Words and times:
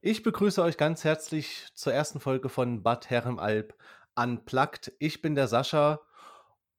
Ich 0.00 0.22
begrüße 0.22 0.62
euch 0.62 0.76
ganz 0.76 1.02
herzlich 1.02 1.68
zur 1.74 1.92
ersten 1.92 2.20
Folge 2.20 2.48
von 2.48 2.82
Bad 2.82 3.10
Herrenalb 3.10 3.74
Unplugged. 4.14 4.92
Ich 4.98 5.20
bin 5.20 5.34
der 5.34 5.48
Sascha 5.48 6.00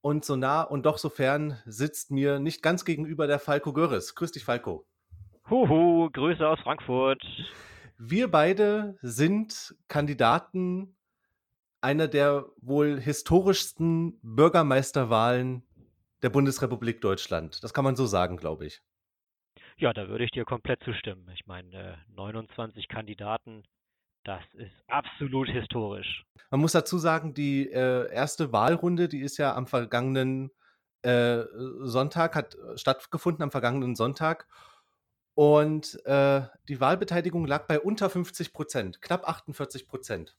und 0.01 0.23
so 0.23 0.37
nah 0.37 0.61
und 0.61 0.85
doch 0.85 0.97
so 0.97 1.09
fern 1.09 1.61
sitzt 1.65 2.11
mir 2.11 2.39
nicht 2.39 2.61
ganz 2.61 2.85
gegenüber 2.85 3.27
der 3.27 3.39
Falco 3.39 3.73
Görres. 3.73 4.15
Grüß 4.15 4.31
dich, 4.31 4.45
Falco. 4.45 4.87
Huhu, 5.49 6.09
Grüße 6.11 6.47
aus 6.47 6.59
Frankfurt. 6.61 7.21
Wir 7.97 8.31
beide 8.31 8.97
sind 9.01 9.75
Kandidaten 9.87 10.95
einer 11.81 12.07
der 12.07 12.45
wohl 12.61 12.99
historischsten 12.99 14.19
Bürgermeisterwahlen 14.21 15.66
der 16.21 16.29
Bundesrepublik 16.29 17.01
Deutschland. 17.01 17.63
Das 17.63 17.73
kann 17.73 17.83
man 17.83 17.95
so 17.95 18.05
sagen, 18.05 18.37
glaube 18.37 18.65
ich. 18.65 18.81
Ja, 19.77 19.93
da 19.93 20.07
würde 20.07 20.23
ich 20.23 20.31
dir 20.31 20.45
komplett 20.45 20.81
zustimmen. 20.83 21.29
Ich 21.33 21.45
meine, 21.45 21.99
29 22.15 22.83
äh, 22.83 22.87
Kandidaten, 22.87 23.63
das 24.23 24.43
ist 24.55 24.73
absolut 24.87 25.47
historisch. 25.49 26.25
Man 26.49 26.59
muss 26.61 26.71
dazu 26.71 26.97
sagen, 26.97 27.33
die 27.33 27.69
äh, 27.69 28.11
erste 28.11 28.51
Wahlrunde, 28.51 29.07
die 29.07 29.19
ist 29.19 29.37
ja 29.37 29.55
am 29.55 29.67
vergangenen 29.67 30.51
äh, 31.03 31.43
Sonntag, 31.81 32.35
hat 32.35 32.55
äh, 32.55 32.77
stattgefunden 32.77 33.43
am 33.43 33.51
vergangenen 33.51 33.95
Sonntag. 33.95 34.47
Und 35.35 36.03
äh, 36.05 36.41
die 36.67 36.79
Wahlbeteiligung 36.79 37.45
lag 37.45 37.67
bei 37.67 37.79
unter 37.79 38.09
50 38.09 38.53
Prozent, 38.53 39.01
knapp 39.03 39.29
48 39.29 39.87
Prozent. 39.87 40.35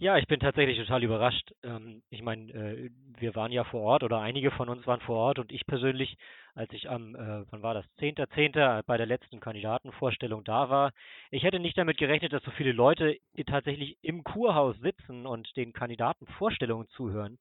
Ja, 0.00 0.16
ich 0.16 0.28
bin 0.28 0.38
tatsächlich 0.38 0.78
total 0.78 1.02
überrascht. 1.02 1.52
Ähm, 1.64 2.02
ich 2.10 2.22
meine, 2.22 2.52
äh, 2.52 2.90
wir 3.18 3.34
waren 3.34 3.50
ja 3.50 3.64
vor 3.64 3.80
Ort 3.82 4.04
oder 4.04 4.20
einige 4.20 4.52
von 4.52 4.68
uns 4.68 4.86
waren 4.86 5.00
vor 5.00 5.16
Ort 5.16 5.40
und 5.40 5.50
ich 5.50 5.66
persönlich, 5.66 6.16
als 6.54 6.72
ich 6.72 6.88
am, 6.88 7.16
äh, 7.16 7.44
wann 7.50 7.62
war 7.62 7.74
das, 7.74 7.84
10.10. 7.98 8.84
bei 8.86 8.96
der 8.96 9.06
letzten 9.06 9.40
Kandidatenvorstellung 9.40 10.44
da 10.44 10.70
war, 10.70 10.92
ich 11.32 11.42
hätte 11.42 11.58
nicht 11.58 11.76
damit 11.76 11.98
gerechnet, 11.98 12.32
dass 12.32 12.44
so 12.44 12.52
viele 12.52 12.70
Leute 12.72 13.16
tatsächlich 13.46 13.96
im 14.02 14.22
Kurhaus 14.22 14.76
sitzen 14.78 15.26
und 15.26 15.56
den 15.56 15.72
Kandidatenvorstellungen 15.72 16.88
zuhören. 16.90 17.38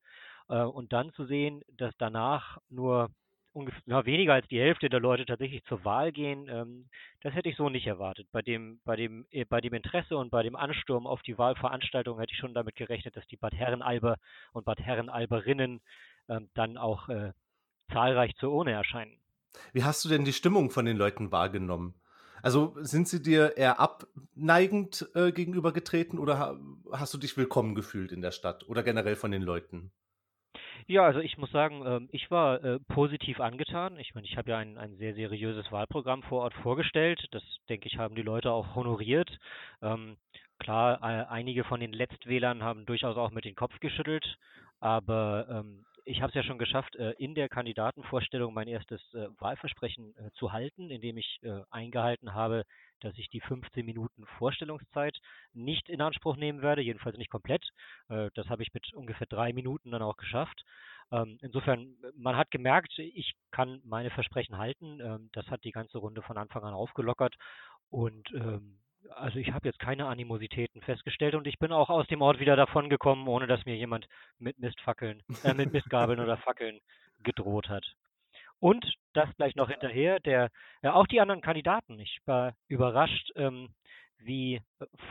Äh, 0.50 0.62
und 0.64 0.94
dann 0.94 1.14
zu 1.14 1.26
sehen, 1.26 1.62
dass 1.78 1.94
danach 2.00 2.58
nur 2.70 3.10
ungefähr 3.58 3.82
ja, 3.88 4.06
weniger 4.06 4.34
als 4.34 4.48
die 4.48 4.60
Hälfte 4.60 4.88
der 4.88 5.00
Leute 5.00 5.26
tatsächlich 5.26 5.64
zur 5.66 5.84
Wahl 5.84 6.12
gehen, 6.12 6.48
ähm, 6.48 6.88
das 7.22 7.34
hätte 7.34 7.50
ich 7.50 7.58
so 7.58 7.70
nicht 7.70 7.88
erwartet. 7.88 8.28
Bei 8.32 8.42
dem, 8.42 8.80
bei 8.86 8.96
dem, 8.96 9.26
äh, 9.32 9.46
bei 9.46 9.62
dem 9.62 9.74
Interesse 9.74 10.16
und 10.16 10.30
bei 10.30 10.44
dem 10.44 10.56
Ansturm 10.56 11.08
auf 11.08 11.22
die 11.24 11.38
Wahlveranstaltung 11.38 12.20
hätte 12.20 12.34
ich 12.34 12.40
schon 12.40 12.54
damit 12.54 12.76
gerechnet, 12.76 13.16
dass 13.16 13.28
die 13.28 13.38
Bad 13.38 13.54
Herrenalber 13.54 14.18
und 14.54 14.66
Bad 14.66 14.80
Herrenalberinnen 14.80 15.82
ähm, 16.30 16.50
dann 16.54 16.78
auch 16.78 17.10
äh, 17.10 17.34
zahlreich 17.92 18.36
zur 18.36 18.52
Urne 18.52 18.74
erscheinen. 18.74 19.18
Wie 19.74 19.84
hast 19.84 20.06
du 20.06 20.10
denn 20.10 20.24
die 20.24 20.34
Stimmung 20.34 20.70
von 20.70 20.86
den 20.86 20.98
Leuten 20.98 21.32
wahrgenommen? 21.32 21.96
Also 22.44 22.76
sind 22.82 23.08
sie 23.08 23.24
dir 23.24 23.58
eher 23.58 23.80
abneigend 23.80 25.10
äh, 25.16 25.32
gegenübergetreten 25.32 26.20
oder 26.20 26.60
hast 26.92 27.14
du 27.14 27.18
dich 27.18 27.36
willkommen 27.36 27.74
gefühlt 27.74 28.12
in 28.12 28.22
der 28.22 28.32
Stadt 28.32 28.70
oder 28.70 28.84
generell 28.84 29.16
von 29.16 29.32
den 29.32 29.42
Leuten? 29.42 29.92
Ja, 30.90 31.04
also 31.04 31.20
ich 31.20 31.38
muss 31.38 31.52
sagen, 31.52 31.84
ähm, 31.86 32.10
ich 32.14 32.32
war 32.32 32.64
äh, 32.64 32.80
positiv 32.80 33.42
angetan. 33.42 34.00
Ich 34.00 34.16
meine, 34.16 34.26
ich 34.26 34.38
habe 34.38 34.52
ja 34.52 34.58
ein, 34.58 34.78
ein 34.78 34.96
sehr 34.98 35.14
seriöses 35.16 35.70
Wahlprogramm 35.72 36.24
vor 36.24 36.44
Ort 36.44 36.54
vorgestellt. 36.56 37.28
Das, 37.32 37.44
denke 37.68 37.88
ich, 37.88 37.98
haben 37.98 38.16
die 38.16 38.22
Leute 38.22 38.52
auch 38.52 38.74
honoriert. 38.76 39.30
Ähm, 39.82 40.18
klar, 40.60 41.04
einige 41.04 41.66
von 41.66 41.82
den 41.82 41.92
Letztwählern 41.92 42.64
haben 42.64 42.86
durchaus 42.86 43.18
auch 43.18 43.32
mit 43.32 43.44
dem 43.46 43.56
Kopf 43.56 43.80
geschüttelt, 43.82 44.38
aber 44.80 45.48
ähm, 45.50 45.86
ich 46.08 46.22
habe 46.22 46.30
es 46.30 46.36
ja 46.36 46.44
schon 46.44 46.58
geschafft, 46.58 46.96
äh, 46.96 47.12
in 47.18 47.36
der 47.36 47.50
Kandidatenvorstellung 47.50 48.54
mein 48.54 48.68
erstes 48.68 49.02
äh, 49.14 49.28
Wahlversprechen 49.40 50.16
äh, 50.16 50.32
zu 50.32 50.54
halten, 50.54 50.90
indem 50.90 51.18
ich 51.18 51.40
eingehalten 51.70 52.34
habe, 52.34 52.64
dass 53.02 53.18
ich 53.18 53.30
die 53.30 53.42
15 53.42 53.86
Minuten 53.86 54.26
Vorstellungszeit 54.38 55.18
nicht 55.54 55.90
in 55.90 56.02
Anspruch 56.02 56.36
nehmen 56.36 56.62
werde, 56.62 56.82
jedenfalls 56.82 57.18
nicht 57.18 57.30
komplett. 57.30 57.64
Das 58.08 58.50
habe 58.50 58.64
ich 58.64 58.74
mit 58.74 58.94
ungefähr 58.94 59.28
drei 59.28 59.54
Minuten 59.54 59.92
dann 59.92 60.02
auch 60.02 60.18
geschafft. 60.18 60.64
Ähm, 61.12 61.38
insofern, 61.42 61.96
man 62.16 62.36
hat 62.36 62.52
gemerkt, 62.52 62.98
ich 62.98 63.34
kann 63.52 63.82
meine 63.86 64.10
Versprechen 64.10 64.58
halten. 64.58 65.00
Ähm, 65.00 65.30
das 65.34 65.46
hat 65.48 65.64
die 65.64 65.72
ganze 65.72 66.00
Runde 66.00 66.22
von 66.22 66.38
Anfang 66.38 66.64
an 66.64 66.74
aufgelockert. 66.74 67.36
Und 67.90 68.30
ähm, 68.34 68.80
also 69.16 69.40
ich 69.40 69.52
habe 69.52 69.68
jetzt 69.68 69.80
keine 69.80 70.08
Animositäten 70.08 70.82
festgestellt 70.82 71.36
und 71.36 71.48
ich 71.48 71.60
bin 71.60 71.72
auch 71.72 71.90
aus 71.90 72.08
dem 72.08 72.22
Ort 72.22 72.40
wieder 72.40 72.56
davon 72.56 72.90
gekommen, 72.90 73.28
ohne 73.28 73.48
dass 73.48 73.66
mir 73.66 73.76
jemand 73.76 74.08
mit 74.40 74.60
Mistfackeln, 74.60 75.24
äh, 75.44 75.54
mit 75.54 75.72
Mistgabeln 75.74 76.20
oder 76.20 76.38
Fackeln 76.38 76.80
gedroht 77.24 77.70
hat. 77.70 77.86
Und 78.60 78.96
das 79.14 79.30
gleich 79.36 79.56
noch 79.56 79.70
hinterher, 79.70 80.20
der, 80.20 80.50
ja, 80.82 80.94
auch 80.94 81.08
die 81.08 81.22
anderen 81.22 81.42
Kandidaten. 81.42 82.00
Ich 82.00 82.20
war 82.26 82.56
überrascht, 82.68 83.32
ähm, 83.36 83.70
wie 84.20 84.62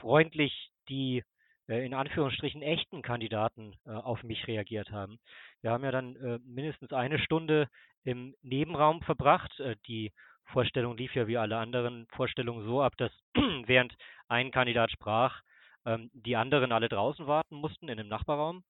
freundlich 0.00 0.70
die 0.88 1.22
äh, 1.68 1.84
in 1.84 1.94
Anführungsstrichen 1.94 2.62
echten 2.62 3.02
Kandidaten 3.02 3.74
äh, 3.86 3.90
auf 3.90 4.22
mich 4.22 4.46
reagiert 4.46 4.90
haben. 4.90 5.18
Wir 5.62 5.70
haben 5.70 5.84
ja 5.84 5.90
dann 5.90 6.16
äh, 6.16 6.38
mindestens 6.44 6.92
eine 6.92 7.18
Stunde 7.18 7.68
im 8.04 8.34
Nebenraum 8.42 9.02
verbracht. 9.02 9.58
Äh, 9.60 9.76
die 9.86 10.12
Vorstellung 10.46 10.96
lief 10.96 11.14
ja 11.14 11.26
wie 11.26 11.38
alle 11.38 11.58
anderen 11.58 12.06
Vorstellungen 12.08 12.64
so 12.64 12.82
ab, 12.82 12.96
dass 12.96 13.12
während 13.66 13.94
ein 14.28 14.50
Kandidat 14.50 14.90
sprach, 14.90 15.42
ähm, 15.84 16.10
die 16.12 16.36
anderen 16.36 16.72
alle 16.72 16.88
draußen 16.88 17.26
warten 17.26 17.56
mussten 17.56 17.88
in 17.88 17.98
einem 17.98 18.08
Nachbarraum. 18.08 18.64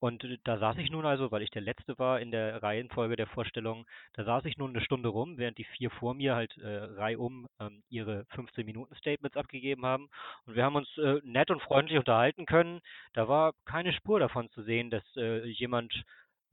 Und 0.00 0.24
äh, 0.24 0.38
da 0.44 0.58
saß 0.58 0.78
ich 0.78 0.90
nun 0.90 1.06
also, 1.06 1.30
weil 1.30 1.42
ich 1.42 1.50
der 1.50 1.62
Letzte 1.62 1.98
war 1.98 2.20
in 2.20 2.30
der 2.30 2.62
Reihenfolge 2.62 3.16
der 3.16 3.26
Vorstellung, 3.26 3.86
da 4.14 4.24
saß 4.24 4.44
ich 4.46 4.56
nun 4.56 4.70
eine 4.70 4.84
Stunde 4.84 5.10
rum, 5.10 5.36
während 5.38 5.58
die 5.58 5.64
vier 5.64 5.90
vor 5.90 6.14
mir 6.14 6.34
halt 6.34 6.56
äh, 6.58 6.68
reihum 6.68 7.46
ähm, 7.60 7.82
ihre 7.90 8.22
15-Minuten-Statements 8.34 9.36
abgegeben 9.36 9.84
haben. 9.84 10.08
Und 10.46 10.56
wir 10.56 10.64
haben 10.64 10.76
uns 10.76 10.88
äh, 10.98 11.20
nett 11.22 11.50
und 11.50 11.62
freundlich 11.62 11.98
unterhalten 11.98 12.46
können. 12.46 12.80
Da 13.12 13.28
war 13.28 13.52
keine 13.66 13.92
Spur 13.92 14.18
davon 14.18 14.50
zu 14.50 14.62
sehen, 14.62 14.90
dass 14.90 15.04
äh, 15.16 15.46
jemand 15.46 16.02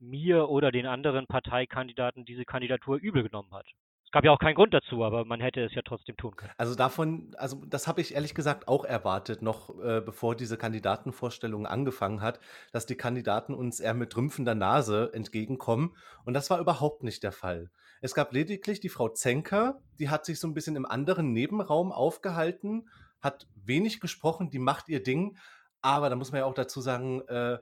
mir 0.00 0.48
oder 0.48 0.70
den 0.70 0.86
anderen 0.86 1.26
Parteikandidaten 1.26 2.24
diese 2.24 2.44
Kandidatur 2.44 2.98
übel 2.98 3.22
genommen 3.24 3.52
hat. 3.52 3.66
Es 4.08 4.12
gab 4.12 4.24
ja 4.24 4.30
auch 4.30 4.38
keinen 4.38 4.54
Grund 4.54 4.72
dazu, 4.72 5.04
aber 5.04 5.26
man 5.26 5.42
hätte 5.42 5.62
es 5.62 5.74
ja 5.74 5.82
trotzdem 5.84 6.16
tun 6.16 6.34
können. 6.34 6.50
Also 6.56 6.74
davon, 6.74 7.34
also 7.36 7.62
das 7.66 7.86
habe 7.86 8.00
ich 8.00 8.14
ehrlich 8.14 8.34
gesagt 8.34 8.66
auch 8.66 8.86
erwartet, 8.86 9.42
noch 9.42 9.68
äh, 9.82 10.00
bevor 10.00 10.34
diese 10.34 10.56
Kandidatenvorstellung 10.56 11.66
angefangen 11.66 12.22
hat, 12.22 12.40
dass 12.72 12.86
die 12.86 12.94
Kandidaten 12.94 13.52
uns 13.52 13.80
eher 13.80 13.92
mit 13.92 14.16
rümpfender 14.16 14.54
Nase 14.54 15.10
entgegenkommen. 15.12 15.94
Und 16.24 16.32
das 16.32 16.48
war 16.48 16.58
überhaupt 16.58 17.02
nicht 17.02 17.22
der 17.22 17.32
Fall. 17.32 17.70
Es 18.00 18.14
gab 18.14 18.32
lediglich 18.32 18.80
die 18.80 18.88
Frau 18.88 19.10
Zenker, 19.10 19.82
die 19.98 20.08
hat 20.08 20.24
sich 20.24 20.40
so 20.40 20.48
ein 20.48 20.54
bisschen 20.54 20.76
im 20.76 20.86
anderen 20.86 21.34
Nebenraum 21.34 21.92
aufgehalten, 21.92 22.88
hat 23.20 23.46
wenig 23.56 24.00
gesprochen, 24.00 24.48
die 24.48 24.58
macht 24.58 24.88
ihr 24.88 25.02
Ding. 25.02 25.36
Aber 25.82 26.08
da 26.08 26.16
muss 26.16 26.32
man 26.32 26.38
ja 26.38 26.44
auch 26.46 26.54
dazu 26.54 26.80
sagen, 26.80 27.20
äh, 27.28 27.58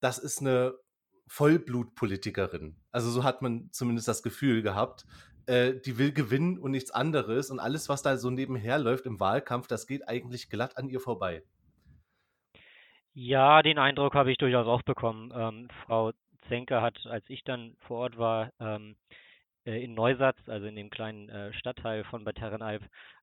das 0.00 0.16
ist 0.16 0.40
eine 0.40 0.72
Vollblutpolitikerin. 1.26 2.80
Also 2.90 3.10
so 3.10 3.24
hat 3.24 3.42
man 3.42 3.68
zumindest 3.72 4.08
das 4.08 4.22
Gefühl 4.22 4.62
gehabt 4.62 5.04
äh, 5.46 5.74
die 5.74 5.98
will 5.98 6.12
gewinnen 6.12 6.58
und 6.58 6.70
nichts 6.72 6.90
anderes. 6.90 7.50
Und 7.50 7.60
alles, 7.60 7.88
was 7.88 8.02
da 8.02 8.16
so 8.16 8.30
nebenher 8.30 8.78
läuft 8.78 9.06
im 9.06 9.20
Wahlkampf, 9.20 9.66
das 9.66 9.86
geht 9.86 10.08
eigentlich 10.08 10.50
glatt 10.50 10.76
an 10.76 10.88
ihr 10.88 11.00
vorbei. 11.00 11.42
Ja, 13.14 13.62
den 13.62 13.78
Eindruck 13.78 14.14
habe 14.14 14.30
ich 14.30 14.38
durchaus 14.38 14.66
auch 14.66 14.82
bekommen. 14.82 15.32
Ähm, 15.36 15.68
Frau 15.84 16.12
Zenker 16.48 16.80
hat, 16.80 17.06
als 17.06 17.24
ich 17.28 17.44
dann 17.44 17.76
vor 17.80 17.98
Ort 17.98 18.18
war, 18.18 18.52
ähm, 18.58 18.96
äh, 19.64 19.82
in 19.84 19.94
Neusatz, 19.94 20.38
also 20.46 20.66
in 20.66 20.76
dem 20.76 20.90
kleinen 20.90 21.28
äh, 21.28 21.52
Stadtteil 21.52 22.04
von 22.04 22.24
Bad 22.24 22.40
Herrenalb, 22.40 22.82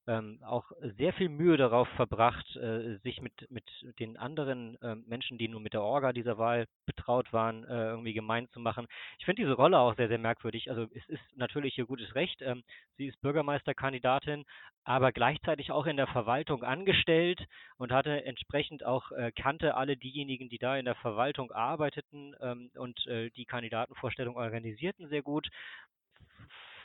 ähm, 0.10 0.40
auch 0.44 0.72
sehr 0.98 1.14
viel 1.14 1.30
Mühe 1.30 1.56
darauf 1.56 1.88
verbracht, 1.90 2.56
äh, 2.56 2.98
sich 3.04 3.22
mit, 3.22 3.50
mit 3.52 3.64
den 4.00 4.18
anderen 4.18 4.82
äh, 4.82 4.96
Menschen, 4.96 5.38
die 5.38 5.48
nun 5.48 5.62
mit 5.62 5.74
der 5.74 5.84
Orga 5.84 6.14
dieser 6.14 6.40
Wahl 6.40 6.66
betraut 6.88 7.32
waren, 7.32 7.64
äh, 7.66 7.90
irgendwie 7.90 8.14
gemein 8.14 8.50
zu 8.50 8.60
machen. 8.60 8.88
Ich 9.20 9.26
finde 9.26 9.44
diese 9.44 9.54
Rolle 9.54 9.78
auch 9.78 9.96
sehr, 9.96 10.08
sehr 10.08 10.18
merkwürdig. 10.18 10.72
Also 10.72 10.88
es 10.96 11.08
ist 11.10 11.22
natürlich 11.36 11.78
ihr 11.78 11.86
gutes 11.86 12.16
Recht. 12.16 12.42
Ähm, 12.42 12.64
sie 12.98 13.06
ist 13.06 13.22
Bürgermeisterkandidatin, 13.22 14.46
aber 14.84 15.12
gleichzeitig 15.12 15.72
auch 15.72 15.86
in 15.86 15.98
der 15.98 16.08
Verwaltung 16.08 16.64
angestellt 16.64 17.46
und 17.78 17.92
hatte 17.92 18.26
entsprechend 18.26 18.84
auch, 18.84 19.12
äh, 19.12 19.32
kannte 19.32 19.76
alle 19.76 19.96
diejenigen, 19.96 20.50
die 20.50 20.58
da 20.58 20.76
in 20.76 20.86
der 20.86 20.96
Verwaltung 20.96 21.52
arbeiteten 21.52 22.36
ähm, 22.42 22.72
und 22.76 23.06
äh, 23.06 23.30
die 23.30 23.46
Kandidatenvorstellung 23.46 24.38
organisierten 24.38 25.08
sehr 25.10 25.22
gut 25.22 25.50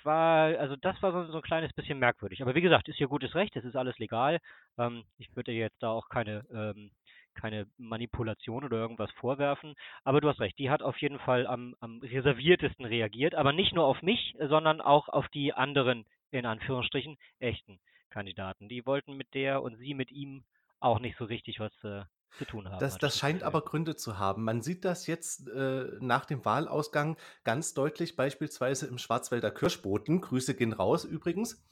war, 0.05 0.59
also 0.59 0.77
das 0.77 1.01
war 1.03 1.27
so, 1.27 1.37
ein 1.37 1.43
kleines 1.43 1.73
bisschen 1.73 1.99
merkwürdig. 1.99 2.43
Aber 2.43 2.55
wie 2.55 2.61
gesagt, 2.61 2.89
ist 2.89 3.01
ihr 3.01 3.09
gutes 3.09 3.35
Recht, 3.35 3.57
es 3.57 3.65
ist 3.65 3.77
alles 3.77 3.99
legal. 3.99 4.39
Ähm, 4.79 5.05
ich 5.19 5.35
würde 5.37 5.53
jetzt 5.53 5.83
da 5.83 5.91
auch 5.91 6.09
keine, 6.09 6.45
ähm, 6.53 6.91
keine 7.35 7.67
Manipulation 7.79 8.65
oder 8.65 8.77
irgendwas 8.79 9.11
vorwerfen. 9.13 9.75
Aber 10.05 10.21
du 10.21 10.29
hast 10.29 10.41
recht, 10.41 10.59
die 10.59 10.71
hat 10.71 10.83
auf 10.83 10.97
jeden 10.99 11.19
Fall 11.19 11.47
am, 11.47 11.75
am 11.81 12.01
reserviertesten 12.01 12.85
reagiert, 12.85 13.35
aber 13.35 13.53
nicht 13.53 13.75
nur 13.75 13.87
auf 13.87 14.03
mich, 14.03 14.35
sondern 14.39 14.81
auch 14.81 15.09
auf 15.09 15.29
die 15.29 15.53
anderen, 15.53 16.07
in 16.31 16.47
Anführungsstrichen, 16.47 17.17
echten 17.39 17.81
Kandidaten. 18.11 18.69
Die 18.69 18.87
wollten 18.87 19.17
mit 19.17 19.35
der 19.35 19.63
und 19.63 19.77
sie 19.77 19.95
mit 19.95 20.13
ihm 20.13 20.45
auch 20.81 21.01
nicht 21.01 21.17
so 21.19 21.25
richtig 21.25 21.61
was 21.61 21.73
äh, 21.83 22.05
zu 22.37 22.45
tun 22.45 22.69
haben. 22.69 22.81
Das, 22.81 22.99
das 22.99 23.17
scheint 23.17 23.43
aber 23.43 23.63
Gründe 23.63 23.97
zu 23.97 24.19
haben. 24.19 24.45
Man 24.45 24.63
sieht 24.63 24.85
das 24.85 25.07
jetzt 25.07 25.49
äh, 25.49 25.87
nach 26.01 26.25
dem 26.25 26.45
Wahlausgang 26.45 27.17
ganz 27.45 27.75
deutlich, 27.75 28.17
beispielsweise 28.17 28.87
im 28.87 28.99
Schwarzwälder 28.99 29.51
Kirschboten. 29.51 30.21
Grüße 30.21 30.55
gehen 30.55 30.73
raus 30.73 31.05
übrigens. 31.05 31.65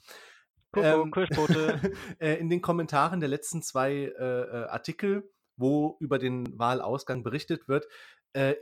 Kuckuck, 0.71 1.05
ähm, 1.05 1.11
Kirschbote. 1.11 1.93
Äh, 2.19 2.35
in 2.35 2.49
den 2.49 2.61
Kommentaren 2.61 3.19
der 3.19 3.29
letzten 3.29 3.61
zwei 3.61 3.91
äh, 3.91 4.11
äh, 4.17 4.65
Artikel, 4.67 5.29
wo 5.57 5.97
über 5.99 6.19
den 6.19 6.57
Wahlausgang 6.57 7.23
berichtet 7.23 7.67
wird, 7.67 7.87
äh, 8.33 8.55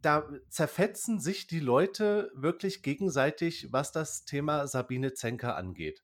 da 0.00 0.28
zerfetzen 0.48 1.20
sich 1.20 1.46
die 1.46 1.60
Leute 1.60 2.30
wirklich 2.34 2.82
gegenseitig, 2.82 3.72
was 3.72 3.92
das 3.92 4.24
Thema 4.24 4.66
Sabine 4.66 5.12
Zenker 5.14 5.56
angeht. 5.56 6.02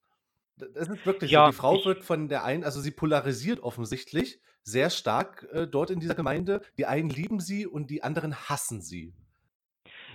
Das 0.56 0.88
ist 0.88 1.06
wirklich 1.06 1.30
ja, 1.30 1.46
so. 1.46 1.50
Die 1.50 1.56
Frau 1.56 1.84
wird 1.84 2.04
von 2.04 2.28
der 2.28 2.44
einen, 2.44 2.64
also 2.64 2.80
sie 2.80 2.90
polarisiert 2.90 3.60
offensichtlich 3.60 4.40
sehr 4.64 4.90
stark 4.90 5.46
äh, 5.52 5.66
dort 5.66 5.90
in 5.90 6.00
dieser 6.00 6.14
Gemeinde. 6.14 6.62
Die 6.78 6.86
einen 6.86 7.10
lieben 7.10 7.38
sie 7.38 7.66
und 7.66 7.90
die 7.90 8.02
anderen 8.02 8.34
hassen 8.34 8.80
sie. 8.80 9.12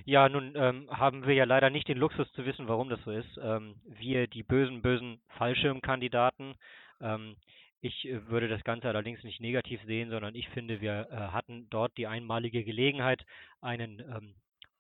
Ja, 0.06 0.28
nun 0.28 0.54
ähm, 0.56 0.90
haben 0.90 1.26
wir 1.26 1.36
ja 1.36 1.44
leider 1.44 1.70
nicht 1.70 1.88
den 1.88 1.98
Luxus 1.98 2.32
zu 2.34 2.46
wissen, 2.46 2.68
warum 2.68 2.90
das 2.90 3.00
so 3.04 3.12
ist. 3.12 3.40
Ähm, 3.42 3.76
wir, 3.86 4.28
die 4.28 4.44
bösen, 4.44 4.82
bösen 4.82 5.20
Fallschirmkandidaten, 5.38 6.56
ähm, 7.02 7.36
ich 7.82 8.08
äh, 8.08 8.28
würde 8.28 8.48
das 8.48 8.64
Ganze 8.64 8.88
allerdings 8.88 9.24
nicht 9.24 9.40
negativ 9.40 9.82
sehen, 9.86 10.10
sondern 10.10 10.36
ich 10.36 10.50
finde, 10.50 10.82
wir 10.82 11.08
äh, 11.12 11.16
hatten 11.16 11.68
dort 11.70 11.98
die 11.98 12.08
einmalige 12.08 12.64
Gelegenheit, 12.64 13.24
einen 13.62 14.00
ähm, 14.00 14.36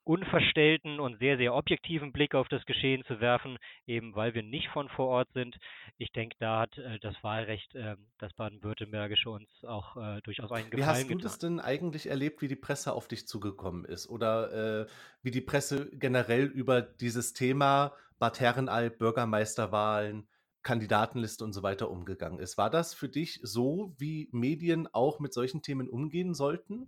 unverstellten 0.10 1.00
und 1.00 1.20
sehr, 1.20 1.38
sehr 1.38 1.54
objektiven 1.54 2.12
Blick 2.12 2.34
auf 2.34 2.48
das 2.48 2.66
Geschehen 2.66 3.04
zu 3.06 3.20
werfen, 3.20 3.60
eben 3.86 4.16
weil 4.16 4.34
wir 4.34 4.42
nicht 4.42 4.68
von 4.70 4.90
vor 4.90 5.08
Ort 5.08 5.32
sind. 5.34 5.56
Ich 6.00 6.12
denke, 6.12 6.36
da 6.40 6.62
hat 6.62 6.76
äh, 6.80 6.98
das 7.00 7.16
Wahlrecht, 7.22 7.76
äh, 7.76 7.96
das 8.18 8.34
baden-württembergische, 8.34 9.30
uns 9.30 9.48
auch 9.64 9.96
äh, 9.98 10.20
durchaus 10.22 10.52
einen 10.52 10.72
Gefallen 10.72 10.80
Wie 10.80 10.84
hast 10.84 11.04
du 11.04 11.08
getan. 11.10 11.22
das 11.22 11.38
denn 11.38 11.60
eigentlich 11.60 12.10
erlebt, 12.10 12.42
wie 12.42 12.48
die 12.48 12.56
Presse 12.56 12.94
auf 12.94 13.08
dich 13.08 13.28
zugekommen 13.28 13.86
ist? 13.86 14.10
Oder 14.10 14.82
äh, 14.82 14.88
wie 15.22 15.30
die 15.30 15.42
Presse 15.42 15.92
generell 15.94 16.46
über 16.46 16.82
dieses 16.82 17.34
Thema 17.34 17.94
Bad 18.18 18.40
Herrenalb, 18.40 18.98
Bürgermeisterwahlen, 18.98 20.28
Kandidatenliste 20.64 21.44
und 21.44 21.54
so 21.54 21.62
weiter 21.62 21.92
umgegangen 21.92 22.40
ist? 22.40 22.58
War 22.58 22.72
das 22.72 22.96
für 22.96 23.10
dich 23.10 23.42
so, 23.44 23.94
wie 24.00 24.28
Medien 24.32 24.88
auch 24.92 25.20
mit 25.20 25.36
solchen 25.36 25.62
Themen 25.62 25.88
umgehen 25.88 26.34
sollten? 26.34 26.88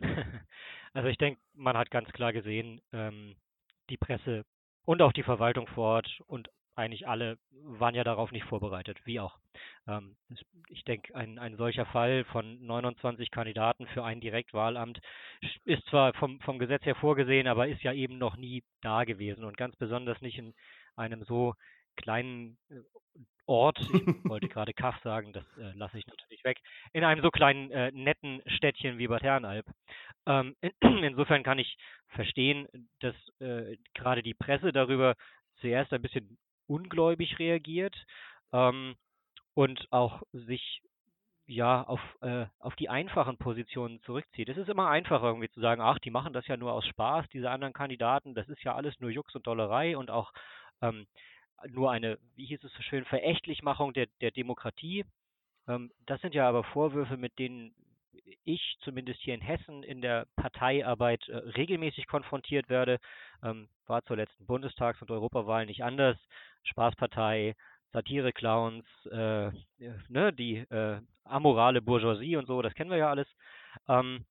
Also 0.94 1.08
ich 1.08 1.18
denke, 1.18 1.40
man 1.54 1.76
hat 1.76 1.90
ganz 1.90 2.10
klar 2.12 2.32
gesehen, 2.32 2.80
ähm, 2.92 3.36
die 3.88 3.96
Presse 3.96 4.44
und 4.84 5.02
auch 5.02 5.12
die 5.12 5.22
Verwaltung 5.22 5.66
vor 5.68 5.96
Ort 5.96 6.20
und 6.26 6.50
eigentlich 6.74 7.06
alle 7.06 7.38
waren 7.50 7.94
ja 7.94 8.02
darauf 8.02 8.32
nicht 8.32 8.46
vorbereitet, 8.46 8.98
wie 9.04 9.20
auch. 9.20 9.38
Ähm, 9.86 10.16
ich 10.68 10.84
denke, 10.84 11.14
ein, 11.14 11.38
ein 11.38 11.56
solcher 11.56 11.84
Fall 11.86 12.24
von 12.24 12.64
29 12.64 13.30
Kandidaten 13.30 13.86
für 13.88 14.04
ein 14.04 14.20
Direktwahlamt 14.20 15.00
ist 15.64 15.84
zwar 15.86 16.14
vom, 16.14 16.40
vom 16.40 16.58
Gesetz 16.58 16.84
her 16.84 16.94
vorgesehen, 16.94 17.46
aber 17.46 17.68
ist 17.68 17.82
ja 17.82 17.92
eben 17.92 18.18
noch 18.18 18.36
nie 18.36 18.62
da 18.80 19.04
gewesen 19.04 19.44
und 19.44 19.56
ganz 19.56 19.76
besonders 19.76 20.20
nicht 20.22 20.38
in 20.38 20.54
einem 20.96 21.24
so 21.24 21.54
kleinen 21.96 22.58
äh, 22.70 22.80
Ort, 23.46 23.80
ich 23.80 23.90
wollte 24.30 24.48
gerade 24.48 24.72
Kaff 24.72 24.96
sagen, 25.02 25.32
das 25.32 25.44
äh, 25.58 25.72
lasse 25.74 25.98
ich 25.98 26.06
natürlich 26.06 26.44
weg, 26.44 26.58
in 26.92 27.04
einem 27.04 27.22
so 27.22 27.30
kleinen 27.30 27.70
äh, 27.70 27.90
netten 27.92 28.42
Städtchen 28.46 28.98
wie 28.98 29.08
Bad 29.08 29.22
Herrenalb. 29.22 29.66
Ähm, 30.26 30.56
in, 30.60 30.72
insofern 31.04 31.42
kann 31.42 31.58
ich 31.58 31.76
verstehen, 32.08 32.68
dass 33.00 33.14
äh, 33.40 33.76
gerade 33.94 34.22
die 34.22 34.34
Presse 34.34 34.72
darüber 34.72 35.14
zuerst 35.60 35.92
ein 35.92 36.02
bisschen 36.02 36.38
ungläubig 36.66 37.38
reagiert 37.38 37.96
ähm, 38.52 38.94
und 39.54 39.86
auch 39.90 40.22
sich 40.32 40.82
ja 41.46 41.82
auf, 41.82 42.00
äh, 42.20 42.46
auf 42.60 42.76
die 42.76 42.88
einfachen 42.88 43.36
Positionen 43.36 44.00
zurückzieht. 44.02 44.48
Es 44.48 44.56
ist 44.56 44.68
immer 44.68 44.88
einfacher 44.88 45.26
irgendwie 45.26 45.50
zu 45.50 45.60
sagen, 45.60 45.82
ach, 45.82 45.98
die 45.98 46.10
machen 46.10 46.32
das 46.32 46.46
ja 46.46 46.56
nur 46.56 46.72
aus 46.72 46.86
Spaß, 46.86 47.26
diese 47.32 47.50
anderen 47.50 47.72
Kandidaten, 47.72 48.34
das 48.34 48.48
ist 48.48 48.62
ja 48.62 48.74
alles 48.74 48.98
nur 49.00 49.10
Jux 49.10 49.34
und 49.34 49.46
Dollerei 49.46 49.96
und 49.96 50.10
auch 50.10 50.32
ähm, 50.80 51.06
nur 51.68 51.90
eine, 51.90 52.18
wie 52.36 52.46
hieß 52.46 52.62
es 52.64 52.72
so 52.74 52.82
schön, 52.82 53.04
Verächtlichmachung 53.04 53.92
der, 53.92 54.06
der 54.20 54.30
Demokratie. 54.30 55.04
Ähm, 55.68 55.90
das 56.06 56.20
sind 56.20 56.34
ja 56.34 56.48
aber 56.48 56.64
Vorwürfe, 56.64 57.16
mit 57.16 57.38
denen 57.38 57.74
ich 58.44 58.76
zumindest 58.80 59.20
hier 59.20 59.34
in 59.34 59.40
Hessen 59.40 59.82
in 59.82 60.00
der 60.00 60.26
Parteiarbeit 60.36 61.28
äh, 61.28 61.36
regelmäßig 61.36 62.06
konfrontiert 62.06 62.68
werde. 62.68 62.98
Ähm, 63.42 63.68
war 63.86 64.04
zur 64.04 64.16
letzten 64.16 64.46
Bundestags- 64.46 65.00
und 65.02 65.10
Europawahl 65.10 65.66
nicht 65.66 65.84
anders. 65.84 66.16
Spaßpartei, 66.64 67.54
Satire-Clowns, 67.92 68.86
äh, 69.10 69.50
ne, 70.08 70.32
die 70.32 70.58
äh, 70.58 71.00
amorale 71.24 71.82
Bourgeoisie 71.82 72.36
und 72.36 72.46
so, 72.46 72.62
das 72.62 72.74
kennen 72.74 72.90
wir 72.90 72.98
ja 72.98 73.10
alles. 73.10 73.28
Ähm, 73.88 74.24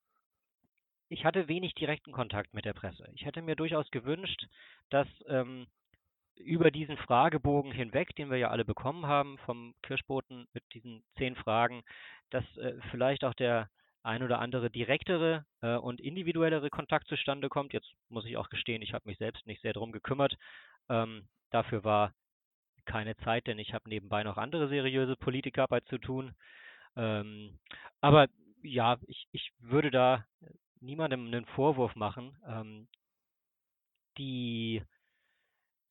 ich 1.10 1.26
hatte 1.26 1.48
wenig 1.48 1.74
direkten 1.74 2.14
Kontakt 2.14 2.54
mit 2.54 2.66
der 2.66 2.74
Presse. 2.74 3.08
Ich 3.14 3.26
hätte 3.26 3.42
mir 3.42 3.56
durchaus 3.56 3.90
gewünscht, 3.92 4.48
dass 4.90 5.08
ähm, 5.28 5.68
über 6.44 6.72
diesen 6.72 6.98
Fragebogen 6.98 7.72
hinweg, 7.72 8.16
den 8.16 8.30
wir 8.30 8.38
ja 8.38 8.50
alle 8.50 8.66
bekommen 8.66 9.06
haben 9.06 9.38
vom 9.46 9.74
Kirschboten 9.82 10.48
mit 10.54 10.64
diesen 10.74 11.04
zehn 11.18 11.36
Fragen, 11.36 11.84
dass 12.30 12.44
äh, 12.58 12.74
vielleicht 12.92 13.24
auch 13.24 13.34
der 13.34 13.70
ein 14.04 14.24
oder 14.24 14.40
andere 14.40 14.70
direktere 14.70 15.46
äh, 15.62 15.76
und 15.76 16.02
individuellere 16.02 16.70
Kontakt 16.70 17.08
zustande 17.08 17.50
kommt. 17.50 17.74
Jetzt 17.74 17.92
muss 18.10 18.26
ich 18.26 18.38
auch 18.38 18.50
gestehen, 18.50 18.82
ich 18.82 18.94
habe 18.94 19.08
mich 19.08 19.18
selbst 19.18 19.46
nicht 19.46 19.62
sehr 19.62 19.74
darum 19.74 19.92
gekümmert. 19.92 20.36
Ähm, 20.90 21.28
dafür 21.52 21.84
war 21.84 22.14
keine 22.86 23.16
Zeit, 23.18 23.48
denn 23.48 23.60
ich 23.60 23.74
habe 23.74 23.90
nebenbei 23.90 24.24
noch 24.24 24.38
andere 24.38 24.68
seriöse 24.70 25.16
Politikarbeit 25.16 25.86
zu 25.88 25.98
tun. 25.98 26.34
Ähm, 26.96 27.60
aber 28.02 28.28
ja, 28.64 28.98
ich, 29.08 29.28
ich 29.32 29.52
würde 29.60 29.92
da 29.92 30.26
niemandem 30.80 31.28
einen 31.28 31.46
Vorwurf 31.46 31.96
machen. 31.96 32.36
Ähm, 32.48 32.88
die 34.18 34.84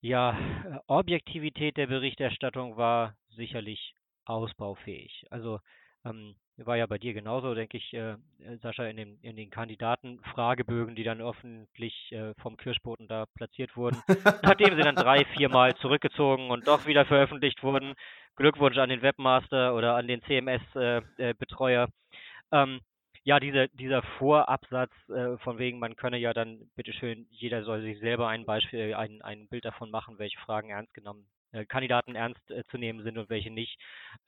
ja, 0.00 0.82
Objektivität 0.86 1.76
der 1.76 1.86
Berichterstattung 1.86 2.76
war 2.76 3.14
sicherlich 3.30 3.94
ausbaufähig. 4.24 5.26
Also 5.30 5.60
ähm, 6.04 6.34
war 6.56 6.76
ja 6.76 6.86
bei 6.86 6.98
dir 6.98 7.14
genauso, 7.14 7.54
denke 7.54 7.76
ich, 7.76 7.92
äh, 7.94 8.16
Sascha, 8.62 8.84
in 8.84 8.96
den, 8.96 9.18
in 9.22 9.36
den 9.36 9.50
Kandidatenfragebögen, 9.50 10.94
die 10.94 11.04
dann 11.04 11.20
öffentlich 11.20 12.12
äh, 12.12 12.34
vom 12.40 12.56
Kirschboten 12.56 13.08
da 13.08 13.26
platziert 13.34 13.76
wurden, 13.76 14.02
nachdem 14.42 14.76
sie 14.76 14.82
dann 14.82 14.96
drei, 14.96 15.24
viermal 15.36 15.74
zurückgezogen 15.76 16.50
und 16.50 16.66
doch 16.66 16.86
wieder 16.86 17.04
veröffentlicht 17.06 17.62
wurden. 17.62 17.94
Glückwunsch 18.36 18.78
an 18.78 18.90
den 18.90 19.02
Webmaster 19.02 19.74
oder 19.74 19.96
an 19.96 20.06
den 20.06 20.22
CMS-Betreuer. 20.22 21.84
Äh, 21.84 22.56
äh, 22.56 22.62
ähm, 22.62 22.80
ja, 23.24 23.38
dieser, 23.38 23.68
dieser 23.68 24.02
Vorabsatz 24.18 24.92
äh, 25.08 25.36
von 25.38 25.58
wegen, 25.58 25.78
man 25.78 25.96
könne 25.96 26.18
ja 26.18 26.32
dann, 26.32 26.70
bitteschön, 26.76 27.26
jeder 27.30 27.64
soll 27.64 27.82
sich 27.82 27.98
selber 27.98 28.28
ein 28.28 28.46
Beispiel, 28.46 28.94
ein, 28.94 29.20
ein 29.22 29.48
Bild 29.48 29.64
davon 29.64 29.90
machen, 29.90 30.18
welche 30.18 30.38
Fragen 30.40 30.70
ernst 30.70 30.94
genommen, 30.94 31.26
äh, 31.52 31.66
Kandidaten 31.66 32.14
ernst 32.14 32.50
äh, 32.50 32.64
zu 32.70 32.78
nehmen 32.78 33.02
sind 33.02 33.18
und 33.18 33.28
welche 33.28 33.50
nicht. 33.50 33.78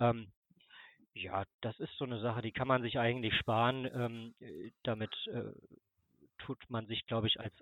Ähm, 0.01 0.31
ja, 1.15 1.45
das 1.61 1.79
ist 1.81 1.97
so 1.97 2.05
eine 2.05 2.21
Sache, 2.21 2.43
die 2.43 2.53
kann 2.53 2.69
man 2.69 2.83
sich 2.83 2.99
eigentlich 2.99 3.35
sparen. 3.37 3.89
Ähm, 3.95 4.35
damit 4.83 5.15
äh, 5.27 5.53
tut 6.39 6.59
man 6.69 6.87
sich, 6.87 7.07
glaube 7.07 7.27
ich, 7.27 7.39
als 7.41 7.55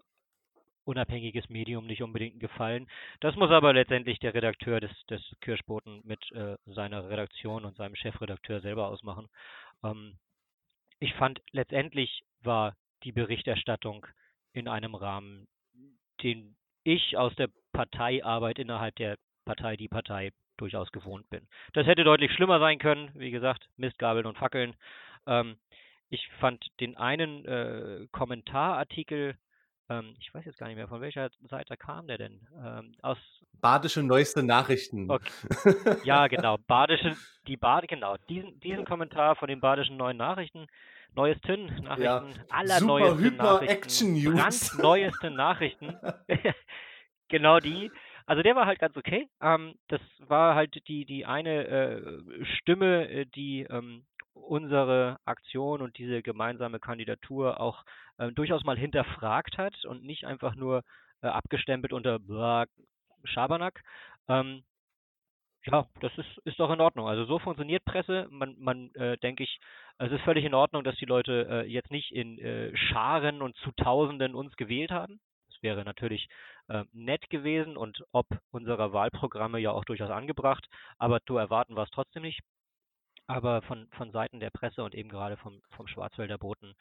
unabhängiges 0.84 1.48
Medium 1.48 1.86
nicht 1.86 2.02
unbedingt 2.02 2.40
Gefallen. 2.40 2.88
Das 3.20 3.36
muss 3.36 3.50
aber 3.50 3.72
letztendlich 3.72 4.18
der 4.18 4.34
Redakteur 4.34 4.80
des, 4.80 4.90
des 5.06 5.22
Kirschboten 5.40 6.00
mit 6.04 6.20
äh, 6.32 6.56
seiner 6.66 7.08
Redaktion 7.08 7.64
und 7.64 7.76
seinem 7.76 7.94
Chefredakteur 7.94 8.60
selber 8.60 8.88
ausmachen. 8.88 9.28
Ähm, 9.84 10.18
ich 11.00 11.14
fand, 11.14 11.40
letztendlich 11.52 12.22
war 12.42 12.76
die 13.02 13.12
Berichterstattung 13.12 14.06
in 14.52 14.68
einem 14.68 14.94
Rahmen, 14.94 15.48
den 16.22 16.56
ich 16.84 17.16
aus 17.16 17.34
der 17.36 17.48
Parteiarbeit 17.72 18.58
innerhalb 18.58 18.94
der 18.96 19.16
Partei, 19.44 19.76
die 19.76 19.88
Partei 19.88 20.32
durchaus 20.58 20.92
gewohnt 20.92 21.28
bin. 21.30 21.46
Das 21.72 21.86
hätte 21.86 22.04
deutlich 22.04 22.32
schlimmer 22.32 22.58
sein 22.60 22.78
können, 22.78 23.10
wie 23.14 23.30
gesagt, 23.30 23.68
Mistgabeln 23.76 24.26
und 24.26 24.36
Fackeln. 24.36 24.76
Ähm, 25.26 25.56
ich 26.10 26.28
fand 26.40 26.66
den 26.80 26.96
einen 26.96 27.44
äh, 27.46 28.06
Kommentarartikel 28.12 29.36
ähm, 29.90 30.14
ich 30.20 30.32
weiß 30.32 30.44
jetzt 30.44 30.58
gar 30.58 30.68
nicht 30.68 30.76
mehr, 30.76 30.88
von 30.88 31.00
welcher 31.00 31.28
Seite 31.48 31.76
kam 31.76 32.06
der 32.06 32.16
denn? 32.16 32.40
Ähm, 32.64 32.94
aus 33.02 33.18
Badische 33.60 34.02
neueste 34.02 34.42
Nachrichten. 34.42 35.10
Okay. 35.10 35.30
Ja, 36.04 36.28
genau. 36.28 36.56
Badische, 36.66 37.16
die 37.46 37.56
Bade, 37.56 37.86
genau. 37.86 38.16
Diesen, 38.28 38.58
diesen 38.60 38.84
Kommentar 38.84 39.36
von 39.36 39.48
den 39.48 39.60
badischen 39.60 39.96
neuen 39.96 40.16
Nachrichten, 40.16 40.66
neuesten 41.14 41.66
Nachrichten, 41.82 42.02
ja. 42.02 42.24
allerneuesten 42.50 43.36
Nachrichten, 43.36 43.68
Action 43.68 44.12
News. 44.14 44.70
brandneueste 44.70 45.30
Nachrichten. 45.30 45.96
genau 47.28 47.58
die. 47.58 47.90
Also 48.26 48.42
der 48.42 48.54
war 48.54 48.66
halt 48.66 48.78
ganz 48.78 48.96
okay. 48.96 49.28
Ähm, 49.42 49.74
das 49.88 50.00
war 50.20 50.54
halt 50.54 50.74
die, 50.86 51.04
die 51.04 51.26
eine 51.26 51.66
äh, 51.66 52.44
Stimme, 52.58 53.08
äh, 53.10 53.26
die 53.26 53.66
ähm, 53.68 54.04
unsere 54.40 55.18
Aktion 55.24 55.82
und 55.82 55.98
diese 55.98 56.22
gemeinsame 56.22 56.80
Kandidatur 56.80 57.60
auch 57.60 57.84
äh, 58.18 58.32
durchaus 58.32 58.64
mal 58.64 58.78
hinterfragt 58.78 59.58
hat 59.58 59.84
und 59.84 60.04
nicht 60.04 60.24
einfach 60.26 60.54
nur 60.54 60.82
äh, 61.22 61.28
abgestempelt 61.28 61.92
unter 61.92 62.18
Schabernack. 63.24 63.82
Ähm, 64.28 64.64
Ja, 65.66 65.86
das 66.00 66.12
ist, 66.16 66.38
ist 66.44 66.58
doch 66.58 66.70
in 66.70 66.80
Ordnung. 66.80 67.06
Also 67.06 67.24
so 67.26 67.38
funktioniert 67.38 67.84
Presse. 67.84 68.26
Man, 68.30 68.56
man 68.58 68.94
äh, 68.94 69.18
denke 69.18 69.42
ich, 69.44 69.60
es 69.98 70.10
ist 70.10 70.22
völlig 70.22 70.44
in 70.44 70.54
Ordnung, 70.54 70.84
dass 70.84 70.96
die 70.96 71.04
Leute 71.04 71.46
äh, 71.50 71.66
jetzt 71.70 71.90
nicht 71.90 72.12
in 72.12 72.38
äh, 72.38 72.74
Scharen 72.76 73.42
und 73.42 73.56
zu 73.58 73.70
Tausenden 73.72 74.34
uns 74.34 74.56
gewählt 74.56 74.90
haben. 74.90 75.20
Das 75.48 75.62
wäre 75.62 75.84
natürlich 75.84 76.28
äh, 76.68 76.84
nett 76.92 77.28
gewesen 77.28 77.76
und 77.76 78.02
ob 78.12 78.26
unserer 78.52 78.92
Wahlprogramme 78.94 79.58
ja 79.58 79.72
auch 79.72 79.84
durchaus 79.84 80.10
angebracht, 80.10 80.66
aber 80.98 81.20
zu 81.26 81.36
erwarten 81.36 81.76
war 81.76 81.84
es 81.84 81.90
trotzdem 81.90 82.22
nicht. 82.22 82.40
Aber 83.30 83.62
von, 83.62 83.86
von 83.92 84.10
Seiten 84.10 84.40
der 84.40 84.50
Presse 84.50 84.82
und 84.82 84.92
eben 84.92 85.08
gerade 85.08 85.36
vom, 85.36 85.62
vom 85.76 85.86
Schwarzwälder 85.86 86.36
Boten, 86.36 86.74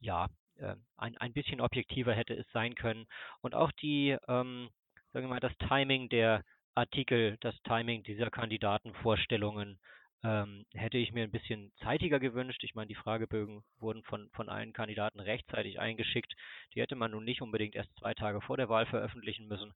ja, 0.00 0.26
äh, 0.56 0.74
ein, 0.96 1.16
ein 1.18 1.32
bisschen 1.32 1.60
objektiver 1.60 2.12
hätte 2.12 2.34
es 2.34 2.44
sein 2.52 2.74
können. 2.74 3.06
Und 3.40 3.54
auch 3.54 3.70
die, 3.70 4.16
ähm, 4.26 4.68
sagen 5.12 5.26
wir 5.26 5.28
mal, 5.28 5.38
das 5.38 5.56
Timing 5.58 6.08
der 6.08 6.42
Artikel, 6.74 7.36
das 7.38 7.54
Timing 7.62 8.02
dieser 8.02 8.30
Kandidatenvorstellungen 8.30 9.78
ähm, 10.24 10.66
hätte 10.74 10.98
ich 10.98 11.12
mir 11.12 11.22
ein 11.22 11.30
bisschen 11.30 11.70
zeitiger 11.84 12.18
gewünscht. 12.18 12.64
Ich 12.64 12.74
meine, 12.74 12.88
die 12.88 12.96
Fragebögen 12.96 13.62
wurden 13.78 14.02
von, 14.02 14.28
von 14.32 14.48
allen 14.48 14.72
Kandidaten 14.72 15.20
rechtzeitig 15.20 15.78
eingeschickt. 15.78 16.34
Die 16.74 16.80
hätte 16.80 16.96
man 16.96 17.12
nun 17.12 17.24
nicht 17.24 17.42
unbedingt 17.42 17.76
erst 17.76 17.96
zwei 18.00 18.12
Tage 18.12 18.40
vor 18.40 18.56
der 18.56 18.68
Wahl 18.68 18.86
veröffentlichen 18.86 19.46
müssen. 19.46 19.72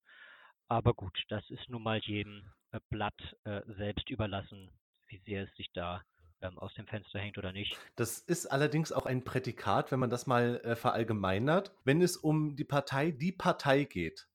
Aber 0.67 0.93
gut, 0.93 1.23
das 1.29 1.49
ist 1.51 1.69
nun 1.69 1.85
mal 1.85 2.01
jedem 2.01 2.51
äh, 2.73 2.81
Blatt 2.91 3.37
äh, 3.45 3.61
selbst 3.77 4.11
überlassen, 4.11 4.73
wie 5.07 5.19
sehr 5.19 5.45
es 5.45 5.55
sich 5.55 5.71
da 5.73 6.03
ähm, 6.43 6.59
aus 6.59 6.75
dem 6.75 6.87
Fenster 6.87 7.19
hängt 7.19 7.39
oder 7.39 7.53
nicht. 7.53 7.77
Das 7.97 8.19
ist 8.19 8.47
allerdings 8.47 8.93
auch 8.93 9.07
ein 9.07 9.25
Prädikat, 9.25 9.93
wenn 9.93 10.01
man 10.01 10.11
das 10.11 10.27
mal 10.27 10.61
äh, 10.65 10.77
verallgemeinert. 10.77 11.73
Wenn 11.85 12.03
es 12.03 12.17
um 12.17 12.57
die 12.57 12.65
Partei 12.65 13.11
Die 13.11 13.33
Partei 13.33 13.85
geht, 13.85 14.29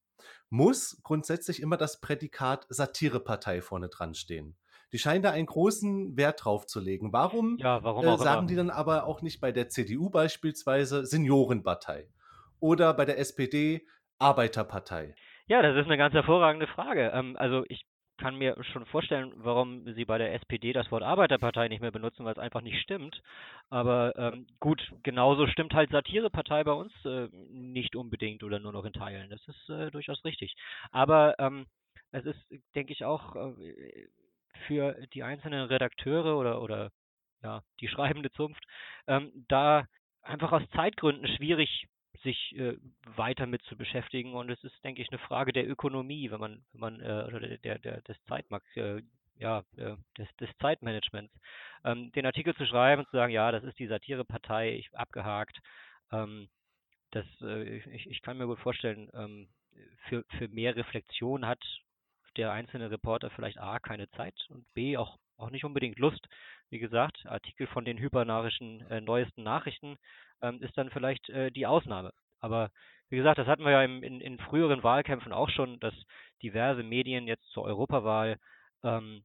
muss 0.50 1.00
grundsätzlich 1.02 1.62
immer 1.62 1.76
das 1.76 2.00
Prädikat 2.00 2.66
Satirepartei 2.68 3.62
vorne 3.62 3.88
dran 3.88 4.14
stehen. 4.14 4.56
Die 4.92 4.98
scheinen 4.98 5.22
da 5.22 5.30
einen 5.30 5.46
großen 5.46 6.16
Wert 6.16 6.44
drauf 6.44 6.66
zu 6.66 6.78
legen. 6.78 7.12
Warum, 7.12 7.56
ja, 7.58 7.82
warum 7.82 8.04
äh, 8.04 8.18
sagen 8.18 8.40
immer. 8.40 8.48
die 8.48 8.56
dann 8.56 8.70
aber 8.70 9.06
auch 9.06 9.22
nicht 9.22 9.40
bei 9.40 9.50
der 9.50 9.70
CDU 9.70 10.10
beispielsweise 10.10 11.06
Seniorenpartei 11.06 12.08
oder 12.60 12.92
bei 12.92 13.06
der 13.06 13.18
SPD 13.18 13.86
Arbeiterpartei? 14.18 15.14
Ja, 15.46 15.62
das 15.62 15.76
ist 15.76 15.86
eine 15.86 15.96
ganz 15.96 16.14
hervorragende 16.14 16.66
Frage. 16.66 17.10
Ähm, 17.14 17.36
also 17.38 17.64
ich 17.68 17.86
kann 18.22 18.36
mir 18.36 18.56
schon 18.62 18.86
vorstellen, 18.86 19.32
warum 19.36 19.92
sie 19.94 20.04
bei 20.04 20.16
der 20.16 20.32
SPD 20.34 20.72
das 20.72 20.90
Wort 20.92 21.02
Arbeiterpartei 21.02 21.66
nicht 21.66 21.80
mehr 21.80 21.90
benutzen, 21.90 22.24
weil 22.24 22.34
es 22.34 22.38
einfach 22.38 22.60
nicht 22.60 22.80
stimmt. 22.80 23.20
Aber 23.68 24.16
ähm, 24.16 24.46
gut, 24.60 24.80
genauso 25.02 25.48
stimmt 25.48 25.74
halt 25.74 25.90
Satirepartei 25.90 26.62
bei 26.62 26.72
uns 26.72 26.92
äh, 27.04 27.26
nicht 27.50 27.96
unbedingt 27.96 28.44
oder 28.44 28.60
nur 28.60 28.72
noch 28.72 28.84
in 28.84 28.92
Teilen. 28.92 29.28
Das 29.28 29.40
ist 29.48 29.68
äh, 29.68 29.90
durchaus 29.90 30.24
richtig. 30.24 30.54
Aber 30.92 31.34
ähm, 31.40 31.66
es 32.12 32.24
ist, 32.24 32.38
denke 32.76 32.92
ich, 32.92 33.04
auch 33.04 33.34
äh, 33.34 34.08
für 34.68 34.92
die 35.12 35.24
einzelnen 35.24 35.66
Redakteure 35.66 36.38
oder, 36.38 36.62
oder 36.62 36.90
ja, 37.42 37.62
die 37.80 37.88
schreibende 37.88 38.30
Zunft, 38.30 38.64
ähm, 39.08 39.32
da 39.48 39.84
einfach 40.22 40.52
aus 40.52 40.62
Zeitgründen 40.76 41.26
schwierig 41.36 41.88
sich 42.22 42.56
äh, 42.56 42.76
weiter 43.16 43.46
mit 43.46 43.62
zu 43.62 43.76
beschäftigen. 43.76 44.34
Und 44.34 44.50
es 44.50 44.62
ist, 44.64 44.84
denke 44.84 45.02
ich, 45.02 45.08
eine 45.10 45.18
Frage 45.18 45.52
der 45.52 45.68
Ökonomie, 45.68 46.30
wenn 46.30 46.40
man, 46.40 46.64
wenn 46.72 46.80
man 46.80 47.00
äh, 47.00 47.24
oder 47.26 47.40
der, 47.40 47.78
der, 47.78 48.00
des 48.02 48.16
Zeitmarkts, 48.24 48.76
äh, 48.76 49.02
ja, 49.38 49.64
äh, 49.76 49.96
des, 50.18 50.28
des 50.36 50.50
Zeitmanagements, 50.60 51.34
ähm, 51.84 52.12
den 52.12 52.26
Artikel 52.26 52.54
zu 52.54 52.66
schreiben 52.66 53.02
und 53.02 53.10
zu 53.10 53.16
sagen, 53.16 53.32
ja, 53.32 53.50
das 53.50 53.64
ist 53.64 53.78
die 53.78 53.86
Satirepartei, 53.86 54.76
ich 54.76 54.96
abgehakt. 54.96 55.58
Ähm, 56.12 56.48
das, 57.10 57.26
äh, 57.42 57.78
ich, 57.78 58.06
ich 58.06 58.22
kann 58.22 58.38
mir 58.38 58.46
gut 58.46 58.60
vorstellen, 58.60 59.10
ähm, 59.14 59.48
für, 60.08 60.24
für 60.38 60.48
mehr 60.48 60.76
Reflexion 60.76 61.46
hat 61.46 61.62
der 62.36 62.52
einzelne 62.52 62.90
Reporter 62.90 63.30
vielleicht 63.30 63.58
A 63.58 63.78
keine 63.78 64.10
Zeit 64.10 64.34
und 64.48 64.64
B 64.74 64.96
auch, 64.96 65.18
auch 65.36 65.50
nicht 65.50 65.64
unbedingt 65.64 65.98
Lust. 65.98 66.26
Wie 66.70 66.78
gesagt, 66.78 67.26
Artikel 67.26 67.66
von 67.66 67.84
den 67.84 67.98
hypernarischen 67.98 68.80
äh, 68.90 69.00
neuesten 69.00 69.42
Nachrichten 69.42 69.98
ähm, 70.42 70.62
ist 70.62 70.76
dann 70.76 70.90
vielleicht 70.90 71.28
äh, 71.30 71.50
die 71.50 71.66
Ausnahme. 71.66 72.12
Aber 72.40 72.70
wie 73.08 73.16
gesagt, 73.16 73.38
das 73.38 73.46
hatten 73.46 73.64
wir 73.64 73.72
ja 73.72 73.82
im, 73.82 74.02
in, 74.02 74.20
in, 74.20 74.38
früheren 74.38 74.82
Wahlkämpfen 74.82 75.32
auch 75.32 75.50
schon, 75.50 75.78
dass 75.80 75.94
diverse 76.42 76.82
Medien 76.82 77.26
jetzt 77.26 77.46
zur 77.50 77.64
Europawahl 77.64 78.38
ähm, 78.82 79.22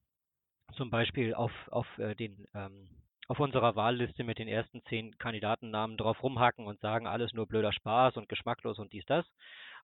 zum 0.76 0.90
Beispiel 0.90 1.34
auf, 1.34 1.52
auf 1.70 1.88
äh, 1.98 2.16
den 2.16 2.48
ähm, 2.54 2.90
auf 3.28 3.40
unserer 3.40 3.76
Wahlliste 3.76 4.24
mit 4.24 4.40
den 4.40 4.48
ersten 4.48 4.82
zehn 4.86 5.18
Kandidatennamen 5.18 5.98
drauf 5.98 6.24
rumhacken 6.24 6.66
und 6.66 6.80
sagen, 6.80 7.08
alles 7.08 7.34
nur 7.34 7.46
blöder 7.46 7.74
Spaß 7.74 8.16
und 8.16 8.30
geschmacklos 8.30 8.80
und 8.80 8.94
dies, 8.94 9.06
das. 9.06 9.26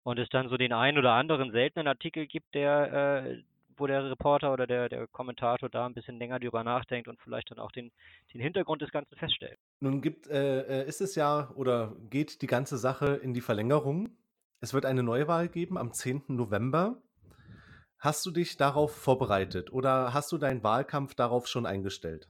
Und 0.03 0.19
es 0.19 0.29
dann 0.29 0.49
so 0.49 0.57
den 0.57 0.73
einen 0.73 0.97
oder 0.97 1.13
anderen 1.13 1.51
seltenen 1.51 1.87
Artikel 1.87 2.27
gibt, 2.27 2.53
der, 2.53 3.23
äh, 3.25 3.43
wo 3.81 3.87
der 3.87 4.09
Reporter 4.09 4.53
oder 4.53 4.67
der, 4.67 4.87
der 4.87 5.07
Kommentator 5.07 5.67
da 5.67 5.85
ein 5.85 5.93
bisschen 5.93 6.17
länger 6.17 6.39
drüber 6.39 6.63
nachdenkt 6.63 7.07
und 7.07 7.19
vielleicht 7.19 7.51
dann 7.51 7.59
auch 7.59 7.71
den, 7.71 7.91
den 8.33 8.39
Hintergrund 8.39 8.81
des 8.81 8.91
Ganzen 8.91 9.15
feststellt. 9.17 9.57
Nun 9.81 10.01
gibt, 10.01 10.27
äh, 10.27 10.83
äh, 10.83 10.87
ist 10.87 11.01
es 11.01 11.15
ja 11.15 11.51
oder 11.55 11.95
geht 12.09 12.41
die 12.41 12.47
ganze 12.47 12.77
Sache 12.77 13.15
in 13.15 13.33
die 13.33 13.41
Verlängerung. 13.41 14.09
Es 14.61 14.73
wird 14.73 14.85
eine 14.85 15.03
Neuwahl 15.03 15.49
geben 15.49 15.77
am 15.77 15.91
10. 15.91 16.23
November. 16.27 17.01
Hast 17.97 18.25
du 18.25 18.31
dich 18.31 18.57
darauf 18.57 18.95
vorbereitet 18.95 19.73
oder 19.73 20.13
hast 20.13 20.31
du 20.31 20.37
deinen 20.37 20.63
Wahlkampf 20.63 21.13
darauf 21.15 21.47
schon 21.47 21.65
eingestellt? 21.65 22.29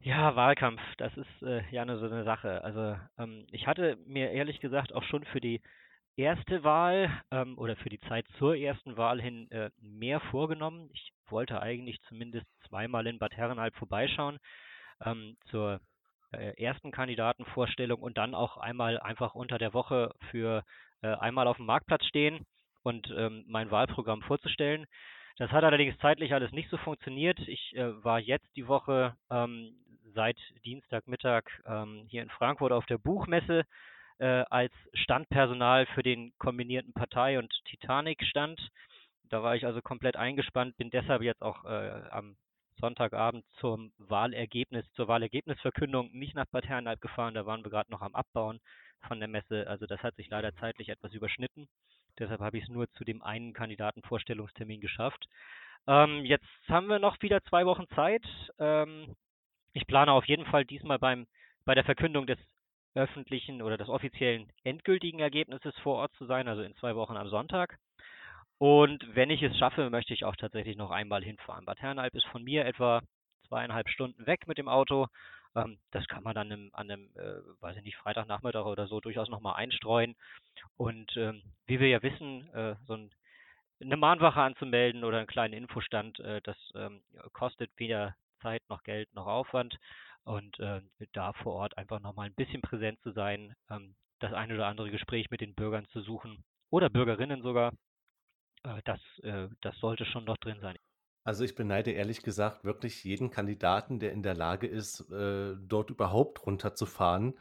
Ja, 0.00 0.36
Wahlkampf, 0.36 0.80
das 0.98 1.16
ist 1.16 1.42
äh, 1.42 1.62
ja 1.70 1.82
eine, 1.82 1.98
so 1.98 2.06
eine 2.06 2.24
Sache. 2.24 2.62
Also 2.62 2.96
ähm, 3.18 3.46
ich 3.50 3.66
hatte 3.66 3.96
mir 4.06 4.30
ehrlich 4.32 4.60
gesagt 4.60 4.92
auch 4.92 5.04
schon 5.04 5.24
für 5.24 5.40
die 5.40 5.62
erste 6.16 6.62
Wahl 6.64 7.10
ähm, 7.30 7.58
oder 7.58 7.76
für 7.76 7.88
die 7.88 8.00
Zeit 8.00 8.26
zur 8.38 8.56
ersten 8.56 8.96
Wahl 8.96 9.20
hin 9.20 9.50
äh, 9.50 9.70
mehr 9.80 10.20
vorgenommen. 10.20 10.88
Ich 10.92 11.12
wollte 11.28 11.60
eigentlich 11.60 12.00
zumindest 12.08 12.46
zweimal 12.68 13.06
in 13.06 13.18
Bad 13.18 13.36
Herrenalb 13.36 13.74
vorbeischauen 13.76 14.38
ähm, 15.04 15.36
zur 15.50 15.80
äh, 16.32 16.60
ersten 16.62 16.90
Kandidatenvorstellung 16.90 18.00
und 18.00 18.18
dann 18.18 18.34
auch 18.34 18.56
einmal 18.56 19.00
einfach 19.00 19.34
unter 19.34 19.58
der 19.58 19.74
Woche 19.74 20.14
für 20.30 20.64
äh, 21.02 21.08
einmal 21.08 21.46
auf 21.46 21.56
dem 21.56 21.66
Marktplatz 21.66 22.04
stehen 22.06 22.46
und 22.82 23.12
ähm, 23.16 23.44
mein 23.46 23.70
Wahlprogramm 23.70 24.22
vorzustellen. 24.22 24.86
Das 25.36 25.50
hat 25.50 25.64
allerdings 25.64 25.98
zeitlich 25.98 26.32
alles 26.32 26.52
nicht 26.52 26.70
so 26.70 26.76
funktioniert. 26.76 27.38
Ich 27.48 27.74
äh, 27.76 28.04
war 28.04 28.20
jetzt 28.20 28.48
die 28.56 28.68
Woche 28.68 29.16
ähm, 29.30 29.74
seit 30.14 30.38
Dienstagmittag 30.64 31.44
ähm, 31.66 32.06
hier 32.08 32.22
in 32.22 32.30
Frankfurt 32.30 32.72
auf 32.72 32.86
der 32.86 32.98
Buchmesse 32.98 33.64
äh, 34.18 34.44
als 34.50 34.72
Standpersonal 34.92 35.86
für 35.86 36.02
den 36.02 36.32
kombinierten 36.38 36.92
Partei- 36.92 37.38
und 37.38 37.52
Titanic-Stand. 37.66 38.60
Da 39.30 39.42
war 39.42 39.56
ich 39.56 39.66
also 39.66 39.80
komplett 39.82 40.16
eingespannt, 40.16 40.76
bin 40.76 40.90
deshalb 40.90 41.22
jetzt 41.22 41.42
auch 41.42 41.64
äh, 41.64 42.02
am 42.10 42.36
Sonntagabend 42.80 43.44
zum 43.60 43.92
Wahlergebnis, 43.98 44.84
zur 44.92 45.08
Wahlergebnisverkündung 45.08 46.10
nicht 46.12 46.34
nach 46.34 46.46
Bad 46.46 46.66
Herrenalb 46.66 47.00
gefahren. 47.00 47.34
Da 47.34 47.46
waren 47.46 47.64
wir 47.64 47.70
gerade 47.70 47.90
noch 47.90 48.02
am 48.02 48.14
Abbauen 48.14 48.60
von 49.06 49.20
der 49.20 49.28
Messe. 49.28 49.66
Also 49.68 49.86
das 49.86 50.02
hat 50.02 50.16
sich 50.16 50.28
leider 50.28 50.54
zeitlich 50.56 50.88
etwas 50.88 51.12
überschnitten. 51.12 51.68
Deshalb 52.18 52.40
habe 52.40 52.58
ich 52.58 52.64
es 52.64 52.68
nur 52.68 52.90
zu 52.92 53.04
dem 53.04 53.22
einen 53.22 53.52
Kandidatenvorstellungstermin 53.52 54.80
geschafft. 54.80 55.26
Ähm, 55.86 56.24
jetzt 56.24 56.46
haben 56.68 56.86
wir 56.86 56.98
noch 56.98 57.20
wieder 57.22 57.42
zwei 57.44 57.66
Wochen 57.66 57.88
Zeit. 57.94 58.24
Ähm, 58.58 59.14
ich 59.72 59.86
plane 59.86 60.12
auf 60.12 60.24
jeden 60.26 60.46
Fall 60.46 60.64
diesmal 60.64 60.98
beim, 60.98 61.26
bei 61.64 61.74
der 61.74 61.84
Verkündung 61.84 62.26
des 62.26 62.38
öffentlichen 62.94 63.62
oder 63.62 63.76
des 63.76 63.88
offiziellen 63.88 64.48
endgültigen 64.62 65.20
Ergebnisses 65.20 65.76
vor 65.82 65.96
Ort 65.96 66.14
zu 66.14 66.26
sein, 66.26 66.48
also 66.48 66.62
in 66.62 66.74
zwei 66.76 66.94
Wochen 66.94 67.16
am 67.16 67.28
Sonntag. 67.28 67.78
Und 68.58 69.04
wenn 69.14 69.30
ich 69.30 69.42
es 69.42 69.56
schaffe, 69.58 69.90
möchte 69.90 70.14
ich 70.14 70.24
auch 70.24 70.36
tatsächlich 70.36 70.76
noch 70.76 70.90
einmal 70.90 71.22
hinfahren. 71.22 71.64
Bad 71.64 71.80
Herrenalb 71.80 72.14
ist 72.14 72.26
von 72.26 72.44
mir 72.44 72.64
etwa 72.64 73.02
zweieinhalb 73.48 73.88
Stunden 73.88 74.26
weg 74.26 74.46
mit 74.46 74.58
dem 74.58 74.68
Auto. 74.68 75.08
Ähm, 75.56 75.78
das 75.90 76.06
kann 76.06 76.22
man 76.22 76.34
dann 76.34 76.50
im, 76.50 76.70
an 76.72 76.90
einem, 76.90 77.10
äh, 77.16 77.40
weiß 77.60 77.76
ich 77.76 77.82
nicht, 77.82 77.96
Freitagnachmittag 77.96 78.64
oder 78.64 78.86
so 78.86 79.00
durchaus 79.00 79.28
nochmal 79.28 79.56
einstreuen. 79.56 80.14
Und 80.76 81.16
ähm, 81.16 81.42
wie 81.66 81.80
wir 81.80 81.88
ja 81.88 82.02
wissen, 82.02 82.48
äh, 82.54 82.76
so 82.86 82.94
ein, 82.94 83.10
eine 83.80 83.96
Mahnwache 83.96 84.40
anzumelden 84.40 85.04
oder 85.04 85.18
einen 85.18 85.26
kleinen 85.26 85.54
Infostand, 85.54 86.20
äh, 86.20 86.40
das 86.42 86.56
ähm, 86.74 87.02
kostet 87.32 87.70
weder 87.76 88.14
Zeit 88.40 88.62
noch 88.68 88.82
Geld 88.84 89.12
noch 89.14 89.26
Aufwand 89.26 89.76
und 90.24 90.58
äh, 90.58 90.80
da 91.12 91.32
vor 91.32 91.54
Ort 91.54 91.78
einfach 91.78 92.00
nochmal 92.00 92.26
ein 92.26 92.34
bisschen 92.34 92.62
präsent 92.62 93.00
zu 93.02 93.12
sein, 93.12 93.54
ähm, 93.70 93.94
das 94.20 94.32
ein 94.32 94.52
oder 94.52 94.66
andere 94.66 94.90
Gespräch 94.90 95.30
mit 95.30 95.40
den 95.40 95.54
Bürgern 95.54 95.86
zu 95.92 96.00
suchen 96.00 96.44
oder 96.70 96.88
Bürgerinnen 96.90 97.42
sogar, 97.42 97.72
äh, 98.64 98.80
das, 98.84 99.00
äh, 99.22 99.48
das 99.60 99.76
sollte 99.78 100.04
schon 100.04 100.24
noch 100.24 100.38
drin 100.38 100.58
sein. 100.60 100.76
Also 101.24 101.44
ich 101.44 101.54
beneide 101.54 101.90
ehrlich 101.90 102.22
gesagt 102.22 102.64
wirklich 102.64 103.02
jeden 103.04 103.30
Kandidaten, 103.30 103.98
der 103.98 104.12
in 104.12 104.22
der 104.22 104.34
Lage 104.34 104.66
ist, 104.66 105.10
äh, 105.10 105.54
dort 105.58 105.90
überhaupt 105.90 106.44
runterzufahren. 106.46 107.34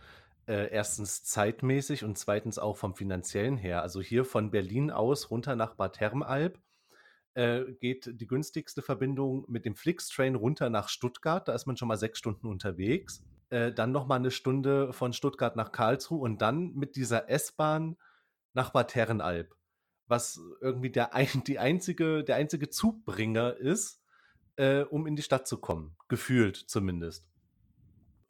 Äh, 0.46 0.70
erstens 0.72 1.24
zeitmäßig 1.24 2.04
und 2.04 2.18
zweitens 2.18 2.60
auch 2.60 2.78
vom 2.78 2.96
finanziellen 2.96 3.58
her. 3.58 3.82
Also 3.82 4.02
hier 4.02 4.24
von 4.26 4.52
Berlin 4.52 4.92
aus 4.92 5.32
runter 5.32 5.56
nach 5.56 5.76
Bad 5.76 6.00
Herrenalb 6.00 6.60
äh, 7.36 7.64
geht 7.80 8.10
die 8.20 8.28
günstigste 8.28 8.82
Verbindung 8.82 9.46
mit 9.48 9.66
dem 9.66 9.76
Flixtrain 9.76 10.36
runter 10.36 10.70
nach 10.70 10.90
Stuttgart. 10.90 11.48
Da 11.48 11.54
ist 11.54 11.66
man 11.66 11.78
schon 11.78 11.88
mal 11.88 11.98
sechs 11.98 12.20
Stunden 12.20 12.48
unterwegs. 12.48 13.24
Äh, 13.50 13.72
dann 13.72 13.92
noch 13.92 14.08
mal 14.08 14.16
eine 14.16 14.32
Stunde 14.32 14.94
von 14.94 15.14
Stuttgart 15.14 15.56
nach 15.56 15.72
Karlsruhe 15.72 16.22
und 16.22 16.42
dann 16.42 16.74
mit 16.74 16.96
dieser 16.96 17.30
S-Bahn 17.30 17.98
nach 18.54 18.72
Bad 18.72 18.96
Herrenalb, 18.96 19.56
was 20.08 20.40
irgendwie 20.62 20.92
der, 20.92 21.14
ein, 21.14 21.44
die 21.46 21.60
einzige, 21.60 22.24
der 22.24 22.36
einzige 22.36 22.70
Zugbringer 22.70 23.56
ist, 23.58 24.02
äh, 24.56 24.82
um 24.82 25.08
in 25.08 25.16
die 25.16 25.24
Stadt 25.24 25.48
zu 25.48 25.58
kommen. 25.60 25.96
Gefühlt 26.08 26.56
zumindest. 26.56 27.28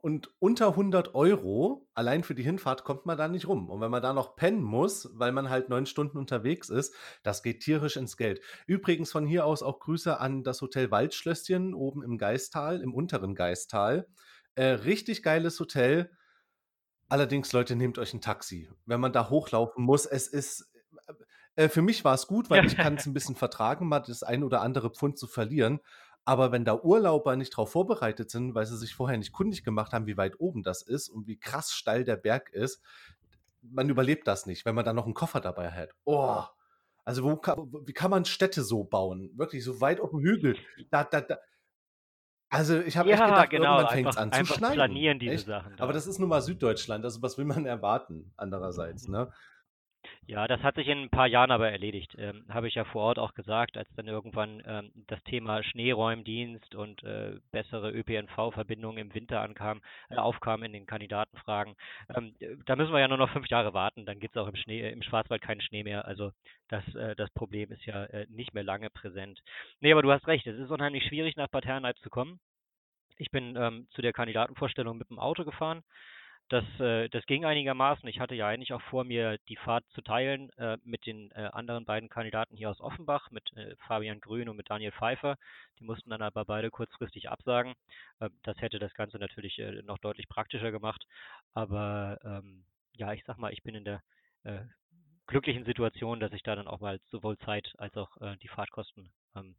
Und 0.04 0.30
unter 0.40 0.68
100 0.68 1.16
Euro 1.16 1.88
allein 1.94 2.24
für 2.24 2.36
die 2.36 2.44
Hinfahrt 2.44 2.84
kommt 2.84 3.06
man 3.06 3.18
da 3.18 3.30
nicht 3.30 3.48
rum. 3.48 3.70
Und 3.70 3.80
wenn 3.80 3.90
man 3.90 4.02
da 4.02 4.12
noch 4.12 4.36
pennen 4.36 4.62
muss, 4.62 5.10
weil 5.14 5.32
man 5.32 5.50
halt 5.50 5.70
neun 5.70 5.86
Stunden 5.86 6.18
unterwegs 6.18 6.68
ist, 6.68 6.94
das 7.24 7.42
geht 7.42 7.62
tierisch 7.62 7.96
ins 7.96 8.18
Geld. 8.18 8.42
Übrigens 8.68 9.14
von 9.14 9.26
hier 9.26 9.46
aus 9.46 9.64
auch 9.64 9.80
Grüße 9.80 10.20
an 10.20 10.44
das 10.44 10.62
Hotel 10.62 10.92
Waldschlösschen 10.92 11.74
oben 11.74 12.04
im 12.04 12.18
Geistal, 12.18 12.82
im 12.82 12.94
unteren 12.94 13.34
Geistal. 13.34 14.06
Äh, 14.56 14.66
richtig 14.66 15.24
geiles 15.24 15.58
Hotel. 15.62 16.12
Allerdings, 17.08 17.54
Leute, 17.54 17.78
nehmt 17.78 17.98
euch 17.98 18.14
ein 18.14 18.20
Taxi. 18.20 18.70
Wenn 18.86 19.00
man 19.00 19.14
da 19.14 19.30
hochlaufen 19.30 19.86
muss, 19.86 20.06
es 20.06 20.28
ist. 20.28 20.70
Äh, 21.56 21.70
für 21.70 21.82
mich 21.82 22.04
war 22.04 22.16
es 22.16 22.28
gut, 22.28 22.50
weil 22.50 22.66
ich 22.66 22.76
kann 22.76 22.96
es 22.96 23.06
ein 23.06 23.14
bisschen 23.14 23.36
vertragen, 23.36 23.88
mal 23.88 24.02
das 24.02 24.22
ein 24.22 24.44
oder 24.44 24.60
andere 24.60 24.90
Pfund 24.90 25.18
zu 25.18 25.28
verlieren. 25.28 25.80
Aber 26.26 26.52
wenn 26.52 26.64
da 26.66 26.76
Urlauber 26.82 27.36
nicht 27.36 27.54
darauf 27.54 27.72
vorbereitet 27.72 28.32
sind, 28.32 28.56
weil 28.56 28.66
sie 28.66 28.78
sich 28.78 28.96
vorher 28.96 29.18
nicht 29.18 29.34
kundig 29.34 29.64
gemacht 29.64 29.92
haben, 29.92 30.08
wie 30.08 30.18
weit 30.18 30.40
oben 30.40 30.64
das 30.64 30.82
ist 30.82 31.10
und 31.10 31.28
wie 31.28 31.38
krass 31.38 31.74
steil 31.74 32.04
der 32.06 32.16
Berg 32.16 32.50
ist, 32.52 32.82
man 33.62 33.90
überlebt 33.90 34.28
das 34.28 34.46
nicht, 34.46 34.66
wenn 34.66 34.76
man 34.76 34.86
dann 34.86 34.96
noch 34.96 35.06
einen 35.06 35.14
Koffer 35.14 35.42
dabei 35.42 35.72
hat. 35.72 35.90
Oh, 36.06 36.44
also 37.06 37.24
wo 37.24 37.36
kann, 37.36 37.72
wie 37.86 37.94
kann 37.94 38.12
man 38.12 38.26
Städte 38.26 38.64
so 38.64 38.84
bauen? 38.86 39.32
Wirklich 39.38 39.64
so 39.64 39.82
weit 39.82 40.00
auf 40.00 40.12
dem 40.12 40.22
Hügel. 40.22 40.56
Da, 40.90 41.04
da, 41.04 41.22
da. 41.22 41.38
Also 42.50 42.80
ich 42.82 42.98
habe 42.98 43.10
Ja, 43.10 43.16
echt 43.16 43.26
gedacht, 43.26 43.50
genau, 43.50 43.78
irgendwann 43.78 43.94
fängt 43.94 44.10
es 44.10 44.18
an 44.18 44.32
zu 44.32 44.46
schneien. 44.46 44.74
planieren 44.76 45.20
diese 45.20 45.34
echt? 45.34 45.46
Sachen 45.48 45.76
da. 45.76 45.84
Aber 45.84 45.94
das 45.94 46.06
ist 46.08 46.20
nun 46.20 46.30
mal 46.30 46.42
Süddeutschland, 46.42 47.04
also 47.04 47.22
was 47.22 47.38
will 47.38 47.46
man 47.46 47.66
erwarten 47.66 48.32
andererseits, 48.38 49.08
Mhm. 49.08 49.14
ne? 49.14 49.32
Ja, 50.26 50.48
das 50.48 50.62
hat 50.64 50.76
sich 50.76 50.88
in 50.88 51.00
ein 51.00 51.10
paar 51.10 51.28
Jahren 51.28 51.52
aber 51.52 51.70
erledigt. 51.70 52.16
Ähm, 52.18 52.46
habe 52.50 52.68
ich 52.70 52.76
ja 52.76 52.86
vor 52.86 53.04
Ort 53.04 53.20
auch 53.20 53.34
gesagt, 53.34 53.78
als 53.78 53.90
dann 53.96 54.08
irgendwann 54.08 54.64
ähm, 54.66 54.92
das 55.08 55.22
Thema 55.26 55.62
Schneeräumdienst 55.64 56.76
und 56.76 57.04
äh, 57.04 57.40
bessere 57.52 57.92
ÖPNV-Verbindungen 57.92 58.98
im 59.00 59.14
Winter 59.14 59.42
ankam, 59.42 59.82
äh, 60.10 60.16
aufkam 60.16 60.64
in 60.64 60.72
den 60.72 60.86
Kandidatenfragen. 60.86 61.76
Ähm, 62.16 62.36
äh, 62.40 62.56
da 62.66 62.78
müssen 62.78 62.94
wir 62.94 63.02
ja 63.02 63.10
nur 63.10 63.18
noch 63.18 63.32
fünf 63.32 63.48
Jahre 63.50 63.74
warten, 63.74 64.06
dann 64.06 64.20
gibt 64.22 64.36
es 64.38 64.42
auch 64.42 64.48
im 64.48 64.56
Schnee, 64.56 64.82
äh, 64.82 64.92
im 64.92 65.02
Schwarzwald 65.04 65.42
keinen 65.42 65.62
Schnee 65.62 65.84
mehr. 65.84 66.06
Also 66.06 66.32
das, 66.70 66.84
äh, 66.96 67.16
das 67.18 67.30
Problem 67.32 67.72
ist 67.74 67.86
ja 67.86 68.06
äh, 68.06 68.26
nicht 68.30 68.54
mehr 68.54 68.64
lange 68.64 68.90
präsent. 68.90 69.42
Nee, 69.82 69.92
aber 69.92 70.04
du 70.04 70.12
hast 70.12 70.26
recht, 70.28 70.48
es 70.48 70.58
ist 70.58 70.72
unheimlich 70.72 71.04
schwierig, 71.06 71.36
nach 71.36 71.50
Bad 71.50 71.66
Herrenalb 71.66 71.98
zu 72.00 72.10
kommen. 72.10 72.40
Ich 73.18 73.32
bin 73.32 73.56
ähm, 73.58 73.88
zu 73.92 74.02
der 74.02 74.14
Kandidatenvorstellung 74.14 74.98
mit 74.98 75.10
dem 75.10 75.20
Auto 75.20 75.44
gefahren. 75.46 75.84
Das, 76.54 76.80
äh, 76.80 77.10
das 77.10 77.26
ging 77.26 77.46
einigermaßen. 77.46 78.08
Ich 78.08 78.20
hatte 78.20 78.36
ja 78.36 78.48
eigentlich 78.48 78.74
auch 78.74 78.82
vor, 78.84 79.06
mir 79.06 79.40
die 79.50 79.56
Fahrt 79.56 79.84
zu 79.90 80.04
teilen 80.04 80.52
äh, 80.60 80.78
mit 80.84 81.08
den 81.08 81.32
äh, 81.32 81.50
anderen 81.52 81.84
beiden 81.84 82.10
Kandidaten 82.10 82.56
hier 82.56 82.70
aus 82.70 82.80
Offenbach, 82.80 83.32
mit 83.32 83.52
äh, 83.58 83.76
Fabian 83.88 84.22
Grün 84.22 84.48
und 84.48 84.58
mit 84.58 84.70
Daniel 84.70 84.92
Pfeiffer. 84.92 85.40
Die 85.80 85.84
mussten 85.84 86.12
dann 86.12 86.22
aber 86.22 86.46
beide 86.46 86.70
kurzfristig 86.70 87.32
absagen. 87.32 87.74
Äh, 88.20 88.30
das 88.44 88.62
hätte 88.62 88.78
das 88.78 88.94
Ganze 88.94 89.18
natürlich 89.18 89.58
äh, 89.58 89.82
noch 89.82 89.98
deutlich 89.98 90.30
praktischer 90.30 90.70
gemacht. 90.70 91.08
Aber 91.56 92.20
ähm, 92.24 92.66
ja, 92.98 93.14
ich 93.14 93.24
sag 93.26 93.40
mal, 93.40 93.52
ich 93.52 93.64
bin 93.64 93.74
in 93.74 93.86
der 93.86 94.04
glücklichen 95.26 95.64
Situation, 95.64 96.20
dass 96.20 96.34
ich 96.34 96.44
da 96.44 96.54
dann 96.54 96.68
auch 96.68 96.82
mal 96.82 97.00
sowohl 97.10 97.38
Zeit 97.38 97.74
als 97.78 97.96
auch 97.96 98.12
die 98.42 98.50
Fahrtkosten 98.50 99.10
ähm, 99.38 99.56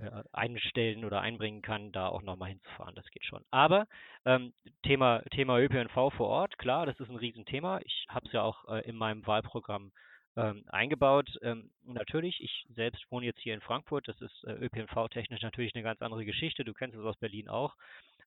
äh, 0.00 0.22
einstellen 0.32 1.04
oder 1.04 1.20
einbringen 1.20 1.62
kann, 1.62 1.92
da 1.92 2.08
auch 2.08 2.22
nochmal 2.22 2.50
hinzufahren. 2.50 2.94
Das 2.94 3.08
geht 3.10 3.24
schon. 3.24 3.44
Aber 3.50 3.86
ähm, 4.24 4.52
Thema, 4.82 5.22
Thema 5.30 5.58
ÖPNV 5.58 6.12
vor 6.14 6.28
Ort, 6.28 6.58
klar, 6.58 6.86
das 6.86 6.98
ist 7.00 7.10
ein 7.10 7.16
Riesenthema. 7.16 7.80
Ich 7.84 8.06
habe 8.08 8.26
es 8.26 8.32
ja 8.32 8.42
auch 8.42 8.66
äh, 8.68 8.88
in 8.88 8.96
meinem 8.96 9.26
Wahlprogramm 9.26 9.92
ähm, 10.36 10.64
eingebaut. 10.68 11.28
Ähm, 11.42 11.70
natürlich, 11.84 12.40
ich 12.42 12.66
selbst 12.74 13.04
wohne 13.10 13.26
jetzt 13.26 13.40
hier 13.40 13.54
in 13.54 13.60
Frankfurt. 13.60 14.08
Das 14.08 14.20
ist 14.20 14.44
äh, 14.44 14.52
ÖPNV-technisch 14.52 15.42
natürlich 15.42 15.74
eine 15.74 15.84
ganz 15.84 16.00
andere 16.02 16.24
Geschichte. 16.24 16.64
Du 16.64 16.72
kennst 16.72 16.96
es 16.96 17.04
aus 17.04 17.16
Berlin 17.16 17.48
auch. 17.48 17.74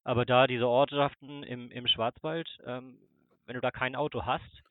Aber 0.03 0.25
da 0.25 0.47
diese 0.47 0.67
Ortschaften 0.67 1.43
im, 1.43 1.71
im 1.71 1.87
Schwarzwald, 1.87 2.49
ähm, 2.65 2.97
wenn 3.45 3.55
du 3.55 3.61
da 3.61 3.71
kein 3.71 3.95
Auto 3.95 4.25
hast 4.25 4.63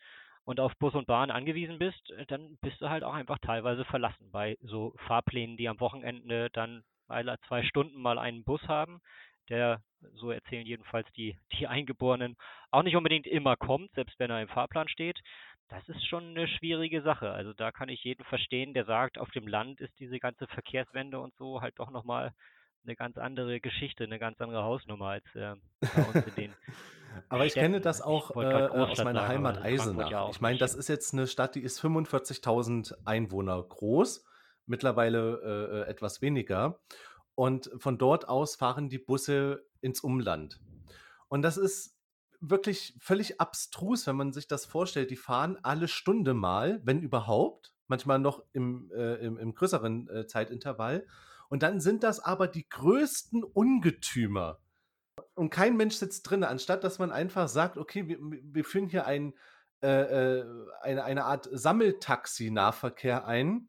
und 0.44 0.61
auf 0.61 0.76
Bus 0.78 0.94
und 0.94 1.06
Bahn 1.06 1.30
angewiesen 1.30 1.78
bist, 1.78 2.11
äh, 2.11 2.26
dann 2.26 2.59
bist 2.61 2.80
du 2.80 2.90
halt 2.90 3.04
auch 3.04 3.14
einfach 3.14 3.38
teilweise 3.38 3.85
verlassen 3.85 4.30
bei 4.30 4.59
so 4.61 4.94
Fahrplänen, 5.06 5.56
die 5.56 5.68
am 5.68 5.80
Wochenende 5.80 6.50
dann 6.50 6.84
alle 7.08 7.36
zwei 7.49 7.62
Stunden 7.62 8.00
mal 8.00 8.19
einen 8.19 8.45
Bus 8.45 8.62
haben, 8.69 9.00
der, 9.49 9.82
so 10.15 10.30
erzählen 10.30 10.67
jedenfalls 10.67 11.06
die, 11.17 11.36
die 11.52 11.67
Eingeborenen, 11.67 12.36
auch 12.71 12.82
nicht 12.82 12.97
unbedingt 12.97 13.26
immer 13.26 13.56
kommt, 13.56 13.93
selbst 13.93 14.19
wenn 14.19 14.30
er 14.30 14.41
im 14.41 14.49
Fahrplan 14.49 14.88
steht. 14.88 15.19
Das 15.69 15.88
ist 15.88 16.06
schon 16.06 16.30
eine 16.30 16.49
schwierige 16.49 17.02
Sache. 17.02 17.30
Also 17.30 17.52
da 17.52 17.73
kann 17.73 17.88
ich 17.88 18.04
jeden 18.04 18.25
verstehen, 18.25 18.75
der 18.75 18.84
sagt, 18.84 19.19
auf 19.19 19.30
dem 19.30 19.47
Land 19.47 19.80
ist 19.80 19.99
diese 19.99 20.19
ganze 20.19 20.47
Verkehrswende 20.47 21.19
und 21.19 21.34
so 21.36 21.60
halt 21.60 21.78
doch 21.78 21.91
nochmal 21.91 22.32
eine 22.84 22.97
ganz 22.97 23.17
andere 23.17 23.60
Geschichte, 23.60 24.04
eine 24.04 24.19
ganz 24.19 24.41
andere 24.41 24.62
Hausnummer 24.62 25.06
als 25.06 25.25
äh, 25.34 25.54
bei 25.80 26.02
uns 26.02 26.26
in 26.26 26.34
den 26.34 26.54
Aber 27.28 27.45
ich 27.45 27.54
kenne 27.54 27.80
das 27.80 28.00
auch 28.00 28.34
äh, 28.36 28.41
äh, 28.43 28.69
aus 28.69 28.99
meiner 29.04 29.21
sagen, 29.21 29.32
Heimat 29.32 29.62
Eisenach. 29.62 30.30
ich 30.30 30.41
meine, 30.41 30.58
das 30.58 30.75
ist 30.75 30.88
jetzt 30.88 31.12
eine 31.12 31.26
Stadt, 31.26 31.54
die 31.54 31.60
ist 31.60 31.82
45.000 31.82 32.95
Einwohner 33.04 33.62
groß, 33.62 34.25
mittlerweile 34.67 35.41
äh, 35.43 35.81
äh, 35.81 35.91
etwas 35.91 36.23
weniger. 36.23 36.81
Und 37.35 37.71
von 37.79 37.99
dort 37.99 38.29
aus 38.29 38.57
fahren 38.57 38.89
die 38.89 38.99
Busse 38.99 39.65
ins 39.81 40.01
Umland. 40.01 40.61
Und 41.29 41.43
das 41.43 41.57
ist 41.57 41.97
wirklich 42.41 42.97
völlig 43.01 43.41
abstrus, 43.41 44.07
wenn 44.07 44.17
man 44.17 44.33
sich 44.33 44.49
das 44.49 44.67
vorstellt. 44.67 45.11
Die 45.11 45.17
fahren 45.17 45.59
alle 45.63 45.89
Stunde 45.89 46.35
mal, 46.35 46.81
wenn 46.85 47.01
überhaupt, 47.01 47.73
manchmal 47.87 48.19
noch 48.19 48.43
im, 48.53 48.91
äh, 48.95 49.15
im, 49.25 49.39
im 49.39 49.55
größeren 49.55 50.09
äh, 50.09 50.27
Zeitintervall. 50.27 51.07
Und 51.49 51.63
dann 51.63 51.81
sind 51.81 52.03
das 52.03 52.21
aber 52.21 52.49
die 52.49 52.69
größten 52.69 53.45
Ungetümer. 53.45 54.59
Und 55.35 55.51
kein 55.51 55.77
Mensch 55.77 55.97
sitzt 55.97 56.29
drin, 56.29 56.45
anstatt 56.45 56.85
dass 56.85 56.99
man 56.99 57.13
einfach 57.13 57.49
sagt, 57.49 57.77
okay, 57.77 58.09
wir, 58.09 58.19
wir 58.21 58.65
führen 58.65 58.89
hier 58.89 59.07
ein, 59.07 59.35
äh, 59.83 60.39
äh, 60.39 60.45
eine, 60.81 61.05
eine 61.05 61.25
Art 61.25 61.49
Sammeltaxi-Nahverkehr 61.53 63.27
ein. 63.27 63.69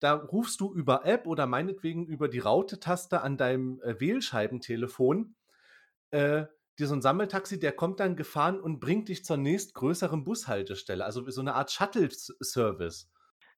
Da 0.00 0.14
rufst 0.14 0.60
du 0.60 0.72
über 0.72 1.04
App 1.04 1.26
oder 1.26 1.46
meinetwegen 1.46 2.06
über 2.06 2.28
die 2.28 2.38
Raute-Taste 2.38 3.20
an 3.20 3.36
deinem 3.36 3.80
äh, 3.82 3.98
Wählscheibentelefon 4.00 5.34
äh, 6.10 6.44
dir 6.78 6.86
so 6.86 6.94
ein 6.94 7.02
Sammeltaxi, 7.02 7.58
der 7.58 7.72
kommt 7.72 8.00
dann 8.00 8.16
gefahren 8.16 8.60
und 8.60 8.80
bringt 8.80 9.08
dich 9.08 9.24
zur 9.24 9.36
nächstgrößeren 9.36 10.24
Bushaltestelle. 10.24 11.04
Also 11.04 11.28
so 11.28 11.40
eine 11.40 11.54
Art 11.54 11.70
Shuttle-Service. 11.70 13.10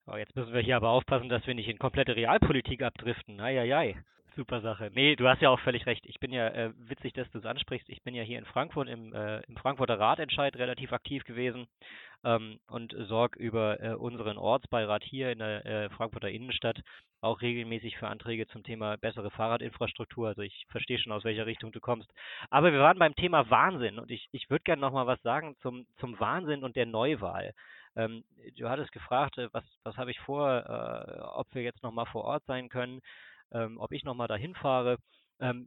Oh, 0.07 0.17
jetzt 0.17 0.35
müssen 0.35 0.53
wir 0.53 0.63
hier 0.63 0.77
aber 0.77 0.89
aufpassen, 0.89 1.29
dass 1.29 1.47
wir 1.47 1.55
nicht 1.55 1.69
in 1.69 1.79
komplette 1.79 2.17
Realpolitik 2.17 2.83
abdriften. 2.83 3.41
Eieiei. 3.41 4.03
Super 4.37 4.61
Sache. 4.61 4.91
Nee, 4.95 5.17
du 5.17 5.29
hast 5.29 5.43
ja 5.43 5.51
auch 5.51 5.61
völlig 5.61 5.87
recht. 5.87 6.07
Ich 6.07 6.21
bin 6.21 6.33
ja, 6.33 6.49
äh, 6.49 6.73
witzig, 6.77 7.13
dass 7.15 7.31
du 7.31 7.39
es 7.39 7.45
ansprichst, 7.45 7.89
ich 7.89 8.03
bin 8.03 8.15
ja 8.15 8.23
hier 8.23 8.39
in 8.39 8.45
Frankfurt 8.45 8.89
im, 8.89 9.13
äh, 9.13 9.41
im 9.43 9.57
Frankfurter 9.57 9.99
Ratentscheid 9.99 10.57
relativ 10.57 10.93
aktiv 10.93 11.25
gewesen 11.25 11.67
ähm, 12.25 12.61
und 12.69 12.95
sorge 13.09 13.39
über 13.39 13.83
äh, 13.83 13.95
unseren 13.95 14.39
Ortsbeirat 14.39 15.03
hier 15.03 15.33
in 15.33 15.39
der 15.41 15.67
äh, 15.67 15.91
Frankfurter 15.91 16.31
Innenstadt 16.31 16.81
auch 17.21 17.41
regelmäßig 17.43 17.97
für 17.97 18.09
Anträge 18.09 18.47
zum 18.47 18.63
Thema 18.63 18.97
bessere 18.97 19.31
Fahrradinfrastruktur. 19.31 20.29
Also 20.29 20.43
ich 20.43 20.67
verstehe 20.69 20.99
schon, 20.99 21.13
aus 21.13 21.25
welcher 21.25 21.47
Richtung 21.47 21.73
du 21.73 21.81
kommst. 21.81 22.11
Aber 22.51 22.73
wir 22.73 22.81
waren 22.81 22.99
beim 22.99 23.15
Thema 23.15 23.51
Wahnsinn 23.51 23.99
und 23.99 24.11
ich, 24.11 24.29
ich 24.33 24.49
würde 24.49 24.65
gerne 24.65 24.81
nochmal 24.81 25.07
was 25.07 25.21
sagen 25.23 25.57
zum, 25.61 25.87
zum 25.99 26.19
Wahnsinn 26.21 26.63
und 26.65 26.77
der 26.77 26.87
Neuwahl. 26.87 27.53
Ähm, 27.97 28.25
du 28.57 28.69
hattest 28.69 28.93
gefragt, 28.93 29.39
äh, 29.39 29.49
was, 29.53 29.65
was 29.83 29.97
habe 29.97 30.11
ich 30.11 30.21
vor, 30.21 30.49
äh, 30.49 31.21
ob 31.21 31.53
wir 31.55 31.63
jetzt 31.63 31.83
nochmal 31.83 32.07
vor 32.07 32.25
Ort 32.25 32.45
sein 32.47 32.69
können, 32.69 33.01
ähm, 33.53 33.79
ob 33.79 33.93
ich 33.93 34.05
nochmal 34.05 34.29
dahin 34.29 34.55
fahre. 34.55 34.99
Ähm, 35.41 35.67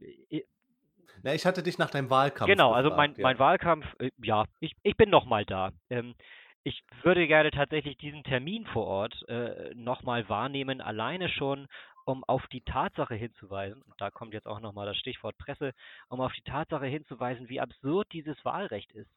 Na, 1.22 1.34
ich 1.34 1.46
hatte 1.46 1.62
dich 1.62 1.78
nach 1.78 1.90
deinem 1.90 2.10
Wahlkampf 2.10 2.50
genau, 2.50 2.72
also 2.72 2.90
gefragt, 2.90 3.16
mein, 3.16 3.20
ja. 3.20 3.22
mein 3.22 3.38
Wahlkampf, 3.38 3.86
äh, 3.98 4.10
ja, 4.22 4.44
ich, 4.60 4.74
ich 4.82 4.96
bin 4.96 5.10
nochmal 5.10 5.44
da. 5.44 5.70
Ähm, 5.90 6.14
ich 6.62 6.82
würde 7.02 7.26
gerne 7.26 7.50
tatsächlich 7.50 7.98
diesen 7.98 8.24
Termin 8.24 8.64
vor 8.66 8.86
Ort 8.86 9.28
äh, 9.28 9.74
nochmal 9.74 10.28
wahrnehmen, 10.30 10.80
alleine 10.80 11.28
schon, 11.28 11.68
um 12.06 12.24
auf 12.24 12.46
die 12.48 12.62
Tatsache 12.62 13.14
hinzuweisen, 13.14 13.82
und 13.82 14.00
da 14.00 14.10
kommt 14.10 14.34
jetzt 14.34 14.46
auch 14.46 14.60
nochmal 14.60 14.86
das 14.86 14.96
Stichwort 14.96 15.36
Presse, 15.38 15.72
um 16.08 16.20
auf 16.20 16.32
die 16.32 16.42
Tatsache 16.42 16.86
hinzuweisen, 16.86 17.48
wie 17.48 17.60
absurd 17.60 18.08
dieses 18.12 18.42
Wahlrecht 18.44 18.92
ist. 18.92 19.10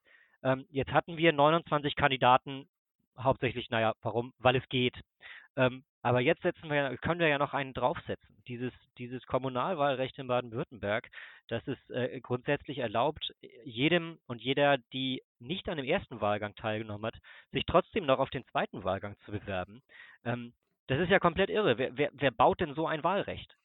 Ähm, 0.43 0.65
jetzt 0.69 0.91
hatten 0.91 1.17
wir 1.17 1.31
29 1.33 1.95
Kandidaten, 1.95 2.67
hauptsächlich, 3.17 3.69
naja, 3.69 3.93
warum? 4.01 4.33
Weil 4.39 4.57
es 4.57 4.67
geht. 4.69 4.95
Ähm, 5.55 5.83
aber 6.07 6.21
jetzt 6.21 6.41
setzen 6.41 6.69
wir, 6.69 6.95
können 6.99 7.19
wir 7.19 7.27
ja 7.27 7.37
noch 7.37 7.53
einen 7.53 7.73
draufsetzen. 7.73 8.41
Dieses, 8.47 8.71
dieses 8.97 9.25
Kommunalwahlrecht 9.25 10.17
in 10.17 10.27
Baden-Württemberg, 10.27 11.09
das 11.49 11.67
ist 11.67 11.89
äh, 11.89 12.21
grundsätzlich 12.21 12.77
erlaubt, 12.77 13.33
jedem 13.65 14.17
und 14.25 14.41
jeder, 14.41 14.77
die 14.93 15.21
nicht 15.39 15.67
an 15.67 15.75
dem 15.75 15.85
ersten 15.85 16.21
Wahlgang 16.21 16.55
teilgenommen 16.55 17.07
hat, 17.07 17.21
sich 17.51 17.65
trotzdem 17.65 18.05
noch 18.05 18.19
auf 18.19 18.29
den 18.29 18.47
zweiten 18.47 18.85
Wahlgang 18.85 19.17
zu 19.25 19.33
bewerben. 19.33 19.81
Ähm, 20.23 20.53
das 20.87 21.01
ist 21.01 21.09
ja 21.09 21.19
komplett 21.19 21.49
irre. 21.49 21.77
Wer, 21.77 21.97
wer, 21.97 22.09
wer 22.13 22.31
baut 22.31 22.61
denn 22.61 22.73
so 22.73 22.87
ein 22.87 23.03
Wahlrecht? 23.03 23.57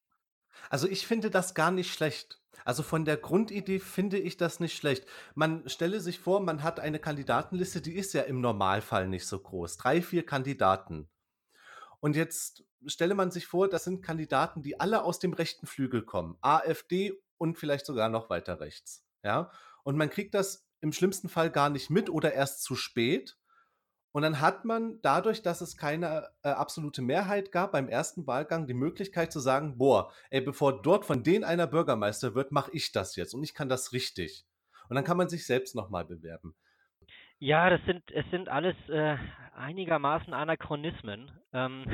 Also 0.68 0.88
ich 0.88 1.07
finde 1.07 1.31
das 1.31 1.55
gar 1.55 1.70
nicht 1.70 1.94
schlecht. 1.94 2.40
Also 2.64 2.83
von 2.83 3.05
der 3.05 3.18
Grundidee 3.18 3.78
finde 3.78 4.18
ich 4.18 4.37
das 4.37 4.59
nicht 4.59 4.76
schlecht. 4.76 5.07
Man 5.37 5.68
stelle 5.68 6.00
sich 6.00 6.18
vor, 6.18 6.40
man 6.40 6.64
hat 6.64 6.81
eine 6.81 6.98
Kandidatenliste, 6.98 7.81
die 7.81 7.94
ist 7.94 8.14
ja 8.14 8.22
im 8.22 8.40
Normalfall 8.40 9.07
nicht 9.07 9.28
so 9.28 9.38
groß. 9.38 9.76
Drei, 9.76 10.02
vier 10.02 10.26
Kandidaten. 10.26 11.09
Und 12.03 12.17
jetzt 12.17 12.65
stelle 12.87 13.15
man 13.15 13.31
sich 13.31 13.47
vor, 13.47 13.69
das 13.69 13.85
sind 13.85 14.03
Kandidaten, 14.03 14.61
die 14.61 14.81
alle 14.81 15.05
aus 15.05 15.21
dem 15.21 15.33
rechten 15.35 15.69
Flügel 15.69 16.03
kommen. 16.03 16.37
AfD 16.41 17.17
und 17.38 17.57
vielleicht 17.57 17.87
sogar 17.87 18.09
noch 18.09 18.29
weiter 18.29 18.59
rechts. 18.59 19.05
Ja. 19.23 19.53
Und 19.85 19.97
man 19.97 20.11
kriegt 20.11 20.35
das 20.35 20.67
im 20.81 20.93
schlimmsten 20.93 21.29
Fall 21.29 21.49
gar 21.49 21.71
nicht 21.71 21.91
mit 21.91 22.11
oder 22.11 22.33
erst 22.33 22.65
zu 22.65 22.75
spät. 22.75 23.38
Und 24.11 24.23
dann 24.23 24.41
hat 24.41 24.65
man 24.65 25.01
dadurch, 25.03 25.43
dass 25.43 25.61
es 25.61 25.77
keine 25.77 26.29
äh, 26.43 26.49
absolute 26.49 27.03
Mehrheit 27.03 27.53
gab 27.53 27.71
beim 27.71 27.88
ersten 27.88 28.27
Wahlgang, 28.27 28.67
die 28.67 28.75
Möglichkeit 28.75 29.33
zu 29.33 29.38
sagen, 29.38 29.79
boah, 29.79 30.12
ey, 30.31 30.41
bevor 30.41 30.83
dort 30.83 31.07
von 31.07 31.23
denen 31.23 31.45
einer 31.45 31.69
Bürgermeister 31.69 32.35
wird, 32.35 32.51
mache 32.51 32.73
ich 32.73 32.91
das 32.91 33.15
jetzt 33.15 33.33
und 33.33 33.45
ich 33.45 33.55
kann 33.55 33.69
das 33.69 33.93
richtig. 33.93 34.45
Und 34.88 34.97
dann 34.97 35.05
kann 35.05 35.17
man 35.17 35.29
sich 35.29 35.47
selbst 35.47 35.77
nochmal 35.77 36.05
bewerben. 36.05 36.57
Ja, 37.42 37.68
das 37.70 37.81
sind 37.87 38.09
es 38.12 38.24
sind 38.31 38.48
alles 38.48 38.76
äh, 38.88 39.16
einigermaßen 39.57 40.33
Anachronismen. 40.33 41.28
Ähm, 41.52 41.85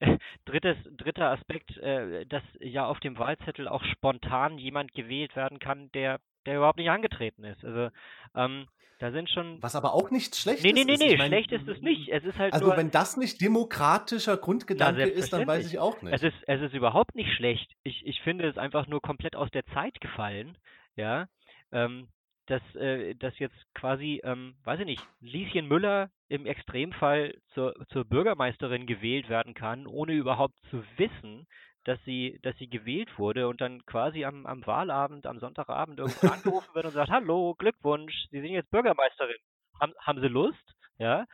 drittes, 0.44 0.76
dritter 0.98 1.30
Aspekt, 1.30 1.74
äh, 1.78 2.26
dass 2.26 2.42
ja 2.60 2.84
auf 2.84 3.00
dem 3.00 3.16
Wahlzettel 3.18 3.68
auch 3.68 3.82
spontan 3.84 4.58
jemand 4.58 4.92
gewählt 4.92 5.34
werden 5.34 5.60
kann, 5.60 5.90
der 5.92 6.20
der 6.44 6.58
überhaupt 6.58 6.76
nicht 6.76 6.90
angetreten 6.90 7.42
ist. 7.44 7.64
Also 7.64 7.88
ähm, 8.34 8.66
da 8.98 9.12
sind 9.12 9.30
schon. 9.30 9.62
Was 9.62 9.76
aber 9.76 9.94
auch 9.94 10.10
nicht 10.10 10.36
schlecht 10.36 10.62
nee, 10.62 10.74
nee, 10.74 10.82
ist. 10.82 10.86
Nee, 10.88 10.96
nee, 10.98 11.08
nee, 11.08 11.16
mein, 11.16 11.28
schlecht 11.28 11.52
ist 11.52 11.66
es 11.66 11.80
nicht. 11.80 12.10
Es 12.10 12.24
ist 12.24 12.36
halt 12.36 12.52
also 12.52 12.66
nur, 12.66 12.76
wenn 12.76 12.90
das 12.90 13.16
nicht 13.16 13.40
demokratischer 13.40 14.36
Grundgedanke 14.36 15.04
ist, 15.04 15.32
dann 15.32 15.46
weiß 15.46 15.72
ich 15.72 15.78
auch 15.78 16.02
nicht. 16.02 16.12
Es 16.12 16.22
ist, 16.22 16.36
es 16.46 16.60
ist 16.60 16.74
überhaupt 16.74 17.14
nicht 17.14 17.32
schlecht. 17.32 17.72
Ich, 17.82 18.04
ich 18.04 18.20
finde 18.20 18.46
es 18.46 18.58
einfach 18.58 18.86
nur 18.88 19.00
komplett 19.00 19.36
aus 19.36 19.50
der 19.52 19.64
Zeit 19.68 20.02
gefallen, 20.02 20.58
ja. 20.96 21.28
Ähm, 21.72 22.08
dass, 22.46 22.62
äh, 22.76 23.14
dass 23.14 23.38
jetzt 23.38 23.56
quasi, 23.74 24.20
ähm, 24.24 24.54
weiß 24.64 24.80
ich 24.80 24.86
nicht, 24.86 25.06
Lieschen 25.20 25.68
Müller 25.68 26.10
im 26.28 26.46
Extremfall 26.46 27.34
zur, 27.54 27.74
zur 27.88 28.04
Bürgermeisterin 28.04 28.86
gewählt 28.86 29.28
werden 29.28 29.54
kann, 29.54 29.86
ohne 29.86 30.12
überhaupt 30.12 30.54
zu 30.70 30.84
wissen, 30.96 31.46
dass 31.84 32.02
sie, 32.04 32.38
dass 32.42 32.56
sie 32.58 32.68
gewählt 32.68 33.16
wurde 33.18 33.48
und 33.48 33.60
dann 33.60 33.84
quasi 33.86 34.24
am, 34.24 34.44
am 34.46 34.66
Wahlabend, 34.66 35.26
am 35.26 35.38
Sonntagabend 35.38 35.98
irgendwo 36.00 36.26
angerufen 36.32 36.74
wird 36.74 36.86
und 36.86 36.92
sagt, 36.92 37.10
hallo, 37.10 37.54
Glückwunsch, 37.56 38.14
Sie 38.30 38.40
sind 38.40 38.50
jetzt 38.50 38.70
Bürgermeisterin. 38.70 39.36
Haben, 39.80 39.92
haben 40.00 40.20
Sie 40.20 40.28
Lust? 40.28 40.74
Ja. 40.98 41.26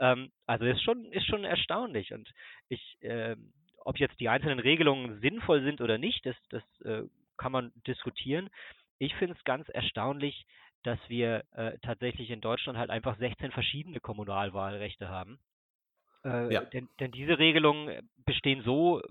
Ähm, 0.00 0.32
also 0.46 0.64
ist 0.64 0.82
schon, 0.82 1.04
ist 1.12 1.26
schon 1.26 1.44
erstaunlich. 1.44 2.12
Und 2.12 2.28
ich, 2.68 2.96
äh, 3.00 3.36
ob 3.84 3.98
jetzt 3.98 4.18
die 4.18 4.28
einzelnen 4.28 4.58
Regelungen 4.58 5.20
sinnvoll 5.20 5.62
sind 5.62 5.80
oder 5.80 5.98
nicht, 5.98 6.26
das, 6.26 6.36
das 6.50 6.62
äh, 6.84 7.04
kann 7.36 7.52
man 7.52 7.72
diskutieren. 7.86 8.50
Ich 9.02 9.16
finde 9.16 9.34
es 9.36 9.42
ganz 9.42 9.68
erstaunlich, 9.68 10.46
dass 10.84 10.98
wir 11.08 11.42
äh, 11.56 11.76
tatsächlich 11.82 12.30
in 12.30 12.40
Deutschland 12.40 12.78
halt 12.78 12.88
einfach 12.88 13.18
16 13.18 13.50
verschiedene 13.50 13.98
Kommunalwahlrechte 13.98 15.08
haben. 15.08 15.40
Äh, 16.24 16.54
ja. 16.54 16.60
denn, 16.60 16.88
denn, 17.00 17.10
diese 17.10 17.36
Regelungen 17.36 18.08
bestehen 18.24 18.62
so 18.62 19.00
äh, 19.00 19.04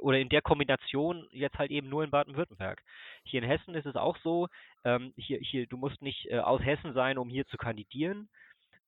oder 0.00 0.18
in 0.18 0.28
der 0.28 0.42
Kombination 0.42 1.26
jetzt 1.30 1.58
halt 1.58 1.70
eben 1.70 1.88
nur 1.88 2.04
in 2.04 2.10
Baden-Württemberg. 2.10 2.82
Hier 3.24 3.42
in 3.42 3.48
Hessen 3.48 3.74
ist 3.74 3.86
es 3.86 3.96
auch 3.96 4.18
so, 4.18 4.48
ähm, 4.84 5.14
hier, 5.16 5.38
hier, 5.38 5.66
du 5.66 5.78
musst 5.78 6.02
nicht 6.02 6.30
äh, 6.30 6.40
aus 6.40 6.60
Hessen 6.62 6.92
sein, 6.92 7.16
um 7.16 7.30
hier 7.30 7.46
zu 7.46 7.56
kandidieren, 7.56 8.28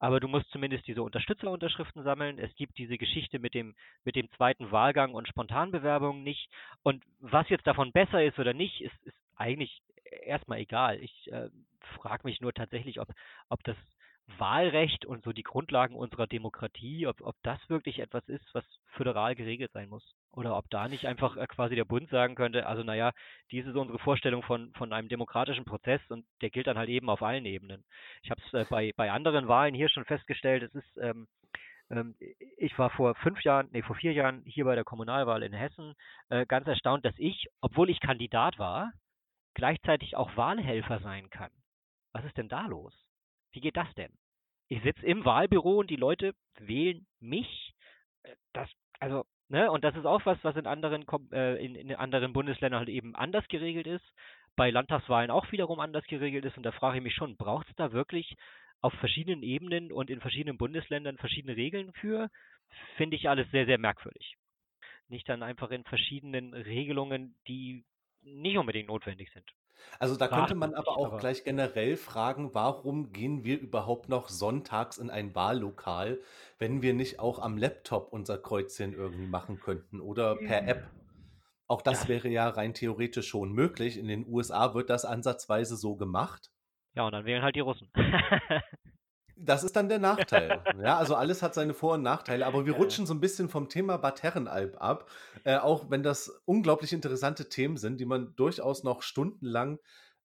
aber 0.01 0.21
du 0.21 0.29
musst 0.29 0.51
zumindest 0.51 0.87
diese 0.87 1.03
Unterstützerunterschriften 1.03 2.03
sammeln. 2.03 2.39
Es 2.39 2.55
gibt 2.57 2.77
diese 2.77 2.99
Geschichte 2.99 3.39
mit 3.39 3.55
dem, 3.55 3.75
mit 4.05 4.17
dem 4.17 4.31
zweiten 4.33 4.71
Wahlgang 4.71 5.15
und 5.15 5.29
Spontanbewerbungen 5.29 6.23
nicht. 6.23 6.51
Und 6.83 7.03
was 7.21 7.49
jetzt 7.49 7.67
davon 7.67 7.91
besser 7.93 8.23
ist 8.23 8.39
oder 8.39 8.53
nicht, 8.53 8.83
ist, 8.83 9.07
ist 9.07 9.17
eigentlich 9.37 9.81
erstmal 10.25 10.59
egal. 10.59 10.99
Ich 11.03 11.31
äh, 11.33 11.49
frage 12.01 12.25
mich 12.25 12.41
nur 12.41 12.53
tatsächlich, 12.53 13.01
ob, 13.01 13.09
ob 13.49 13.63
das 13.65 13.77
Wahlrecht 14.39 15.05
und 15.05 15.25
so 15.25 15.33
die 15.33 15.43
Grundlagen 15.43 15.95
unserer 15.95 16.27
Demokratie, 16.27 17.07
ob, 17.07 17.21
ob 17.23 17.37
das 17.43 17.59
wirklich 17.69 17.99
etwas 17.99 18.27
ist, 18.29 18.45
was 18.55 18.65
föderal 18.93 19.35
geregelt 19.35 19.73
sein 19.73 19.89
muss. 19.89 20.15
Oder 20.33 20.57
ob 20.57 20.71
da 20.71 20.89
nicht 20.89 21.07
einfach 21.07 21.37
äh, 21.37 21.47
quasi 21.47 21.75
der 21.75 21.85
Bund 21.85 22.09
sagen 22.09 22.35
könnte, 22.35 22.67
also 22.67 22.83
naja, 22.83 23.13
dies 23.51 23.67
ist 23.67 23.77
unsere 23.77 23.99
Vorstellung 23.99 24.43
von, 24.43 24.73
von 24.75 24.93
einem 24.93 25.09
demokratischen 25.09 25.65
Prozess 25.65 26.01
und 26.09 26.25
der 26.41 26.51
gilt 26.51 26.67
dann 26.67 26.79
halt 26.79 26.89
eben 26.89 27.11
auf 27.11 27.23
allen 27.23 27.45
Ebenen. 27.45 27.85
Ich 28.23 28.31
habe 28.31 28.41
es 28.47 28.55
äh, 28.55 28.65
bei, 28.69 28.93
bei 28.97 29.11
anderen 29.11 29.49
Wahlen 29.49 29.75
hier 29.75 29.89
schon 29.89 30.05
festgestellt, 30.05 30.63
es 30.63 30.75
ist, 30.75 30.97
ähm, 30.99 31.27
ähm, 31.91 32.17
ich 32.57 32.79
war 32.79 32.91
vor 32.91 33.15
fünf 33.17 33.43
Jahren, 33.43 33.69
nee, 33.73 33.83
vor 33.83 33.97
vier 33.97 34.13
Jahren 34.13 34.43
hier 34.47 34.65
bei 34.65 34.75
der 34.75 34.85
Kommunalwahl 34.85 35.43
in 35.43 35.53
Hessen 35.53 35.95
äh, 36.31 36.47
ganz 36.47 36.67
erstaunt, 36.67 37.05
dass 37.05 37.15
ich, 37.19 37.49
obwohl 37.61 37.91
ich 37.91 38.01
Kandidat 38.01 38.59
war, 38.59 38.93
gleichzeitig 39.55 40.17
auch 40.17 40.37
Wahlhelfer 40.37 41.01
sein 41.01 41.31
kann. 41.31 41.51
Was 42.13 42.25
ist 42.25 42.37
denn 42.37 42.49
da 42.49 42.67
los? 42.67 42.95
Wie 43.53 43.61
geht 43.61 43.77
das 43.77 43.93
denn? 43.95 44.13
Ich 44.69 44.83
sitze 44.83 45.05
im 45.05 45.25
Wahlbüro 45.25 45.81
und 45.81 45.91
die 45.91 45.97
Leute 45.97 46.35
wählen 46.59 47.07
mich. 47.21 47.75
Äh, 48.23 48.35
das, 48.53 48.71
also, 49.01 49.25
ne, 49.49 49.71
und 49.71 49.85
das 49.85 49.97
ist 49.97 50.07
auch 50.07 50.25
was, 50.25 50.43
was 50.43 50.57
in 50.57 50.67
anderen, 50.67 51.05
äh, 51.33 51.63
in, 51.65 51.75
in 51.75 51.95
anderen 51.95 52.33
Bundesländern 52.33 52.81
halt 52.81 52.89
eben 52.89 53.15
anders 53.15 53.47
geregelt 53.49 53.87
ist. 53.87 54.05
Bei 54.57 54.71
Landtagswahlen 54.71 55.31
auch 55.31 55.51
wiederum 55.53 55.81
anders 55.81 56.05
geregelt 56.05 56.45
ist. 56.45 56.57
Und 56.57 56.63
da 56.63 56.73
frage 56.73 56.99
ich 56.99 57.03
mich 57.03 57.15
schon, 57.15 57.37
braucht 57.37 57.69
es 57.69 57.77
da 57.77 57.93
wirklich 57.93 58.37
auf 58.81 58.93
verschiedenen 58.95 59.43
Ebenen 59.43 59.93
und 59.93 60.11
in 60.11 60.21
verschiedenen 60.21 60.59
Bundesländern 60.59 61.19
verschiedene 61.19 61.57
Regeln 61.57 61.93
für? 61.95 62.31
Finde 62.97 63.17
ich 63.17 63.29
alles 63.29 63.51
sehr, 63.51 63.67
sehr 63.67 63.79
merkwürdig. 63.79 64.37
Nicht 65.09 65.29
dann 65.29 65.43
einfach 65.43 65.71
in 65.71 65.85
verschiedenen 65.85 66.55
Regelungen, 66.55 67.37
die 67.47 67.85
nicht 68.23 68.57
unbedingt 68.57 68.89
notwendig 68.89 69.31
sind. 69.33 69.55
Also 69.99 70.17
da 70.17 70.29
könnte 70.29 70.55
man 70.55 70.75
aber 70.75 70.97
auch 70.97 71.19
gleich 71.19 71.45
generell 71.45 71.97
fragen, 71.97 72.55
warum 72.55 73.13
gehen 73.13 73.45
wir 73.45 73.59
überhaupt 73.59 74.09
noch 74.09 74.29
sonntags 74.29 74.99
in 74.99 75.11
ein 75.11 75.35
Wahllokal, 75.35 76.21
wenn 76.59 76.83
wir 76.83 76.95
nicht 76.95 77.19
auch 77.19 77.39
am 77.39 77.59
Laptop 77.59 78.13
unser 78.13 78.39
Kreuzchen 78.39 78.95
irgendwie 78.95 79.27
machen 79.27 79.61
könnten 79.61 80.01
oder 80.01 80.37
per 80.37 80.67
App? 80.67 80.89
Auch 81.69 81.83
das 81.83 82.05
ja. 82.05 82.09
wäre 82.11 82.29
ja 82.29 82.49
rein 82.49 82.75
theoretisch 82.75 83.29
schon 83.29 83.53
möglich. 83.53 83.99
In 83.99 84.09
den 84.09 84.27
USA 84.27 84.75
wird 84.75 84.91
das 84.91 85.05
ansatzweise 85.05 85.77
so 85.77 85.97
gemacht. 85.97 86.51
Ja, 86.95 87.07
und 87.07 87.13
dann 87.13 87.25
wählen 87.25 87.43
halt 87.43 87.57
die 87.57 87.61
Russen. 87.61 87.91
Das 89.45 89.65
ist 89.65 89.75
dann 89.75 89.89
der 89.89 89.99
Nachteil. 89.99 90.61
ja, 90.83 90.97
also 90.97 91.17
alles 91.17 91.43
hat 91.43 91.55
seine 91.55 91.75
Vor- 91.75 91.95
und 91.95 92.03
Nachteile, 92.03 92.47
aber 92.47 92.65
wir 92.65 92.75
rutschen 92.75 93.07
so 93.07 93.15
ein 93.15 93.21
bisschen 93.21 93.49
vom 93.49 93.69
Thema 93.69 93.97
Bad 93.97 94.23
Herrenalb 94.23 94.81
ab, 94.81 95.11
äh, 95.45 95.57
auch 95.57 95.91
wenn 95.91 96.03
das 96.03 96.43
unglaublich 96.45 96.93
interessante 96.93 97.49
Themen 97.49 97.77
sind, 97.77 97.99
die 97.99 98.05
man 98.05 98.37
durchaus 98.37 98.85
noch 98.85 99.03
stundenlang 99.03 99.79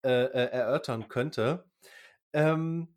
äh, 0.04 0.10
äh, 0.10 0.52
erörtern 0.52 1.08
könnte. 1.08 1.66
Ähm, 2.34 2.88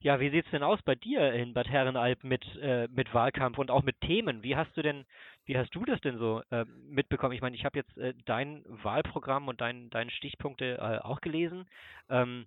ja, 0.00 0.20
wie 0.20 0.30
sieht 0.30 0.44
es 0.44 0.50
denn 0.50 0.62
aus 0.62 0.80
bei 0.82 0.94
dir 0.94 1.32
in 1.32 1.52
Bad 1.52 1.68
Herrenalb 1.68 2.24
mit, 2.24 2.44
äh, 2.60 2.88
mit 2.88 3.12
Wahlkampf 3.12 3.58
und 3.58 3.70
auch 3.70 3.82
mit 3.82 4.00
Themen? 4.00 4.42
Wie 4.42 4.56
hast 4.56 4.74
du 4.76 4.82
denn, 4.82 5.04
wie 5.44 5.58
hast 5.58 5.74
du 5.74 5.84
das 5.84 6.00
denn 6.00 6.18
so 6.18 6.42
äh, 6.50 6.64
mitbekommen? 6.88 7.34
Ich 7.34 7.42
meine, 7.42 7.56
ich 7.56 7.64
habe 7.64 7.78
jetzt 7.78 7.96
äh, 7.98 8.14
dein 8.24 8.62
Wahlprogramm 8.66 9.48
und 9.48 9.60
dein, 9.60 9.90
deine 9.90 10.10
Stichpunkte 10.10 10.78
äh, 10.78 10.98
auch 11.04 11.20
gelesen. 11.20 11.68
Ähm, 12.08 12.46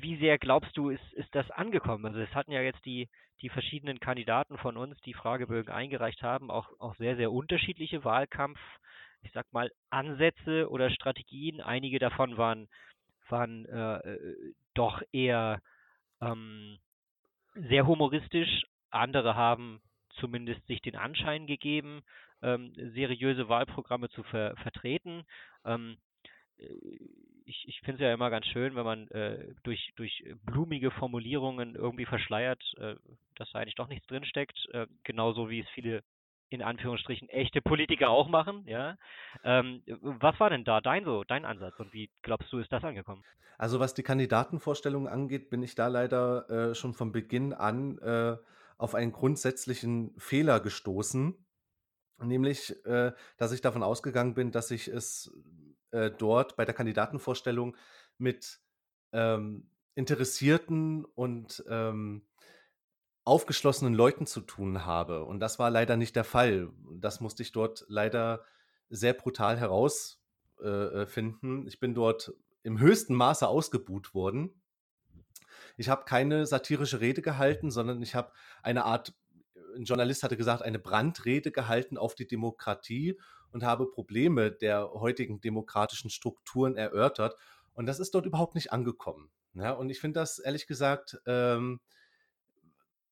wie 0.00 0.16
sehr 0.16 0.38
glaubst 0.38 0.76
du, 0.76 0.90
ist, 0.90 1.12
ist 1.14 1.34
das 1.34 1.50
angekommen? 1.50 2.06
Also 2.06 2.20
es 2.20 2.34
hatten 2.34 2.52
ja 2.52 2.60
jetzt 2.60 2.84
die, 2.84 3.08
die 3.40 3.48
verschiedenen 3.48 4.00
Kandidaten 4.00 4.58
von 4.58 4.76
uns, 4.76 5.00
die 5.02 5.14
Fragebögen 5.14 5.72
eingereicht 5.72 6.22
haben, 6.22 6.50
auch, 6.50 6.68
auch 6.78 6.94
sehr, 6.96 7.16
sehr 7.16 7.32
unterschiedliche 7.32 8.04
Wahlkampf, 8.04 8.58
ich 9.22 9.32
sag 9.32 9.52
mal, 9.52 9.70
Ansätze 9.90 10.70
oder 10.70 10.90
Strategien. 10.90 11.60
Einige 11.60 11.98
davon 11.98 12.36
waren, 12.36 12.68
waren 13.28 13.66
äh, 13.66 14.16
doch 14.74 15.02
eher 15.12 15.60
ähm, 16.20 16.78
sehr 17.54 17.86
humoristisch, 17.86 18.64
andere 18.90 19.34
haben 19.34 19.80
zumindest 20.20 20.64
sich 20.66 20.80
den 20.80 20.96
Anschein 20.96 21.46
gegeben, 21.46 22.02
ähm, 22.42 22.72
seriöse 22.94 23.48
Wahlprogramme 23.48 24.08
zu 24.10 24.22
ver 24.22 24.54
vertreten. 24.56 25.24
Ähm, 25.64 25.96
äh, 26.58 26.68
ich, 27.44 27.64
ich 27.68 27.80
finde 27.80 27.94
es 27.94 28.00
ja 28.00 28.14
immer 28.14 28.30
ganz 28.30 28.46
schön, 28.46 28.74
wenn 28.74 28.84
man 28.84 29.08
äh, 29.08 29.54
durch, 29.62 29.92
durch 29.96 30.24
blumige 30.44 30.90
Formulierungen 30.90 31.74
irgendwie 31.74 32.06
verschleiert, 32.06 32.62
äh, 32.78 32.94
dass 33.36 33.50
da 33.52 33.58
eigentlich 33.60 33.74
doch 33.74 33.88
nichts 33.88 34.06
drinsteckt, 34.06 34.58
äh, 34.72 34.86
genauso 35.02 35.50
wie 35.50 35.60
es 35.60 35.68
viele 35.74 36.02
in 36.50 36.62
Anführungsstrichen 36.62 37.28
echte 37.30 37.60
Politiker 37.60 38.10
auch 38.10 38.28
machen, 38.28 38.64
ja. 38.66 38.96
Ähm, 39.42 39.82
was 39.86 40.38
war 40.38 40.50
denn 40.50 40.64
da 40.64 40.80
dein 40.80 41.04
so, 41.04 41.24
dein 41.24 41.44
Ansatz 41.44 41.78
und 41.80 41.92
wie 41.92 42.10
glaubst 42.22 42.52
du, 42.52 42.58
ist 42.58 42.72
das 42.72 42.84
angekommen? 42.84 43.24
Also 43.58 43.80
was 43.80 43.94
die 43.94 44.02
Kandidatenvorstellungen 44.02 45.08
angeht, 45.08 45.50
bin 45.50 45.62
ich 45.62 45.74
da 45.74 45.88
leider 45.88 46.48
äh, 46.50 46.74
schon 46.74 46.94
von 46.94 47.12
Beginn 47.12 47.52
an 47.52 47.98
äh, 47.98 48.36
auf 48.78 48.94
einen 48.94 49.12
grundsätzlichen 49.12 50.14
Fehler 50.18 50.60
gestoßen, 50.60 51.34
nämlich, 52.22 52.84
äh, 52.86 53.12
dass 53.36 53.52
ich 53.52 53.60
davon 53.60 53.82
ausgegangen 53.82 54.34
bin, 54.34 54.52
dass 54.52 54.70
ich 54.70 54.88
es 54.88 55.32
äh, 55.90 56.10
dort 56.10 56.56
bei 56.56 56.64
der 56.64 56.74
Kandidatenvorstellung 56.74 57.76
mit 58.18 58.60
ähm, 59.12 59.70
interessierten 59.94 61.04
und 61.04 61.64
ähm, 61.68 62.26
aufgeschlossenen 63.24 63.94
Leuten 63.94 64.26
zu 64.26 64.40
tun 64.40 64.84
habe. 64.84 65.24
Und 65.24 65.40
das 65.40 65.58
war 65.58 65.70
leider 65.70 65.96
nicht 65.96 66.16
der 66.16 66.24
Fall. 66.24 66.70
Das 66.98 67.20
musste 67.20 67.42
ich 67.42 67.52
dort 67.52 67.84
leider 67.88 68.44
sehr 68.90 69.14
brutal 69.14 69.56
herausfinden. 69.56 71.62
Äh, 71.62 71.64
äh 71.64 71.68
ich 71.68 71.80
bin 71.80 71.94
dort 71.94 72.34
im 72.62 72.78
höchsten 72.78 73.14
Maße 73.14 73.48
ausgebuht 73.48 74.14
worden. 74.14 74.60
Ich 75.76 75.88
habe 75.88 76.04
keine 76.04 76.46
satirische 76.46 77.00
Rede 77.00 77.22
gehalten, 77.22 77.70
sondern 77.70 78.02
ich 78.02 78.14
habe 78.14 78.32
eine 78.62 78.84
Art 78.84 79.14
ein 79.76 79.84
Journalist 79.84 80.22
hatte 80.22 80.36
gesagt, 80.36 80.62
eine 80.62 80.78
Brandrede 80.78 81.50
gehalten 81.52 81.98
auf 81.98 82.14
die 82.14 82.26
Demokratie 82.26 83.18
und 83.52 83.62
habe 83.64 83.90
Probleme 83.90 84.50
der 84.50 84.90
heutigen 84.92 85.40
demokratischen 85.40 86.10
Strukturen 86.10 86.76
erörtert. 86.76 87.36
Und 87.74 87.86
das 87.86 88.00
ist 88.00 88.14
dort 88.14 88.26
überhaupt 88.26 88.54
nicht 88.54 88.72
angekommen. 88.72 89.30
Ja, 89.54 89.72
und 89.72 89.90
ich 89.90 90.00
finde 90.00 90.20
das 90.20 90.38
ehrlich 90.38 90.66
gesagt, 90.66 91.18
ähm, 91.26 91.80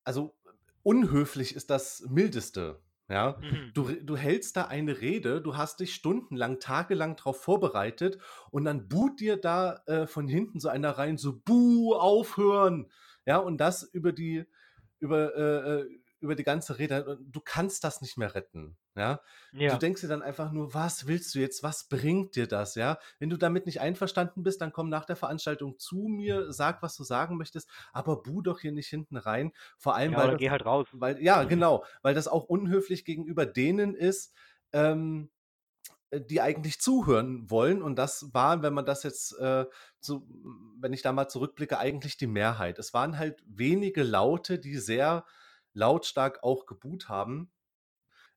also 0.04 0.34
unhöflich 0.82 1.54
ist 1.54 1.70
das 1.70 2.04
Mildeste. 2.08 2.80
Ja, 3.08 3.38
Mhm. 3.40 3.72
du, 3.74 3.92
du 3.92 4.16
hältst 4.16 4.56
da 4.56 4.66
eine 4.66 5.00
Rede, 5.00 5.42
du 5.42 5.56
hast 5.56 5.80
dich 5.80 5.92
stundenlang, 5.94 6.60
tagelang 6.60 7.16
darauf 7.16 7.42
vorbereitet 7.42 8.18
und 8.50 8.64
dann 8.64 8.88
buht 8.88 9.20
dir 9.20 9.36
da 9.36 9.82
äh, 9.86 10.06
von 10.06 10.28
hinten 10.28 10.60
so 10.60 10.68
einer 10.68 10.92
rein, 10.92 11.18
so 11.18 11.38
Buh, 11.38 11.94
aufhören. 11.94 12.90
Ja, 13.26 13.36
und 13.38 13.58
das 13.58 13.82
über 13.82 14.12
die, 14.12 14.44
über, 14.98 15.36
äh, 15.36 15.80
äh, 15.80 16.00
über 16.22 16.34
die 16.34 16.44
ganze 16.44 16.78
Rede. 16.78 17.18
Du 17.22 17.40
kannst 17.40 17.84
das 17.84 18.00
nicht 18.00 18.16
mehr 18.16 18.34
retten. 18.34 18.76
Ja, 18.96 19.20
du 19.66 19.76
Ja. 19.76 19.78
denkst 19.78 20.02
dir 20.02 20.08
dann 20.08 20.22
einfach 20.22 20.52
nur, 20.52 20.74
was 20.74 21.06
willst 21.06 21.34
du 21.34 21.38
jetzt? 21.40 21.62
Was 21.62 21.88
bringt 21.88 22.36
dir 22.36 22.46
das? 22.46 22.74
Ja, 22.74 22.98
wenn 23.18 23.30
du 23.30 23.36
damit 23.36 23.66
nicht 23.66 23.80
einverstanden 23.80 24.42
bist, 24.42 24.60
dann 24.60 24.72
komm 24.72 24.88
nach 24.88 25.04
der 25.06 25.16
Veranstaltung 25.16 25.78
zu 25.78 26.06
mir, 26.08 26.52
sag, 26.52 26.82
was 26.82 26.96
du 26.96 27.04
sagen 27.04 27.36
möchtest, 27.36 27.68
aber 27.92 28.22
buh 28.22 28.42
doch 28.42 28.60
hier 28.60 28.72
nicht 28.72 28.88
hinten 28.88 29.16
rein. 29.16 29.52
Vor 29.78 29.94
allem, 29.96 30.14
Ja, 30.14 30.16
weil 30.16 30.30
das, 30.30 30.40
geh 30.40 30.50
halt 30.50 30.64
raus. 30.64 30.88
weil, 30.92 31.22
ja, 31.22 31.44
genau, 31.44 31.84
weil 32.02 32.14
das 32.14 32.28
auch 32.28 32.44
unhöflich 32.44 33.04
gegenüber 33.04 33.46
denen 33.46 33.94
ist, 33.94 34.34
ähm, 34.72 35.30
äh, 36.10 36.20
die 36.20 36.40
eigentlich 36.40 36.80
zuhören 36.80 37.50
wollen. 37.50 37.82
Und 37.82 37.96
das 37.96 38.32
war, 38.34 38.62
wenn 38.62 38.74
man 38.74 38.86
das 38.86 39.02
jetzt, 39.02 39.32
äh, 39.38 39.66
so, 40.00 40.26
wenn 40.78 40.92
ich 40.92 41.02
da 41.02 41.12
mal 41.12 41.28
zurückblicke, 41.28 41.78
eigentlich 41.78 42.16
die 42.16 42.26
Mehrheit. 42.26 42.78
Es 42.78 42.94
waren 42.94 43.18
halt 43.18 43.42
wenige 43.46 44.02
Laute, 44.02 44.58
die 44.58 44.78
sehr 44.78 45.24
lautstark 45.74 46.42
auch 46.42 46.66
geboot 46.66 47.08
haben. 47.08 47.50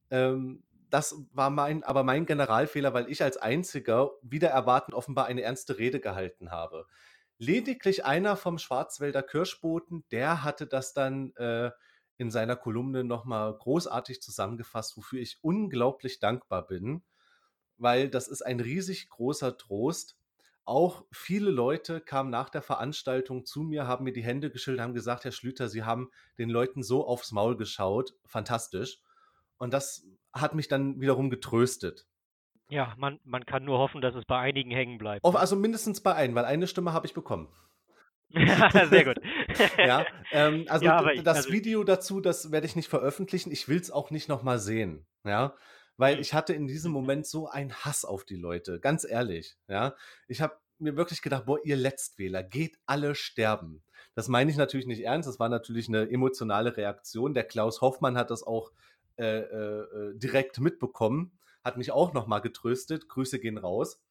Ähm, 0.09 0.63
das 0.89 1.15
war 1.33 1.49
mein, 1.49 1.83
aber 1.83 2.03
mein 2.03 2.25
Generalfehler, 2.25 2.93
weil 2.93 3.09
ich 3.09 3.21
als 3.23 3.37
einziger 3.37 4.11
wieder 4.21 4.49
erwartend 4.49 4.95
offenbar 4.95 5.25
eine 5.25 5.41
ernste 5.41 5.77
Rede 5.77 5.99
gehalten 5.99 6.51
habe. 6.51 6.85
Lediglich 7.37 8.05
einer 8.05 8.37
vom 8.37 8.57
Schwarzwälder 8.57 9.21
Kirschboten, 9.21 10.05
der 10.11 10.43
hatte 10.43 10.67
das 10.67 10.93
dann 10.93 11.33
äh, 11.35 11.71
in 12.17 12.31
seiner 12.31 12.55
Kolumne 12.55 13.03
nochmal 13.03 13.53
großartig 13.57 14.21
zusammengefasst, 14.21 14.95
wofür 14.95 15.19
ich 15.19 15.39
unglaublich 15.41 16.19
dankbar 16.19 16.65
bin, 16.65 17.03
weil 17.77 18.09
das 18.09 18.27
ist 18.27 18.41
ein 18.41 18.61
riesig 18.61 19.09
großer 19.09 19.57
Trost. 19.57 20.17
Auch 20.65 21.05
viele 21.11 21.51
Leute 21.51 22.01
kamen 22.01 22.31
nach 22.31 22.49
der 22.49 22.63
Veranstaltung 22.63 23.45
zu 23.45 23.61
mir, 23.61 23.85
haben 23.87 24.03
mir 24.03 24.13
die 24.13 24.23
Hände 24.23 24.49
geschüttelt, 24.49 24.81
haben 24.81 24.93
gesagt, 24.95 25.23
Herr 25.23 25.31
Schlüter, 25.31 25.69
Sie 25.69 25.83
haben 25.83 26.09
den 26.39 26.49
Leuten 26.49 26.81
so 26.81 27.05
aufs 27.05 27.31
Maul 27.31 27.55
geschaut. 27.55 28.13
Fantastisch. 28.25 28.99
Und 29.57 29.73
das 29.73 30.03
hat 30.33 30.55
mich 30.55 30.67
dann 30.67 30.99
wiederum 30.99 31.29
getröstet. 31.29 32.07
Ja, 32.69 32.95
man, 32.97 33.19
man 33.23 33.45
kann 33.45 33.63
nur 33.63 33.77
hoffen, 33.77 34.01
dass 34.01 34.15
es 34.15 34.25
bei 34.25 34.39
einigen 34.39 34.71
hängen 34.71 34.97
bleibt. 34.97 35.23
Ne? 35.23 35.39
also 35.39 35.55
mindestens 35.55 36.01
bei 36.01 36.15
einem, 36.15 36.33
weil 36.33 36.45
eine 36.45 36.65
Stimme 36.65 36.93
habe 36.93 37.05
ich 37.05 37.13
bekommen. 37.13 37.47
Sehr 38.31 39.05
gut. 39.05 39.17
Ja, 39.77 40.05
ähm, 40.31 40.65
also 40.67 40.83
Ja, 40.83 41.07
ich- 41.11 41.21
das 41.23 41.37
also- 41.37 41.51
Video 41.51 41.83
dazu, 41.83 42.21
das 42.21 42.51
werde 42.51 42.65
ich 42.65 42.75
nicht 42.75 42.89
veröffentlichen. 42.89 43.51
Ich 43.51 43.67
will 43.69 43.79
es 43.79 43.91
auch 43.91 44.09
nicht 44.09 44.27
nochmal 44.29 44.57
sehen. 44.57 45.05
Ja, 45.23 45.53
weil 45.97 46.15
Hm. 46.15 46.21
ich 46.21 46.33
hatte 46.33 46.53
in 46.53 46.67
diesem 46.67 46.91
Mhm. 46.91 46.93
Moment 46.93 47.27
so 47.27 47.47
einen 47.47 47.73
Hass 47.73 48.05
auf 48.05 48.25
die 48.25 48.35
Leute. 48.35 48.79
Ganz 48.79 49.03
ehrlich. 49.05 49.57
Ja, 49.67 49.95
ich 50.27 50.41
habe 50.41 50.55
mir 50.79 50.95
wirklich 50.97 51.21
gedacht, 51.21 51.45
boah, 51.45 51.59
ihr 51.63 51.77
Letztwähler, 51.77 52.43
geht 52.43 52.77
alle 52.85 53.15
sterben. 53.15 53.83
Das 54.13 54.27
meine 54.27 54.51
ich 54.51 54.57
natürlich 54.57 54.87
nicht 54.87 55.03
ernst. 55.03 55.27
Das 55.27 55.39
war 55.39 55.49
natürlich 55.49 55.87
eine 55.87 56.09
emotionale 56.09 56.75
Reaktion. 56.77 57.33
Der 57.33 57.43
Klaus 57.45 57.81
Hoffmann 57.81 58.17
hat 58.17 58.31
das 58.31 58.43
auch 58.43 58.71
äh, 59.17 59.39
äh, 59.39 59.81
äh, 59.81 60.17
direkt 60.17 60.59
mitbekommen, 60.59 61.39
hat 61.63 61.77
mich 61.77 61.91
auch 61.91 62.13
nochmal 62.13 62.41
getröstet. 62.41 63.07
Grüße 63.07 63.39
gehen 63.39 63.57
raus. 63.57 64.01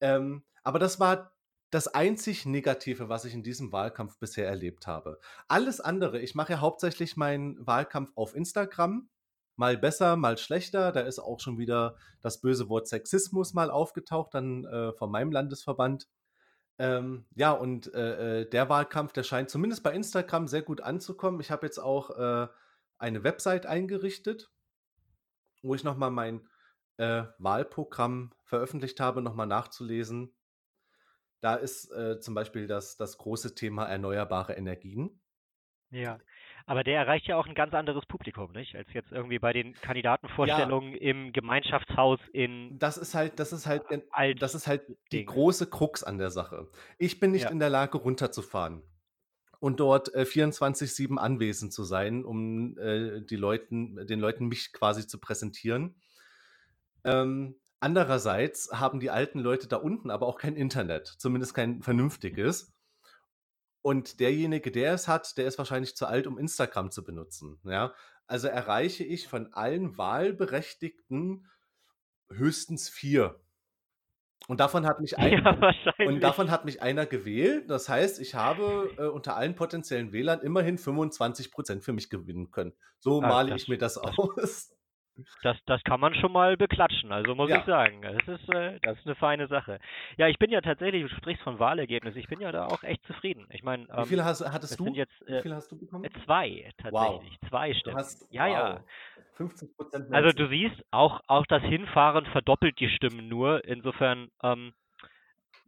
Ähm, 0.00 0.44
aber 0.62 0.78
das 0.78 1.00
war 1.00 1.32
das 1.70 1.88
einzig 1.88 2.44
Negative, 2.44 3.08
was 3.08 3.24
ich 3.24 3.32
in 3.32 3.42
diesem 3.42 3.72
Wahlkampf 3.72 4.18
bisher 4.18 4.46
erlebt 4.46 4.86
habe. 4.86 5.18
Alles 5.48 5.80
andere, 5.80 6.20
ich 6.20 6.34
mache 6.34 6.52
ja 6.52 6.60
hauptsächlich 6.60 7.16
meinen 7.16 7.66
Wahlkampf 7.66 8.12
auf 8.14 8.34
Instagram. 8.34 9.08
Mal 9.56 9.76
besser, 9.76 10.16
mal 10.16 10.38
schlechter. 10.38 10.92
Da 10.92 11.00
ist 11.00 11.18
auch 11.18 11.40
schon 11.40 11.58
wieder 11.58 11.96
das 12.20 12.40
böse 12.40 12.68
Wort 12.68 12.88
Sexismus 12.88 13.54
mal 13.54 13.70
aufgetaucht, 13.70 14.34
dann 14.34 14.64
äh, 14.64 14.92
von 14.92 15.10
meinem 15.10 15.32
Landesverband. 15.32 16.08
Ähm, 16.78 17.26
ja, 17.34 17.52
und 17.52 17.92
äh, 17.94 18.40
äh, 18.40 18.48
der 18.48 18.68
Wahlkampf, 18.68 19.12
der 19.12 19.22
scheint 19.22 19.50
zumindest 19.50 19.82
bei 19.82 19.92
Instagram 19.92 20.48
sehr 20.48 20.62
gut 20.62 20.80
anzukommen. 20.80 21.40
Ich 21.40 21.50
habe 21.50 21.66
jetzt 21.66 21.78
auch 21.78 22.10
äh, 22.10 22.48
eine 22.98 23.24
Website 23.24 23.66
eingerichtet, 23.66 24.50
wo 25.62 25.74
ich 25.74 25.84
nochmal 25.84 26.10
mein 26.10 26.48
äh, 26.96 27.24
Wahlprogramm 27.38 28.32
veröffentlicht 28.44 29.00
habe, 29.00 29.22
nochmal 29.22 29.46
nachzulesen. 29.46 30.34
Da 31.40 31.56
ist 31.56 31.90
äh, 31.90 32.20
zum 32.20 32.34
Beispiel 32.34 32.66
das, 32.66 32.96
das 32.96 33.18
große 33.18 33.54
Thema 33.54 33.86
erneuerbare 33.86 34.54
Energien. 34.54 35.20
Ja, 35.90 36.18
aber 36.66 36.84
der 36.84 36.98
erreicht 36.98 37.26
ja 37.26 37.36
auch 37.36 37.46
ein 37.46 37.54
ganz 37.54 37.74
anderes 37.74 38.04
Publikum, 38.06 38.52
nicht? 38.52 38.74
Als 38.76 38.88
jetzt 38.92 39.12
irgendwie 39.12 39.38
bei 39.38 39.52
den 39.52 39.74
Kandidatenvorstellungen 39.74 40.94
im 40.94 41.32
Gemeinschaftshaus 41.32 42.20
in 42.32 42.78
Das 42.78 42.96
ist 42.96 43.14
halt, 43.14 43.38
das 43.38 43.52
ist 43.52 43.66
halt, 43.66 43.82
Alt 44.10 44.42
das 44.42 44.54
ist 44.54 44.66
halt 44.66 44.82
die 45.12 45.18
Ding. 45.18 45.26
große 45.26 45.68
Krux 45.68 46.02
an 46.02 46.18
der 46.18 46.30
Sache. 46.30 46.68
Ich 46.98 47.20
bin 47.20 47.32
nicht 47.32 47.44
Ja. 47.44 47.50
in 47.50 47.58
der 47.58 47.70
Lage, 47.70 47.98
runterzufahren 47.98 48.82
und 49.60 49.80
dort 49.80 50.14
äh, 50.14 50.24
24-7 50.24 51.18
anwesend 51.18 51.72
zu 51.72 51.84
sein, 51.84 52.24
um 52.24 52.76
äh, 52.78 53.20
die 53.22 53.36
Leuten, 53.36 54.06
den 54.06 54.20
Leuten 54.20 54.46
mich 54.48 54.72
quasi 54.72 55.06
zu 55.06 55.18
präsentieren. 55.20 55.96
Ähm, 57.04 57.56
andererseits 57.80 58.70
haben 58.72 59.00
die 59.00 59.10
alten 59.10 59.38
Leute 59.40 59.66
da 59.68 59.76
unten 59.76 60.10
aber 60.10 60.26
auch 60.26 60.38
kein 60.38 60.56
Internet, 60.56 61.06
zumindest 61.18 61.54
kein 61.54 61.82
vernünftiges. 61.82 62.72
Und 63.82 64.20
derjenige, 64.20 64.70
der 64.70 64.94
es 64.94 65.08
hat, 65.08 65.36
der 65.36 65.46
ist 65.46 65.58
wahrscheinlich 65.58 65.96
zu 65.96 66.06
alt, 66.06 66.26
um 66.28 66.38
Instagram 66.38 66.90
zu 66.92 67.02
benutzen. 67.04 67.58
Ja? 67.64 67.92
Also 68.26 68.46
erreiche 68.48 69.02
ich 69.04 69.26
von 69.28 69.52
allen 69.52 69.98
Wahlberechtigten 69.98 71.48
höchstens 72.30 72.88
vier. 72.88 73.40
Und 74.48 74.58
davon 74.60 74.86
hat 74.86 75.00
mich 75.00 75.18
ein, 75.18 75.32
Ja, 75.32 75.72
und 76.06 76.20
davon 76.20 76.50
hat 76.50 76.64
mich 76.64 76.80
einer 76.82 77.06
gewählt. 77.06 77.70
Das 77.70 77.88
heißt, 77.88 78.20
ich 78.20 78.34
habe 78.34 78.90
äh, 78.98 79.06
unter 79.06 79.36
allen 79.36 79.54
potenziellen 79.54 80.12
Wählern 80.12 80.40
immerhin 80.40 80.78
25 80.78 81.50
Prozent 81.52 81.84
für 81.84 81.92
mich 81.92 82.10
gewinnen 82.10 82.50
können. 82.50 82.72
So 83.00 83.20
Ah, 83.22 83.28
male 83.28 83.54
ich 83.56 83.68
mir 83.68 83.78
das- 83.78 83.98
aus. 83.98 84.74
Das, 85.42 85.56
das 85.66 85.82
kann 85.84 86.00
man 86.00 86.14
schon 86.14 86.32
mal 86.32 86.56
beklatschen, 86.56 87.12
also 87.12 87.34
muss 87.34 87.50
Ja. 87.50 87.58
ich 87.58 87.64
sagen. 87.64 88.00
Das 88.02 88.40
ist, 88.40 88.48
äh, 88.48 88.78
das 88.80 88.98
ist 88.98 89.06
eine 89.06 89.14
feine 89.16 89.46
Sache. 89.46 89.78
Ja, 90.16 90.28
ich 90.28 90.38
bin 90.38 90.50
ja 90.50 90.60
tatsächlich, 90.60 91.02
du 91.02 91.14
sprichst 91.16 91.42
von 91.42 91.58
Wahlergebnissen, 91.58 92.18
ich 92.18 92.28
bin 92.28 92.40
ja 92.40 92.50
da 92.50 92.66
auch 92.66 92.82
echt 92.82 93.04
zufrieden. 93.06 93.46
Ich 93.50 93.62
meine, 93.62 93.84
Wie 93.84 93.90
ähm, 93.96 94.04
viele 94.04 94.24
hast, 94.24 94.40
hattest 94.40 94.72
das 94.72 94.78
du? 94.78 94.86
Wie 94.86 95.00
äh, 95.00 95.42
viele 95.42 95.54
hast 95.56 95.70
du 95.70 95.78
bekommen? 95.78 96.04
äh, 96.04 96.10
zwei 96.24 96.72
tatsächlich, 96.78 97.38
zwei 97.48 97.68
Du 97.72 97.78
Stimmen. 97.80 97.96
hast, 97.98 98.32
ja, 98.32 98.46
ja. 98.46 98.74
wow, 98.74 98.84
50 99.34 99.76
Prozent. 99.76 100.14
Also 100.14 100.32
du 100.32 100.48
siehst, 100.48 100.82
auch, 100.90 101.20
auch 101.26 101.46
das 101.46 101.62
Hinfahren 101.62 102.26
verdoppelt 102.26 102.78
die 102.80 102.88
Stimmen 102.88 103.28
nur. 103.28 103.64
Insofern, 103.64 104.28
ähm, 104.42 104.72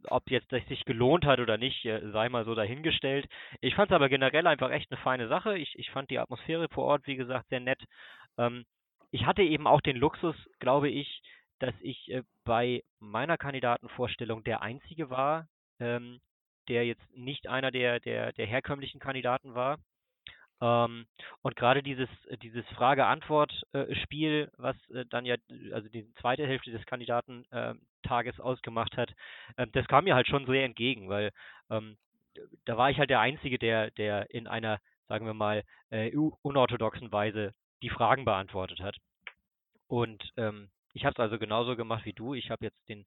ob 0.07 0.29
jetzt 0.29 0.51
das 0.51 0.65
sich 0.67 0.85
gelohnt 0.85 1.25
hat 1.25 1.39
oder 1.39 1.57
nicht, 1.57 1.83
äh, 1.85 2.01
sei 2.11 2.29
mal 2.29 2.45
so 2.45 2.55
dahingestellt. 2.55 3.27
Ich 3.61 3.75
fand 3.75 3.91
es 3.91 3.95
aber 3.95 4.09
generell 4.09 4.47
einfach 4.47 4.69
echt 4.71 4.91
eine 4.91 4.99
feine 5.01 5.27
Sache. 5.27 5.57
Ich, 5.57 5.77
ich 5.79 5.89
fand 5.91 6.09
die 6.09 6.19
Atmosphäre 6.19 6.67
vor 6.69 6.85
Ort, 6.85 7.07
wie 7.07 7.15
gesagt, 7.15 7.49
sehr 7.49 7.59
nett. 7.59 7.83
Ähm, 8.37 8.65
ich 9.15 9.25
hatte 9.25 9.43
eben 9.43 9.65
auch 9.65 9.79
den 9.79 9.95
Luxus, 9.95 10.35
glaube 10.59 10.89
ich, 10.89 11.21
dass 11.59 11.73
ich 11.79 12.11
äh, 12.11 12.23
bei 12.43 12.83
meiner 12.99 13.37
Kandidatenvorstellung 13.37 14.43
der 14.43 14.61
Einzige 14.61 15.09
war, 15.09 15.47
ähm, 15.79 16.19
der 16.67 16.85
jetzt 16.85 17.15
nicht 17.15 17.47
einer 17.47 17.71
der, 17.71 18.01
der, 18.01 18.33
der 18.33 18.45
herkömmlichen 18.45 18.99
Kandidaten 18.99 19.55
war. 19.55 19.77
Ähm, 20.59 21.05
und 21.43 21.55
gerade 21.55 21.81
dieses, 21.81 22.09
äh, 22.27 22.37
dieses 22.37 22.67
Frage-Antwort-Spiel, 22.75 24.51
was 24.57 24.75
äh, 24.89 25.05
dann 25.09 25.23
ja, 25.23 25.35
äh, 25.49 25.71
also 25.71 25.87
die 25.87 26.13
zweite 26.15 26.45
Hälfte 26.45 26.71
des 26.71 26.85
Kandidatentages 26.85 28.41
ausgemacht 28.41 28.97
hat, 28.97 29.13
ähm, 29.57 29.69
das 29.71 29.87
kam 29.87 30.03
mir 30.03 30.15
halt 30.15 30.27
schon 30.27 30.45
sehr 30.45 30.65
entgegen, 30.65 31.07
weil 31.07 31.31
ähm, 31.69 31.95
da 32.65 32.75
war 32.77 32.89
ich 32.89 32.99
halt 32.99 33.09
der 33.09 33.21
Einzige, 33.21 33.59
der, 33.59 33.91
der 33.91 34.29
in 34.31 34.47
einer, 34.47 34.81
sagen 35.07 35.25
wir 35.25 35.33
mal, 35.33 35.63
äh, 35.89 36.11
unorthodoxen 36.41 37.13
Weise 37.13 37.53
die 37.81 37.89
Fragen 37.89 38.25
beantwortet 38.25 38.79
hat. 38.81 38.97
Und 39.87 40.31
ähm, 40.37 40.69
ich 40.93 41.05
habe 41.05 41.13
es 41.13 41.19
also 41.19 41.37
genauso 41.37 41.75
gemacht 41.75 42.05
wie 42.05 42.13
du. 42.13 42.33
Ich 42.33 42.49
habe 42.49 42.65
jetzt 42.65 42.87
den, 42.89 43.05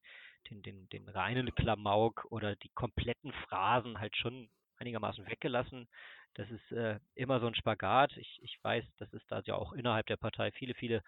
den, 0.49 0.61
den, 0.61 0.89
den 0.89 1.09
reinen 1.09 1.53
Klamauk 1.55 2.25
oder 2.29 2.55
die 2.55 2.69
kompletten 2.69 3.33
Phrasen 3.33 3.99
halt 3.99 4.15
schon 4.15 4.49
einigermaßen 4.77 5.25
weggelassen. 5.27 5.87
Das 6.35 6.49
ist 6.51 6.71
äh, 6.71 6.99
immer 7.15 7.39
so 7.39 7.47
ein 7.47 7.55
Spagat. 7.55 8.15
Ich, 8.17 8.39
ich 8.43 8.57
weiß, 8.63 8.85
dass 8.97 9.11
es 9.13 9.25
da 9.27 9.41
ja 9.45 9.55
auch 9.55 9.73
innerhalb 9.73 10.05
der 10.07 10.17
Partei 10.17 10.51
viele, 10.51 10.73
viele, 10.75 11.03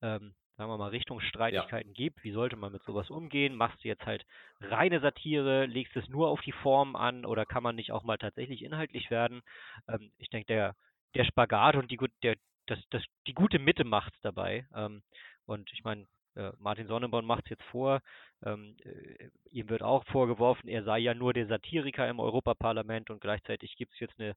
ähm, 0.00 0.34
sagen 0.56 0.70
wir 0.70 0.78
mal, 0.78 0.88
Richtungsstreitigkeiten 0.90 1.92
gibt. 1.94 2.24
Wie 2.24 2.32
sollte 2.32 2.56
man 2.56 2.72
mit 2.72 2.82
sowas 2.84 3.10
umgehen? 3.10 3.54
Machst 3.54 3.84
du 3.84 3.88
jetzt 3.88 4.06
halt 4.06 4.26
reine 4.60 5.00
Satire, 5.00 5.66
legst 5.66 5.96
es 5.96 6.08
nur 6.08 6.28
auf 6.28 6.40
die 6.40 6.52
Form 6.52 6.96
an 6.96 7.24
oder 7.26 7.46
kann 7.46 7.62
man 7.62 7.76
nicht 7.76 7.92
auch 7.92 8.02
mal 8.04 8.18
tatsächlich 8.18 8.62
inhaltlich 8.62 9.10
werden? 9.10 9.42
Ähm, 9.88 10.12
ich 10.18 10.30
denke, 10.30 10.46
der, 10.46 10.76
der 11.14 11.24
Spagat 11.24 11.76
und 11.76 11.90
die, 11.90 11.96
gut- 11.96 12.12
der, 12.22 12.36
das, 12.66 12.78
das, 12.90 13.02
die 13.26 13.34
gute 13.34 13.58
Mitte 13.58 13.84
macht 13.84 14.14
dabei. 14.22 14.66
Ähm, 14.74 15.02
und 15.46 15.70
ich 15.72 15.84
meine, 15.84 16.06
äh, 16.34 16.52
Martin 16.58 16.86
Sonneborn 16.86 17.24
macht 17.24 17.44
es 17.44 17.50
jetzt 17.50 17.64
vor. 17.64 18.00
Ähm, 18.44 18.76
äh, 18.84 19.28
ihm 19.50 19.68
wird 19.68 19.82
auch 19.82 20.04
vorgeworfen, 20.06 20.68
er 20.68 20.82
sei 20.82 20.98
ja 20.98 21.14
nur 21.14 21.32
der 21.32 21.46
Satiriker 21.46 22.08
im 22.08 22.20
Europaparlament 22.20 23.10
und 23.10 23.20
gleichzeitig 23.20 23.76
gibt 23.76 23.92
es 23.94 24.00
jetzt 24.00 24.18
eine 24.18 24.34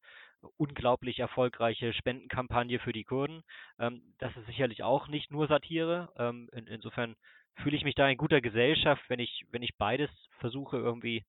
unglaublich 0.58 1.20
erfolgreiche 1.20 1.94
Spendenkampagne 1.94 2.80
für 2.80 2.94
die 2.94 3.04
Kurden. 3.06 3.44
Ähm, 3.80 4.02
das 4.20 4.36
ist 4.36 4.48
sicherlich 4.48 4.84
auch 4.84 5.08
nicht 5.08 5.32
nur 5.32 5.48
Satire. 5.48 6.10
Ähm, 6.18 6.50
in, 6.52 6.68
insofern 6.68 7.16
fühle 7.58 7.78
ich 7.78 7.86
mich 7.86 7.96
da 7.96 8.08
in 8.10 8.18
guter 8.18 8.42
Gesellschaft, 8.42 9.04
wenn 9.08 9.20
ich, 9.20 9.46
wenn 9.52 9.64
ich 9.64 9.78
beides 9.78 10.10
versuche 10.40 10.78
irgendwie 10.78 11.24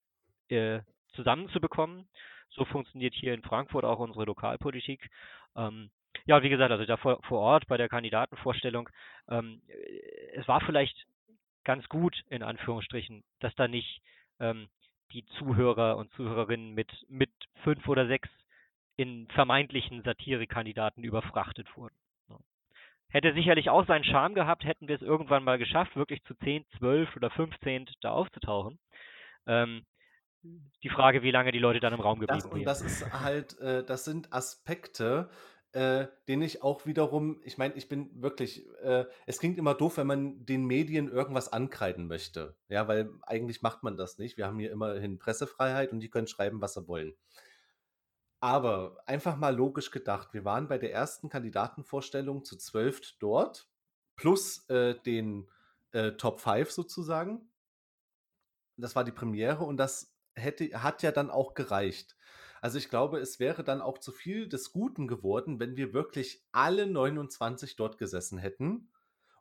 äh, 0.49 0.81
zusammenzubekommen. 1.15 2.09
So 2.51 2.65
funktioniert 2.65 3.15
hier 3.15 3.35
in 3.35 3.43
Frankfurt 3.43 3.85
auch 3.85 3.99
unsere 3.99 4.25
Lokalpolitik. 4.25 5.09
Ähm, 5.57 5.91
ja, 6.25 6.43
wie 6.43 6.49
gesagt, 6.49 6.71
also 6.71 6.85
da 6.85 6.97
vor, 6.97 7.23
vor 7.23 7.41
Ort 7.41 7.67
bei 7.67 7.77
der 7.77 7.89
Kandidatenvorstellung, 7.89 8.89
ähm, 9.29 9.61
es 10.35 10.47
war 10.49 10.61
vielleicht 10.61 11.07
ganz 11.65 11.89
gut, 11.89 12.23
in 12.31 12.43
Anführungsstrichen, 12.43 13.25
dass 13.41 13.55
da 13.57 13.69
nicht 13.69 14.01
ähm, 14.41 14.69
die 15.13 15.25
Zuhörer 15.39 15.97
und 15.97 16.13
Zuhörerinnen 16.13 16.75
mit, 16.75 16.91
mit 17.09 17.31
fünf 17.63 17.87
oder 17.89 18.07
sechs 18.07 18.29
in 18.97 19.29
vermeintlichen 19.29 20.03
Satirekandidaten 20.03 21.05
überfrachtet 21.05 21.69
wurden. 21.77 21.95
Hätte 23.09 23.33
sicherlich 23.35 23.71
auch 23.71 23.87
seinen 23.87 24.05
Charme 24.05 24.35
gehabt, 24.35 24.65
hätten 24.65 24.89
wir 24.89 24.97
es 24.97 25.03
irgendwann 25.03 25.45
mal 25.45 25.59
geschafft, 25.59 25.95
wirklich 25.97 26.23
zu 26.25 26.35
10, 26.35 26.65
12 26.79 27.17
oder 27.17 27.31
15 27.31 27.87
da 28.01 28.11
aufzutauchen. 28.11 28.79
Ähm, 29.47 29.87
die 30.83 30.89
Frage, 30.89 31.23
wie 31.23 31.31
lange 31.31 31.53
die 31.53 31.59
Leute 31.59 31.81
dann 31.81 31.93
im 31.93 32.01
Raum 32.01 32.19
geblieben 32.19 32.41
sind. 32.41 32.53
Und 32.53 32.65
das 32.65 32.83
ist 32.83 33.13
halt, 33.13 33.59
äh, 33.61 33.85
das 33.85 34.05
sind 34.05 34.33
Aspekte, 34.33 35.31
äh, 35.77 36.09
den 36.27 36.41
ich 36.41 36.63
auch 36.63 36.87
wiederum, 36.87 37.39
ich 37.45 37.59
meine, 37.59 37.75
ich 37.75 37.87
bin 37.87 38.23
wirklich, 38.23 38.67
äh, 38.81 39.05
es 39.27 39.39
klingt 39.39 39.59
immer 39.59 39.75
doof, 39.75 39.99
wenn 39.99 40.07
man 40.07 40.47
den 40.47 40.65
Medien 40.65 41.13
irgendwas 41.13 41.53
ankreiden 41.53 42.07
möchte. 42.07 42.57
Ja, 42.71 42.89
weil 42.89 43.11
eigentlich 43.21 43.61
macht 43.61 43.83
man 43.83 43.99
das 43.99 44.17
nicht. 44.17 44.39
Wir 44.39 44.47
haben 44.47 44.59
hier 44.59 44.73
immerhin 44.73 45.19
Pressefreiheit 45.19 45.93
und 45.93 46.01
die 46.01 46.09
können 46.09 46.29
schreiben, 46.29 46.63
was 46.63 46.73
sie 46.73 46.89
wollen. 46.89 47.13
Aber 48.41 48.97
einfach 49.05 49.37
mal 49.37 49.55
logisch 49.55 49.91
gedacht, 49.91 50.33
wir 50.33 50.47
waren 50.47 50.67
bei 50.67 50.79
der 50.79 50.95
ersten 50.95 51.29
Kandidatenvorstellung 51.29 52.43
zu 52.43 52.57
zwölf 52.57 53.03
dort, 53.19 53.69
plus 54.17 54.67
äh, 54.71 54.99
den 55.03 55.47
äh, 55.93 56.13
Top 56.13 56.41
5 56.41 56.71
sozusagen. 56.71 57.51
Das 58.79 58.97
war 58.97 59.05
die 59.05 59.13
Premiere 59.13 59.65
und 59.65 59.77
das 59.77 60.17
hätte, 60.37 60.83
hat 60.83 61.03
ja 61.03 61.13
dann 61.13 61.31
auch 61.31 61.53
gereicht. 61.53 62.17
Also 62.61 62.79
ich 62.79 62.89
glaube, 62.89 63.19
es 63.19 63.39
wäre 63.39 63.65
dann 63.65 63.81
auch 63.81 63.99
zu 63.99 64.13
viel 64.13 64.49
des 64.49 64.73
Guten 64.73 65.07
geworden, 65.07 65.61
wenn 65.61 65.77
wir 65.77 65.93
wirklich 65.93 66.45
alle 66.53 66.87
29 66.87 67.77
dort 67.77 67.99
gesessen 67.99 68.39
hätten. 68.39 68.89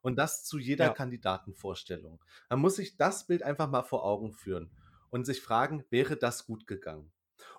Und 0.01 0.17
das 0.17 0.43
zu 0.43 0.59
jeder 0.59 0.85
ja. 0.85 0.93
Kandidatenvorstellung. 0.93 2.23
Man 2.49 2.59
muss 2.59 2.75
sich 2.75 2.95
das 2.95 3.25
Bild 3.25 3.41
einfach 3.41 3.69
mal 3.69 3.81
vor 3.81 4.05
Augen 4.05 4.33
führen 4.33 4.69
und 5.09 5.25
sich 5.25 5.41
fragen, 5.41 5.83
wäre 5.89 6.15
das 6.15 6.45
gut 6.45 6.67
gegangen? 6.67 7.11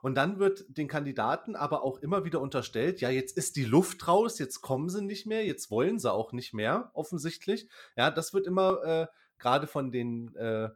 Und 0.03 0.15
dann 0.15 0.39
wird 0.39 0.65
den 0.69 0.89
Kandidaten 0.89 1.57
aber 1.57 1.83
auch 1.83 1.99
immer 1.99 2.25
wieder 2.25 2.41
unterstellt, 2.41 3.01
ja, 3.01 3.11
jetzt 3.11 3.37
ist 3.37 3.57
die 3.57 3.65
Luft 3.65 4.07
raus, 4.07 4.39
jetzt 4.39 4.61
kommen 4.61 4.89
sie 4.89 5.03
nicht 5.03 5.27
mehr, 5.27 5.45
jetzt 5.45 5.71
wollen 5.71 5.99
sie 5.99 6.13
auch 6.13 6.33
nicht 6.33 6.55
mehr, 6.55 6.91
offensichtlich. 6.95 7.69
Ja, 7.97 8.11
das 8.11 8.33
wird 8.33 8.47
immer 8.47 8.83
äh, 8.85 9.07
gerade 9.39 9.67
von 9.67 9.91
den 9.91 10.35
äh, 10.37 10.71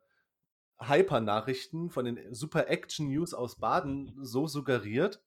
Hyper-Nachrichten, 0.80 1.90
von 1.90 2.04
den 2.04 2.34
Super-Action-News 2.34 3.34
aus 3.34 3.56
Baden 3.56 4.14
so 4.20 4.46
suggeriert, 4.46 5.22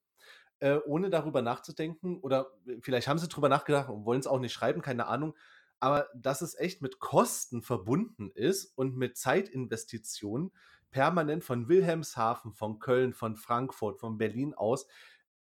äh, 0.60 0.78
ohne 0.86 1.10
darüber 1.10 1.42
nachzudenken. 1.42 2.20
Oder 2.20 2.52
vielleicht 2.82 3.08
haben 3.08 3.20
sie 3.20 3.28
darüber 3.28 3.50
nachgedacht 3.50 3.90
und 3.90 4.06
wollen 4.06 4.20
es 4.20 4.28
auch 4.28 4.40
nicht 4.40 4.54
schreiben, 4.54 4.82
keine 4.82 5.08
Ahnung. 5.08 5.36
Aber 5.80 6.08
dass 6.16 6.42
es 6.42 6.56
echt 6.56 6.82
mit 6.82 7.00
Kosten 7.00 7.62
verbunden 7.62 8.32
ist 8.34 8.72
und 8.78 8.96
mit 8.96 9.18
Zeitinvestitionen, 9.18 10.52
permanent 10.92 11.44
von 11.44 11.68
Wilhelmshaven, 11.68 12.54
von 12.54 12.80
Köln, 12.80 13.14
von 13.14 13.36
Frankfurt, 13.36 14.00
von 14.00 14.18
Berlin 14.18 14.54
aus 14.54 14.88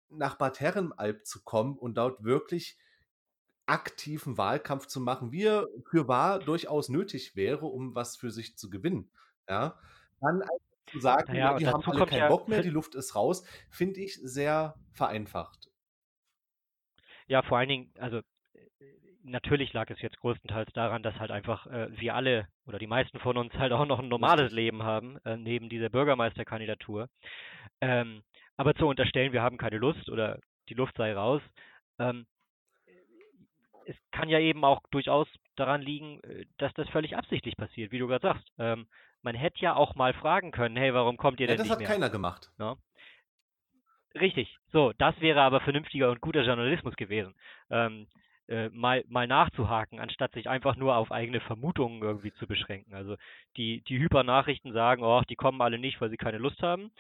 nach 0.10 0.36
Bad 0.36 0.60
Herrenalb 0.60 1.26
zu 1.26 1.44
kommen 1.44 1.78
und 1.78 1.96
dort 1.96 2.24
wirklich 2.24 2.78
aktiven 3.66 4.38
Wahlkampf 4.38 4.88
zu 4.88 5.00
machen, 5.00 5.32
wie 5.32 5.44
er 5.44 5.68
für 5.90 6.08
wahr 6.08 6.40
durchaus 6.40 6.90
nötig 6.90 7.36
wäre, 7.36 7.66
um 7.66 7.96
was 7.96 8.16
für 8.16 8.32
sich 8.32 8.58
zu 8.58 8.70
gewinnen. 8.70 9.10
Ja, 9.50 9.80
dann 10.22 10.44
zu 10.88 11.00
sagen, 11.00 11.34
naja, 11.34 11.52
ja, 11.52 11.58
die 11.58 11.68
haben 11.68 11.84
alle 11.84 12.06
keinen 12.06 12.20
ja 12.20 12.28
Bock 12.28 12.48
mehr, 12.48 12.62
die 12.62 12.70
Luft 12.70 12.96
ist 12.96 13.16
raus, 13.16 13.44
finde 13.70 14.02
ich 14.02 14.16
sehr 14.16 14.76
vereinfacht. 14.94 15.70
Ja, 17.28 17.42
vor 17.42 17.58
allen 17.58 17.70
Dingen, 17.70 17.92
also 17.98 18.22
natürlich 19.26 19.74
lag 19.74 19.90
es 19.90 20.02
jetzt 20.02 20.20
größtenteils 20.20 20.72
daran, 20.74 21.04
dass 21.04 21.16
halt 21.16 21.32
einfach 21.32 21.66
äh, 21.68 21.88
wir 22.00 22.16
alle 22.16 22.48
oder 22.66 22.80
die 22.80 22.88
meisten 22.88 23.20
von 23.20 23.38
uns 23.38 23.54
halt 23.56 23.72
auch 23.72 23.86
noch 23.86 24.00
ein 24.00 24.08
normales 24.08 24.52
Leben 24.52 24.84
haben, 24.84 25.18
äh, 25.26 25.36
neben 25.36 25.70
dieser 25.70 25.90
Bürgermeisterkandidatur. 25.90 27.10
Ähm, 27.82 28.24
aber 28.58 28.76
zu 28.76 28.88
unterstellen, 28.88 29.34
wir 29.34 29.42
haben 29.42 29.58
keine 29.58 29.78
Lust 29.78 30.10
oder 30.10 30.40
die 30.70 30.76
Luft 30.76 30.96
sei 30.98 31.14
raus, 31.14 31.42
ähm, 32.00 32.26
es 33.88 33.96
kann 34.12 34.30
ja 34.30 34.40
eben 34.40 34.64
auch 34.64 34.82
durchaus 34.92 35.28
daran 35.56 35.82
liegen, 35.82 36.22
äh, 36.24 36.46
dass 36.58 36.74
das 36.74 36.90
völlig 36.90 37.18
absichtlich 37.18 37.58
passiert, 37.58 37.92
wie 37.92 38.00
du 38.00 38.08
gerade 38.08 38.28
sagst. 38.28 38.48
Ähm, 38.58 38.88
man 39.26 39.36
hätte 39.36 39.60
ja 39.60 39.76
auch 39.76 39.96
mal 39.96 40.14
fragen 40.14 40.52
können, 40.52 40.78
hey, 40.78 40.94
warum 40.94 41.18
kommt 41.18 41.40
ihr 41.40 41.48
ja, 41.48 41.56
denn 41.56 41.64
nicht 41.64 41.70
mehr? 41.70 41.80
Das 41.80 41.88
hat 41.88 41.94
keiner 41.94 42.10
gemacht. 42.10 42.52
Ja? 42.60 42.76
Richtig. 44.14 44.56
So, 44.72 44.94
das 44.98 45.20
wäre 45.20 45.42
aber 45.42 45.60
vernünftiger 45.62 46.12
und 46.12 46.22
guter 46.22 46.44
Journalismus 46.44 46.96
gewesen. 46.96 47.34
Ähm, 47.72 48.08
äh, 48.48 48.70
mal, 48.70 49.04
mal 49.08 49.26
nachzuhaken, 49.26 50.00
anstatt 50.00 50.34
sich 50.34 50.48
einfach 50.48 50.76
nur 50.76 50.96
auf 50.96 51.12
eigene 51.12 51.40
Vermutungen 51.42 52.04
irgendwie 52.04 52.32
zu 52.34 52.46
beschränken. 52.46 52.94
Also 52.94 53.18
die, 53.58 53.82
die 53.82 53.98
Hypernachrichten 53.98 54.72
sagen, 54.72 55.04
oh, 55.04 55.24
die 55.28 55.36
kommen 55.36 55.60
alle 55.60 55.80
nicht, 55.80 56.00
weil 56.00 56.12
sie 56.12 56.18
keine 56.18 56.38
Lust 56.38 56.62
haben. 56.62 56.92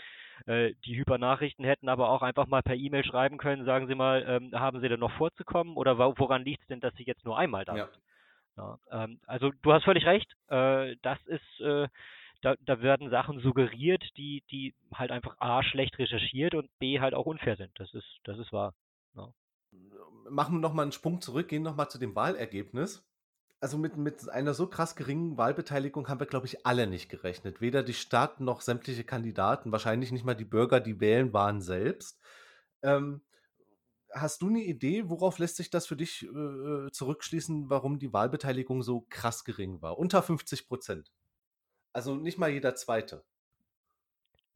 Äh, 0.47 0.73
die 0.85 0.97
Hypernachrichten 0.97 1.63
hätten 1.63 1.87
aber 1.87 2.09
auch 2.09 2.23
einfach 2.23 2.47
mal 2.47 2.63
per 2.63 2.75
E-Mail 2.75 3.05
schreiben 3.05 3.37
können, 3.37 3.65
sagen 3.65 3.85
Sie 3.85 3.95
mal, 3.95 4.25
ähm, 4.27 4.59
haben 4.59 4.81
Sie 4.81 4.89
denn 4.89 4.99
noch 4.99 5.13
vorzukommen 5.13 5.77
oder 5.77 5.99
woran 5.99 6.43
liegt 6.43 6.63
es 6.63 6.67
denn, 6.67 6.79
dass 6.79 6.95
Sie 6.95 7.03
jetzt 7.03 7.23
nur 7.23 7.37
einmal 7.37 7.65
da 7.65 7.73
sind? 7.73 7.93
Ja. 7.93 8.01
Ja, 8.57 8.79
ähm, 8.91 9.19
also 9.27 9.51
du 9.61 9.73
hast 9.73 9.83
völlig 9.83 10.05
recht. 10.05 10.31
Äh, 10.47 10.95
das 11.01 11.19
ist, 11.25 11.59
äh, 11.61 11.87
da, 12.41 12.55
da 12.61 12.81
werden 12.81 13.09
Sachen 13.09 13.39
suggeriert, 13.39 14.03
die, 14.17 14.43
die 14.51 14.73
halt 14.93 15.11
einfach 15.11 15.35
A 15.39 15.63
schlecht 15.63 15.97
recherchiert 15.99 16.55
und 16.55 16.69
B 16.79 16.99
halt 16.99 17.13
auch 17.13 17.25
unfair 17.25 17.57
sind. 17.57 17.71
Das 17.75 17.93
ist, 17.93 18.19
das 18.23 18.37
ist 18.37 18.53
wahr. 18.53 18.73
Ja 19.15 19.29
machen 20.29 20.55
wir 20.55 20.59
nochmal 20.59 20.83
einen 20.83 20.91
Sprung 20.91 21.21
zurück, 21.21 21.47
gehen 21.47 21.63
nochmal 21.63 21.89
zu 21.89 21.97
dem 21.97 22.15
Wahlergebnis. 22.15 23.05
Also 23.61 23.77
mit, 23.77 23.97
mit 23.97 24.29
einer 24.29 24.53
so 24.53 24.67
krass 24.67 24.95
geringen 24.95 25.37
Wahlbeteiligung 25.37 26.07
haben 26.07 26.19
wir, 26.19 26.27
glaube 26.27 26.45
ich, 26.45 26.65
alle 26.65 26.87
nicht 26.87 27.09
gerechnet. 27.09 27.61
Weder 27.61 27.83
die 27.83 27.93
Stadt 27.93 28.39
noch 28.39 28.61
sämtliche 28.61 29.03
Kandidaten, 29.03 29.71
wahrscheinlich 29.71 30.11
nicht 30.11 30.25
mal 30.25 30.35
die 30.35 30.45
Bürger, 30.45 30.79
die 30.79 30.99
wählen 30.99 31.33
waren 31.33 31.61
selbst. 31.61 32.21
Ähm, 32.83 33.21
hast 34.15 34.41
du 34.41 34.47
eine 34.47 34.61
Idee, 34.61 35.09
worauf 35.09 35.37
lässt 35.39 35.57
sich 35.57 35.69
das 35.69 35.85
für 35.85 35.95
dich 35.95 36.23
äh, 36.23 36.89
zurückschließen, 36.91 37.69
warum 37.69 37.99
die 37.99 38.13
Wahlbeteiligung 38.13 38.81
so 38.81 39.05
krass 39.09 39.43
gering 39.43 39.81
war? 39.81 39.97
Unter 39.99 40.23
50 40.23 40.67
Prozent. 40.67 41.11
Also 41.93 42.15
nicht 42.15 42.37
mal 42.37 42.49
jeder 42.49 42.75
Zweite. 42.75 43.23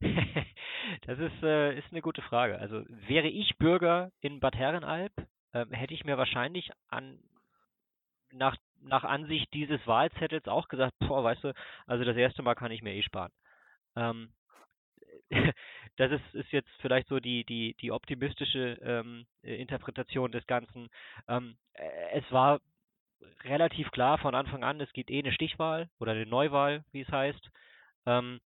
das 0.00 1.18
ist, 1.18 1.42
äh, 1.42 1.78
ist 1.78 1.90
eine 1.90 2.02
gute 2.02 2.22
Frage. 2.22 2.58
Also 2.58 2.84
wäre 2.88 3.28
ich 3.28 3.58
Bürger 3.58 4.10
in 4.20 4.40
Bad 4.40 4.56
Herrenalb, 4.56 5.12
ähm, 5.52 5.70
hätte 5.72 5.94
ich 5.94 6.04
mir 6.04 6.16
wahrscheinlich 6.16 6.70
an 6.88 7.18
nach, 8.32 8.56
nach 8.80 9.04
Ansicht 9.04 9.52
dieses 9.52 9.84
Wahlzettels 9.86 10.46
auch 10.46 10.68
gesagt, 10.68 10.94
boah, 11.00 11.22
weißt 11.22 11.44
du, 11.44 11.54
also 11.86 12.04
das 12.04 12.16
erste 12.16 12.42
Mal 12.42 12.54
kann 12.54 12.72
ich 12.72 12.82
mir 12.82 12.94
eh 12.94 13.02
sparen. 13.02 13.32
Ähm, 13.96 14.32
das 15.96 16.12
ist, 16.12 16.34
ist 16.34 16.52
jetzt 16.52 16.70
vielleicht 16.80 17.08
so 17.08 17.20
die, 17.20 17.44
die, 17.44 17.74
die 17.80 17.92
optimistische 17.92 18.78
ähm, 18.82 19.26
Interpretation 19.42 20.32
des 20.32 20.46
Ganzen. 20.46 20.88
Ähm, 21.28 21.56
äh, 21.74 22.18
es 22.18 22.24
war 22.30 22.60
relativ 23.44 23.90
klar 23.90 24.18
von 24.18 24.34
Anfang 24.34 24.64
an, 24.64 24.80
es 24.80 24.92
gibt 24.92 25.10
eh 25.10 25.18
eine 25.18 25.32
Stichwahl 25.32 25.88
oder 25.98 26.12
eine 26.12 26.26
Neuwahl, 26.26 26.84
wie 26.92 27.02
es 27.02 27.08
heißt. 27.08 27.50
Ähm, 28.06 28.40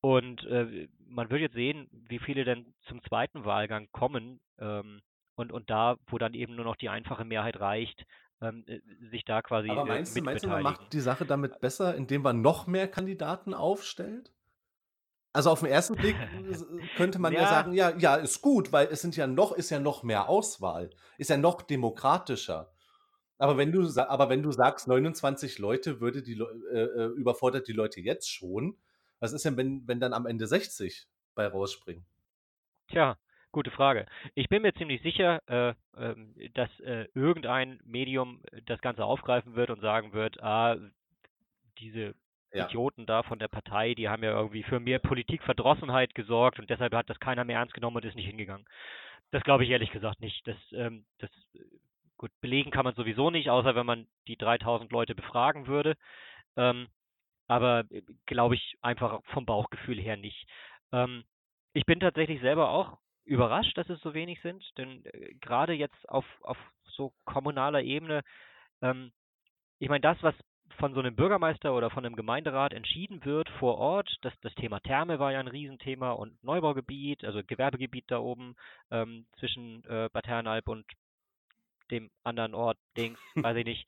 und 0.00 0.44
äh, 0.44 0.88
man 1.06 1.30
wird 1.30 1.42
jetzt 1.42 1.54
sehen, 1.54 1.88
wie 2.08 2.18
viele 2.18 2.44
denn 2.44 2.74
zum 2.88 3.02
zweiten 3.04 3.44
Wahlgang 3.44 3.88
kommen. 3.92 4.40
Ähm, 4.58 5.02
und, 5.34 5.52
und 5.52 5.70
da, 5.70 5.96
wo 6.06 6.18
dann 6.18 6.34
eben 6.34 6.54
nur 6.54 6.64
noch 6.64 6.76
die 6.76 6.88
einfache 6.88 7.24
Mehrheit 7.24 7.60
reicht, 7.60 8.04
ähm, 8.40 8.64
äh, 8.66 8.80
sich 9.10 9.24
da 9.24 9.42
quasi. 9.42 9.70
Aber 9.70 9.84
meinst, 9.84 10.16
äh, 10.16 10.20
meinst 10.20 10.44
du, 10.44 10.48
man 10.48 10.62
macht 10.62 10.92
die 10.92 11.00
Sache 11.00 11.24
damit 11.26 11.60
besser, 11.60 11.94
indem 11.94 12.22
man 12.22 12.40
noch 12.40 12.66
mehr 12.66 12.88
Kandidaten 12.88 13.54
aufstellt? 13.54 14.32
Also 15.32 15.50
auf 15.50 15.60
den 15.60 15.68
ersten 15.68 15.94
Blick 15.94 16.16
könnte 16.96 17.18
man 17.18 17.32
ja. 17.32 17.42
ja. 17.42 17.48
sagen, 17.48 17.72
ja, 17.72 17.96
ja, 17.96 18.16
ist 18.16 18.42
gut, 18.42 18.72
weil 18.72 18.88
es 18.88 19.00
sind 19.00 19.16
ja 19.16 19.26
noch, 19.26 19.52
ist 19.52 19.70
ja 19.70 19.78
noch 19.78 20.02
mehr 20.02 20.28
Auswahl, 20.28 20.90
ist 21.18 21.30
ja 21.30 21.36
noch 21.36 21.62
demokratischer. 21.62 22.72
Aber 23.38 23.56
wenn 23.56 23.72
du, 23.72 23.88
aber 23.96 24.28
wenn 24.28 24.42
du 24.42 24.52
sagst, 24.52 24.88
29 24.88 25.58
Leute 25.58 26.00
würde 26.00 26.22
die 26.22 26.38
äh, 26.38 26.78
äh, 26.78 27.06
überfordert 27.16 27.68
die 27.68 27.72
Leute 27.72 28.00
jetzt 28.00 28.30
schon, 28.30 28.76
was 29.18 29.32
ist 29.32 29.44
denn, 29.44 29.56
wenn, 29.56 29.86
wenn 29.86 30.00
dann 30.00 30.12
am 30.12 30.26
Ende 30.26 30.46
60 30.46 31.06
bei 31.34 31.46
rausspringen? 31.46 32.04
Tja, 32.88 33.16
Gute 33.52 33.72
Frage. 33.72 34.06
Ich 34.36 34.48
bin 34.48 34.62
mir 34.62 34.72
ziemlich 34.74 35.02
sicher, 35.02 35.42
äh, 35.48 35.74
ähm, 35.96 36.34
dass 36.54 36.70
äh, 36.80 37.06
irgendein 37.14 37.80
Medium 37.84 38.42
das 38.66 38.80
Ganze 38.80 39.04
aufgreifen 39.04 39.56
wird 39.56 39.70
und 39.70 39.80
sagen 39.80 40.12
wird, 40.12 40.40
ah, 40.40 40.76
diese 41.78 42.14
Ja. 42.52 42.66
Idioten 42.66 43.06
da 43.06 43.22
von 43.22 43.38
der 43.38 43.48
Partei, 43.48 43.94
die 43.94 44.08
haben 44.08 44.24
ja 44.24 44.32
irgendwie 44.32 44.62
für 44.62 44.80
mehr 44.80 44.98
Politikverdrossenheit 44.98 46.14
gesorgt 46.14 46.58
und 46.58 46.68
deshalb 46.68 46.94
hat 46.94 47.08
das 47.08 47.20
keiner 47.20 47.44
mehr 47.44 47.58
ernst 47.58 47.74
genommen 47.74 47.96
und 47.96 48.04
ist 48.04 48.16
nicht 48.16 48.26
hingegangen. 48.26 48.66
Das 49.30 49.42
glaube 49.44 49.64
ich 49.64 49.70
ehrlich 49.70 49.92
gesagt 49.92 50.20
nicht. 50.20 50.46
Das, 50.46 50.56
ähm, 50.72 51.04
das 51.18 51.30
äh, 51.54 51.60
gut 52.16 52.32
belegen 52.40 52.70
kann 52.70 52.84
man 52.84 52.94
sowieso 52.94 53.30
nicht, 53.30 53.50
außer 53.50 53.74
wenn 53.74 53.86
man 53.86 54.06
die 54.26 54.36
3000 54.36 54.90
Leute 54.90 55.14
befragen 55.14 55.66
würde. 55.66 55.96
Ähm, 56.56 56.88
aber 57.46 57.84
äh, 57.90 58.02
glaube 58.26 58.56
ich 58.56 58.76
einfach 58.82 59.22
vom 59.26 59.46
Bauchgefühl 59.46 60.00
her 60.00 60.16
nicht. 60.16 60.46
Ähm, 60.92 61.24
ich 61.72 61.86
bin 61.86 62.00
tatsächlich 62.00 62.40
selber 62.40 62.70
auch 62.70 62.98
überrascht, 63.24 63.78
dass 63.78 63.88
es 63.88 64.00
so 64.00 64.12
wenig 64.12 64.40
sind, 64.42 64.64
denn 64.76 65.04
äh, 65.04 65.34
gerade 65.40 65.72
jetzt 65.72 66.08
auf, 66.08 66.24
auf 66.42 66.58
so 66.84 67.12
kommunaler 67.24 67.82
Ebene, 67.82 68.22
ähm, 68.82 69.12
ich 69.78 69.88
meine, 69.88 70.00
das, 70.00 70.22
was 70.22 70.34
von 70.80 70.94
so 70.94 71.00
einem 71.00 71.14
Bürgermeister 71.14 71.74
oder 71.74 71.90
von 71.90 72.04
einem 72.04 72.16
Gemeinderat 72.16 72.72
entschieden 72.72 73.24
wird 73.24 73.48
vor 73.60 73.76
Ort, 73.76 74.16
das, 74.22 74.32
das 74.40 74.54
Thema 74.54 74.80
Therme 74.80 75.18
war 75.18 75.30
ja 75.30 75.38
ein 75.38 75.46
Riesenthema 75.46 76.12
und 76.12 76.42
Neubaugebiet, 76.42 77.22
also 77.22 77.42
Gewerbegebiet 77.44 78.06
da 78.08 78.18
oben 78.18 78.56
ähm, 78.90 79.26
zwischen 79.38 79.84
äh, 79.84 80.08
Bad 80.12 80.26
Herrenalb 80.26 80.68
und 80.68 80.86
dem 81.90 82.10
anderen 82.24 82.54
Ort, 82.54 82.78
Dings, 82.96 83.18
weiß 83.34 83.56
ich 83.58 83.64
nicht. 83.64 83.86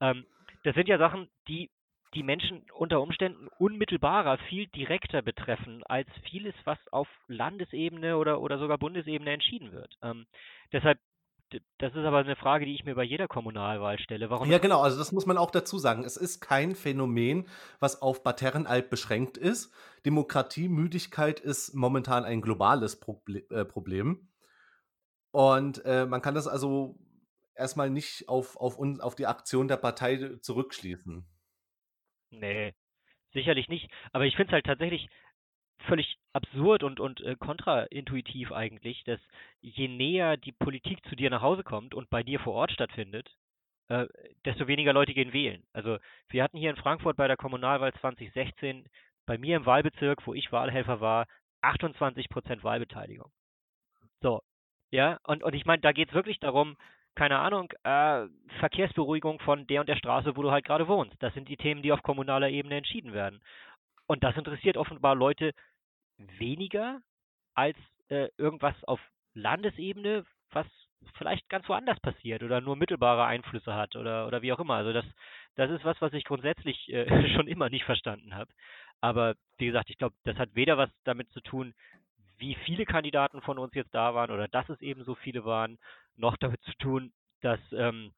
Ähm, 0.00 0.24
das 0.62 0.74
sind 0.74 0.88
ja 0.88 0.96
Sachen, 0.96 1.28
die 1.48 1.70
die 2.14 2.22
Menschen 2.22 2.62
unter 2.72 3.02
Umständen 3.02 3.48
unmittelbarer, 3.58 4.38
viel 4.48 4.66
direkter 4.68 5.20
betreffen 5.20 5.82
als 5.84 6.08
vieles, 6.30 6.54
was 6.64 6.78
auf 6.90 7.08
Landesebene 7.26 8.16
oder, 8.16 8.40
oder 8.40 8.58
sogar 8.58 8.78
Bundesebene 8.78 9.30
entschieden 9.30 9.72
wird. 9.72 9.94
Ähm, 10.02 10.26
deshalb, 10.72 10.98
das 11.78 11.94
ist 11.94 12.04
aber 12.04 12.18
eine 12.18 12.36
Frage, 12.36 12.66
die 12.66 12.74
ich 12.74 12.84
mir 12.84 12.94
bei 12.94 13.04
jeder 13.04 13.28
Kommunalwahl 13.28 13.98
stelle. 13.98 14.30
Warum 14.30 14.50
Ja, 14.50 14.58
genau, 14.58 14.82
also 14.82 14.98
das 14.98 15.12
muss 15.12 15.26
man 15.26 15.38
auch 15.38 15.50
dazu 15.50 15.78
sagen. 15.78 16.04
Es 16.04 16.16
ist 16.16 16.40
kein 16.40 16.74
Phänomen, 16.74 17.46
was 17.80 18.02
auf 18.02 18.22
Bad 18.22 18.42
Herrenalb 18.42 18.90
beschränkt 18.90 19.36
ist. 19.36 19.72
Demokratiemüdigkeit 20.04 21.40
ist 21.40 21.74
momentan 21.74 22.24
ein 22.24 22.40
globales 22.40 23.00
Proble 23.00 23.46
äh, 23.50 23.64
Problem. 23.64 24.28
Und 25.30 25.84
äh, 25.84 26.06
man 26.06 26.22
kann 26.22 26.34
das 26.34 26.46
also 26.46 26.98
erstmal 27.54 27.90
nicht 27.90 28.28
auf, 28.28 28.56
auf, 28.56 28.78
uns, 28.78 29.00
auf 29.00 29.14
die 29.14 29.26
Aktion 29.26 29.68
der 29.68 29.76
Partei 29.76 30.36
zurückschließen. 30.40 31.26
Nee, 32.30 32.74
sicherlich 33.32 33.68
nicht. 33.68 33.90
Aber 34.12 34.24
ich 34.24 34.36
finde 34.36 34.50
es 34.50 34.52
halt 34.54 34.66
tatsächlich 34.66 35.08
völlig 35.86 36.18
absurd 36.32 36.82
und, 36.82 37.00
und 37.00 37.20
äh, 37.20 37.36
kontraintuitiv 37.36 38.52
eigentlich, 38.52 39.04
dass 39.04 39.20
je 39.60 39.88
näher 39.88 40.36
die 40.36 40.52
Politik 40.52 41.04
zu 41.08 41.16
dir 41.16 41.30
nach 41.30 41.42
Hause 41.42 41.64
kommt 41.64 41.94
und 41.94 42.10
bei 42.10 42.22
dir 42.22 42.40
vor 42.40 42.54
Ort 42.54 42.72
stattfindet, 42.72 43.34
äh, 43.88 44.06
desto 44.44 44.66
weniger 44.66 44.92
Leute 44.92 45.14
gehen 45.14 45.32
wählen. 45.32 45.62
Also 45.72 45.98
wir 46.28 46.42
hatten 46.42 46.58
hier 46.58 46.70
in 46.70 46.76
Frankfurt 46.76 47.16
bei 47.16 47.26
der 47.28 47.36
Kommunalwahl 47.36 47.92
2016 47.94 48.88
bei 49.26 49.38
mir 49.38 49.56
im 49.56 49.66
Wahlbezirk, 49.66 50.26
wo 50.26 50.34
ich 50.34 50.52
Wahlhelfer 50.52 51.00
war, 51.00 51.26
28 51.62 52.28
Prozent 52.28 52.64
Wahlbeteiligung. 52.64 53.30
So, 54.20 54.42
ja, 54.90 55.18
und, 55.24 55.42
und 55.42 55.54
ich 55.54 55.64
meine, 55.66 55.80
da 55.80 55.92
geht 55.92 56.08
es 56.08 56.14
wirklich 56.14 56.40
darum, 56.40 56.76
keine 57.14 57.38
Ahnung, 57.40 57.72
äh, 57.82 58.26
Verkehrsberuhigung 58.60 59.40
von 59.40 59.66
der 59.66 59.80
und 59.80 59.88
der 59.88 59.96
Straße, 59.96 60.36
wo 60.36 60.42
du 60.42 60.50
halt 60.50 60.64
gerade 60.64 60.86
wohnst. 60.86 61.20
Das 61.20 61.34
sind 61.34 61.48
die 61.48 61.56
Themen, 61.56 61.82
die 61.82 61.92
auf 61.92 62.02
kommunaler 62.02 62.48
Ebene 62.48 62.76
entschieden 62.76 63.12
werden. 63.12 63.40
Und 64.08 64.24
das 64.24 64.36
interessiert 64.36 64.76
offenbar 64.76 65.14
Leute 65.14 65.52
weniger 66.16 67.00
als 67.54 67.76
äh, 68.08 68.28
irgendwas 68.38 68.74
auf 68.84 69.00
Landesebene, 69.34 70.24
was 70.50 70.66
vielleicht 71.16 71.48
ganz 71.48 71.68
woanders 71.68 72.00
passiert 72.00 72.42
oder 72.42 72.60
nur 72.60 72.74
mittelbare 72.74 73.24
Einflüsse 73.26 73.74
hat 73.74 73.94
oder, 73.96 74.26
oder 74.26 74.42
wie 74.42 74.52
auch 74.52 74.58
immer. 74.58 74.74
Also 74.74 74.92
das, 74.92 75.04
das 75.54 75.70
ist 75.70 75.84
was, 75.84 76.00
was 76.00 76.12
ich 76.14 76.24
grundsätzlich 76.24 76.88
äh, 76.88 77.06
schon 77.36 77.46
immer 77.46 77.68
nicht 77.68 77.84
verstanden 77.84 78.34
habe. 78.34 78.50
Aber 79.00 79.34
wie 79.58 79.66
gesagt, 79.66 79.90
ich 79.90 79.98
glaube, 79.98 80.16
das 80.24 80.36
hat 80.38 80.54
weder 80.54 80.78
was 80.78 80.90
damit 81.04 81.30
zu 81.30 81.40
tun, 81.40 81.74
wie 82.38 82.54
viele 82.54 82.86
Kandidaten 82.86 83.42
von 83.42 83.58
uns 83.58 83.74
jetzt 83.74 83.94
da 83.94 84.14
waren 84.14 84.30
oder 84.30 84.48
dass 84.48 84.68
es 84.68 84.80
eben 84.80 85.04
so 85.04 85.14
viele 85.16 85.44
waren, 85.44 85.78
noch 86.16 86.36
damit 86.38 86.62
zu 86.62 86.72
tun, 86.78 87.12
dass 87.42 87.60
ähm, 87.72 88.06
äh, 88.06 88.10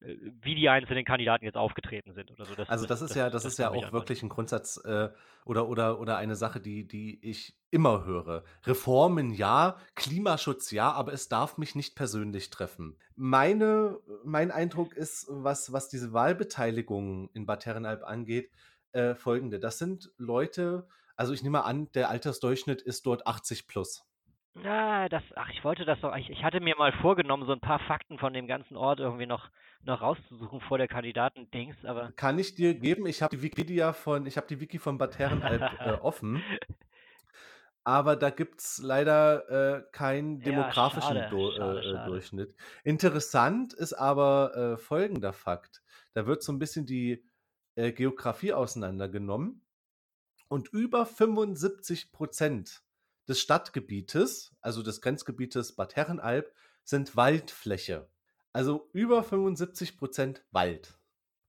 wie 0.00 0.54
die 0.54 0.68
einzelnen 0.68 1.04
Kandidaten 1.04 1.44
jetzt 1.44 1.56
aufgetreten 1.56 2.12
sind 2.12 2.30
oder 2.30 2.44
so. 2.44 2.54
Das, 2.54 2.68
Also 2.68 2.86
das 2.86 3.02
ist 3.02 3.14
ja, 3.14 3.30
das, 3.30 3.44
ist 3.44 3.58
ja 3.58 3.70
auch 3.70 3.92
wirklich 3.92 4.22
ein 4.22 4.28
Grundsatz 4.28 4.76
äh, 4.84 5.08
oder, 5.44 5.68
oder, 5.68 5.98
oder 6.00 6.16
eine 6.16 6.36
Sache, 6.36 6.60
die, 6.60 6.86
die 6.86 7.18
ich 7.22 7.56
immer 7.70 8.04
höre. 8.04 8.44
Reformen 8.64 9.32
ja, 9.32 9.76
Klimaschutz 9.94 10.70
ja, 10.70 10.92
aber 10.92 11.12
es 11.12 11.28
darf 11.28 11.56
mich 11.56 11.74
nicht 11.74 11.96
persönlich 11.96 12.50
treffen. 12.50 12.98
Meine, 13.14 13.98
mein 14.24 14.50
Eindruck 14.50 14.94
ist, 14.94 15.26
was, 15.30 15.72
was 15.72 15.88
diese 15.88 16.12
Wahlbeteiligung 16.12 17.30
in 17.32 17.46
Bad 17.46 17.64
Herrenalb 17.64 18.04
angeht, 18.04 18.50
äh, 18.92 19.14
folgende. 19.14 19.58
Das 19.58 19.78
sind 19.78 20.12
Leute, 20.18 20.86
also 21.16 21.32
ich 21.32 21.42
nehme 21.42 21.64
an, 21.64 21.90
der 21.92 22.10
Altersdurchschnitt 22.10 22.82
ist 22.82 23.06
dort 23.06 23.26
80 23.26 23.66
plus. 23.66 24.04
Ja, 24.62 25.08
das, 25.08 25.22
ach, 25.34 25.50
ich 25.50 25.62
wollte 25.64 25.84
das 25.84 26.00
doch, 26.00 26.16
ich, 26.16 26.30
ich 26.30 26.42
hatte 26.42 26.60
mir 26.60 26.76
mal 26.76 26.92
vorgenommen, 27.00 27.46
so 27.46 27.52
ein 27.52 27.60
paar 27.60 27.78
Fakten 27.80 28.18
von 28.18 28.32
dem 28.32 28.46
ganzen 28.46 28.76
Ort 28.76 29.00
irgendwie 29.00 29.26
noch, 29.26 29.50
noch 29.84 30.00
rauszusuchen 30.00 30.60
vor 30.62 30.78
der 30.78 30.88
Kandidaten-Dings, 30.88 31.76
aber 31.84 32.12
Kann 32.12 32.38
ich 32.38 32.54
dir 32.54 32.74
geben? 32.74 33.06
Ich 33.06 33.22
habe 33.22 33.36
die 33.36 33.42
Wikipedia 33.42 33.92
von, 33.92 34.26
ich 34.26 34.36
habe 34.36 34.46
die 34.46 34.60
Wiki 34.60 34.78
von 34.78 34.98
Bad 34.98 35.18
Herrenalb 35.18 35.60
äh, 35.80 35.92
offen. 35.92 36.42
Aber 37.84 38.16
da 38.16 38.30
gibt 38.30 38.60
es 38.60 38.78
leider 38.82 39.48
äh, 39.76 39.82
keinen 39.92 40.40
Ja, 40.40 40.46
demografischen 40.46 41.18
schade, 41.18 41.28
Do 41.30 41.50
schade, 41.52 41.78
äh, 41.78 41.78
äh, 41.78 41.92
schade. 41.92 42.10
Durchschnitt. 42.10 42.54
Interessant 42.82 43.74
ist 43.74 43.92
aber 43.92 44.56
äh, 44.56 44.76
folgender 44.76 45.32
Fakt. 45.32 45.82
Da 46.12 46.26
wird 46.26 46.42
so 46.42 46.50
ein 46.50 46.58
bisschen 46.58 46.84
die 46.84 47.24
äh, 47.76 47.92
Geografie 47.92 48.52
auseinandergenommen. 48.52 49.62
Und 50.48 50.68
über 50.68 51.06
75 51.06 52.10
Prozent 52.10 52.82
des 53.28 53.40
Stadtgebietes, 53.40 54.54
also 54.60 54.82
des 54.82 55.00
Grenzgebietes 55.00 55.74
Bad 55.74 55.96
Herrenalb, 55.96 56.52
sind 56.84 57.16
Waldfläche. 57.16 58.08
Also 58.52 58.88
über 58.92 59.22
75 59.22 59.98
Prozent 59.98 60.44
Wald. 60.50 60.98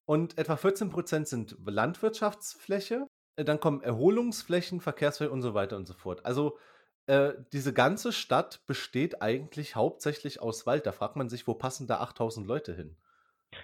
Und 0.05 0.37
etwa 0.37 0.57
14 0.57 0.89
Prozent 0.89 1.27
sind 1.27 1.55
Landwirtschaftsfläche. 1.65 3.07
Äh, 3.35 3.45
Dann 3.45 3.59
kommen 3.59 3.81
Erholungsflächen, 3.81 4.81
Verkehrsfläche 4.81 5.31
und 5.31 5.41
so 5.41 5.53
weiter 5.53 5.77
und 5.77 5.85
so 5.85 5.93
fort. 5.93 6.25
Also 6.25 6.57
äh, 7.05 7.33
diese 7.53 7.73
ganze 7.73 8.11
Stadt 8.11 8.65
besteht 8.65 9.21
eigentlich 9.21 9.75
hauptsächlich 9.75 10.41
aus 10.41 10.65
Wald. 10.65 10.85
Da 10.85 10.91
fragt 10.91 11.15
man 11.15 11.29
sich, 11.29 11.47
wo 11.47 11.53
passen 11.53 11.87
da 11.87 11.99
8000 11.99 12.45
Leute 12.47 12.75
hin? 12.75 12.97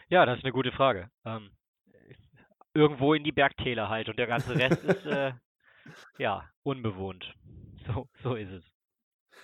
Ja, 0.10 0.26
das 0.26 0.38
ist 0.38 0.46
eine 0.46 0.54
gute 0.54 0.72
Frage. 0.72 1.10
Ähm, 1.26 1.52
irgendwo 2.74 3.14
in 3.14 3.24
die 3.24 3.32
Bergtäler 3.32 3.90
halt 3.90 4.10
und 4.10 4.18
der 4.18 4.28
ganze 4.28 4.56
Rest 4.56 4.84
ist, 4.84 5.06
äh, 5.06 5.34
ja, 6.18 6.50
unbewohnt. 6.64 7.36
So, 7.94 8.08
so 8.24 8.36
ist 8.36 8.52
es. 8.52 8.64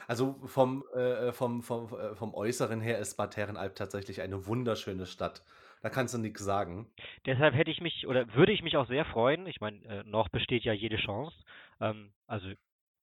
Also 0.07 0.39
vom, 0.45 0.83
äh, 0.95 1.31
vom, 1.31 1.61
vom, 1.61 1.93
äh, 1.93 2.15
vom 2.15 2.33
Äußeren 2.33 2.81
her 2.81 2.99
ist 2.99 3.15
Bad 3.15 3.37
Herrenalb 3.37 3.75
tatsächlich 3.75 4.21
eine 4.21 4.47
wunderschöne 4.47 5.05
Stadt. 5.05 5.43
Da 5.81 5.89
kannst 5.89 6.13
du 6.13 6.17
nichts 6.17 6.43
sagen. 6.43 6.89
Deshalb 7.25 7.53
hätte 7.53 7.71
ich 7.71 7.79
mich 7.81 8.07
oder 8.07 8.33
würde 8.33 8.51
ich 8.51 8.63
mich 8.63 8.75
auch 8.75 8.87
sehr 8.87 9.05
freuen. 9.05 9.47
Ich 9.47 9.61
meine, 9.61 9.83
äh, 9.85 10.03
noch 10.03 10.29
besteht 10.29 10.63
ja 10.63 10.73
jede 10.73 10.97
Chance. 10.97 11.35
Ähm, 11.79 12.11
also 12.27 12.49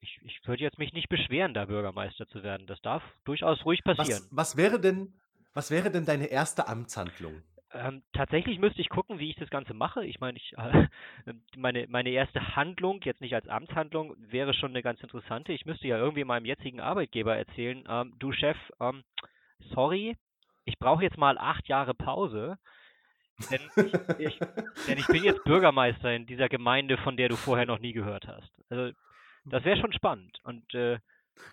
ich, 0.01 0.21
ich 0.23 0.41
würde 0.47 0.63
jetzt 0.63 0.79
mich 0.79 0.93
nicht 0.93 1.09
beschweren, 1.09 1.55
da 1.55 1.65
Bürgermeister 1.67 2.27
zu 2.29 2.43
werden. 2.43 2.67
Das 2.67 2.81
darf 2.83 3.03
durchaus 3.25 3.65
ruhig 3.65 3.83
passieren. 3.83 4.23
Was, 4.31 4.37
was 4.37 4.57
wäre 4.57 4.79
denn, 4.79 5.15
was 5.55 5.71
wäre 5.71 5.91
denn 5.91 6.05
deine 6.05 6.27
erste 6.27 6.69
Amtshandlung? 6.69 7.43
Ähm, 7.73 8.03
tatsächlich 8.13 8.59
müsste 8.59 8.81
ich 8.81 8.89
gucken, 8.89 9.19
wie 9.19 9.31
ich 9.31 9.37
das 9.37 9.51
Ganze 9.51 9.75
mache. 9.75 10.05
Ich 10.05 10.21
meine, 10.21 10.39
ich, 10.39 10.53
äh, 10.57 10.87
meine, 11.57 11.87
meine 11.89 12.11
erste 12.11 12.57
Handlung, 12.57 13.01
jetzt 13.03 13.21
nicht 13.21 13.35
als 13.35 13.49
Amtshandlung, 13.49 14.15
wäre 14.19 14.55
schon 14.55 14.71
eine 14.71 14.83
ganz 14.83 15.01
interessante. 15.01 15.53
Ich 15.53 15.67
müsste 15.67 15.89
ja 15.89 15.99
irgendwie 15.99 16.25
meinem 16.25 16.47
jetzigen 16.47 16.81
Arbeitgeber 16.81 17.37
erzählen, 17.37 17.85
ähm, 17.89 18.15
du 18.19 18.33
Chef, 18.33 18.57
ähm, 18.81 19.03
sorry, 19.75 20.17
ich 20.65 20.79
brauche 20.79 21.03
jetzt 21.03 21.19
mal 21.19 21.39
acht 21.39 21.69
Jahre 21.69 21.95
Pause, 21.95 22.59
denn 23.51 23.61
ich, 23.77 24.19
ich, 24.19 24.39
denn 24.89 24.99
ich 24.99 25.07
bin 25.09 25.25
jetzt 25.25 25.45
Bürgermeister 25.45 26.13
in 26.13 26.27
dieser 26.27 26.49
Gemeinde, 26.49 26.97
von 26.99 27.17
der 27.17 27.29
du 27.29 27.37
vorher 27.37 27.67
noch 27.67 27.79
nie 27.79 27.93
gehört 27.93 28.27
hast. 28.29 28.51
Also 28.71 28.93
das 29.45 29.65
wäre 29.65 29.81
schon 29.81 29.93
spannend. 29.93 30.39
Und 30.43 30.75
äh, 30.75 30.99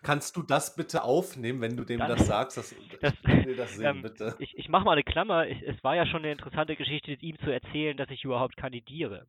Kannst 0.02 0.36
du 0.38 0.44
das 0.44 0.76
bitte 0.76 1.04
aufnehmen, 1.04 1.62
wenn 1.62 1.78
du 1.78 1.84
dem 1.86 2.00
Dann- 2.00 2.10
das 2.10 2.26
sagst? 2.28 2.58
Das, 2.58 2.76
das- 3.02 3.14
ich 3.24 3.46
will 3.46 3.56
das 3.56 3.76
sehen, 3.76 3.86
ähm, 3.98 4.02
bitte. 4.02 4.36
ich, 4.40 4.58
ich 4.58 4.70
mache 4.70 4.86
mal 4.86 4.94
eine 4.94 5.04
Klammer. 5.04 5.48
Ich, 5.48 5.62
es 5.62 5.84
war 5.84 5.96
ja 5.96 6.06
schon 6.06 6.24
eine 6.24 6.32
interessante 6.32 6.76
Geschichte, 6.76 7.12
ihm 7.14 7.38
zu 7.40 7.50
erzählen, 7.52 7.98
dass 7.98 8.10
ich 8.10 8.24
überhaupt 8.24 8.58
kandidiere. 8.58 9.28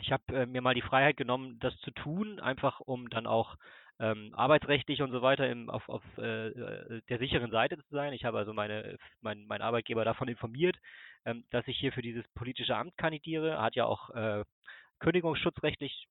Ich 0.00 0.10
habe 0.10 0.22
äh, 0.34 0.46
mir 0.46 0.62
mal 0.62 0.74
die 0.74 0.82
Freiheit 0.82 1.16
genommen, 1.16 1.58
das 1.60 1.76
zu 1.80 1.90
tun, 1.92 2.40
einfach 2.40 2.80
um 2.80 3.08
dann 3.10 3.26
auch 3.26 3.56
ähm, 4.00 4.34
arbeitsrechtlich 4.34 5.00
und 5.02 5.12
so 5.12 5.22
weiter 5.22 5.48
im, 5.48 5.70
auf, 5.70 5.88
auf 5.88 6.02
äh, 6.18 6.48
äh, 6.48 7.02
der 7.08 7.18
sicheren 7.18 7.50
Seite 7.52 7.76
zu 7.78 7.90
sein. 7.90 8.12
Ich 8.12 8.24
habe 8.24 8.38
also 8.38 8.52
meine, 8.52 8.96
mein, 9.20 9.44
mein 9.46 9.62
Arbeitgeber 9.62 10.04
davon 10.04 10.26
informiert, 10.28 10.76
ähm, 11.24 11.44
dass 11.50 11.68
ich 11.68 11.78
hier 11.78 11.92
für 11.92 12.02
dieses 12.02 12.26
politische 12.34 12.76
Amt 12.76 12.96
kandidiere. 12.96 13.60
Hat 13.60 13.76
ja 13.76 13.84
auch 13.84 14.10
äh, 14.10 14.44
kündigungsschutzrechtlich 14.98 16.08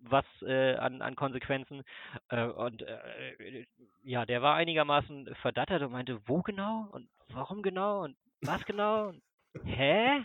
was 0.00 0.24
äh, 0.42 0.74
an, 0.76 1.02
an 1.02 1.16
Konsequenzen. 1.16 1.82
Äh, 2.28 2.46
und 2.46 2.82
äh, 2.82 3.64
ja, 4.02 4.24
der 4.26 4.42
war 4.42 4.54
einigermaßen 4.54 5.34
verdattert 5.42 5.82
und 5.82 5.92
meinte, 5.92 6.20
wo 6.26 6.42
genau 6.42 6.88
und 6.92 7.08
warum 7.28 7.62
genau 7.62 8.04
und 8.04 8.16
was 8.42 8.64
genau? 8.64 9.08
Und, 9.08 9.22
hä? 9.64 10.24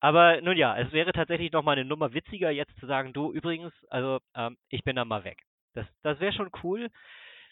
Aber 0.00 0.40
nun 0.40 0.56
ja, 0.56 0.76
es 0.76 0.92
wäre 0.92 1.12
tatsächlich 1.12 1.52
nochmal 1.52 1.76
eine 1.76 1.84
Nummer 1.84 2.12
witziger, 2.12 2.50
jetzt 2.50 2.78
zu 2.78 2.86
sagen, 2.86 3.12
du 3.12 3.32
übrigens, 3.32 3.72
also 3.90 4.20
ähm, 4.34 4.56
ich 4.68 4.84
bin 4.84 4.96
da 4.96 5.04
mal 5.04 5.24
weg. 5.24 5.42
Das, 5.74 5.86
das 6.02 6.20
wäre 6.20 6.32
schon 6.32 6.50
cool. 6.62 6.88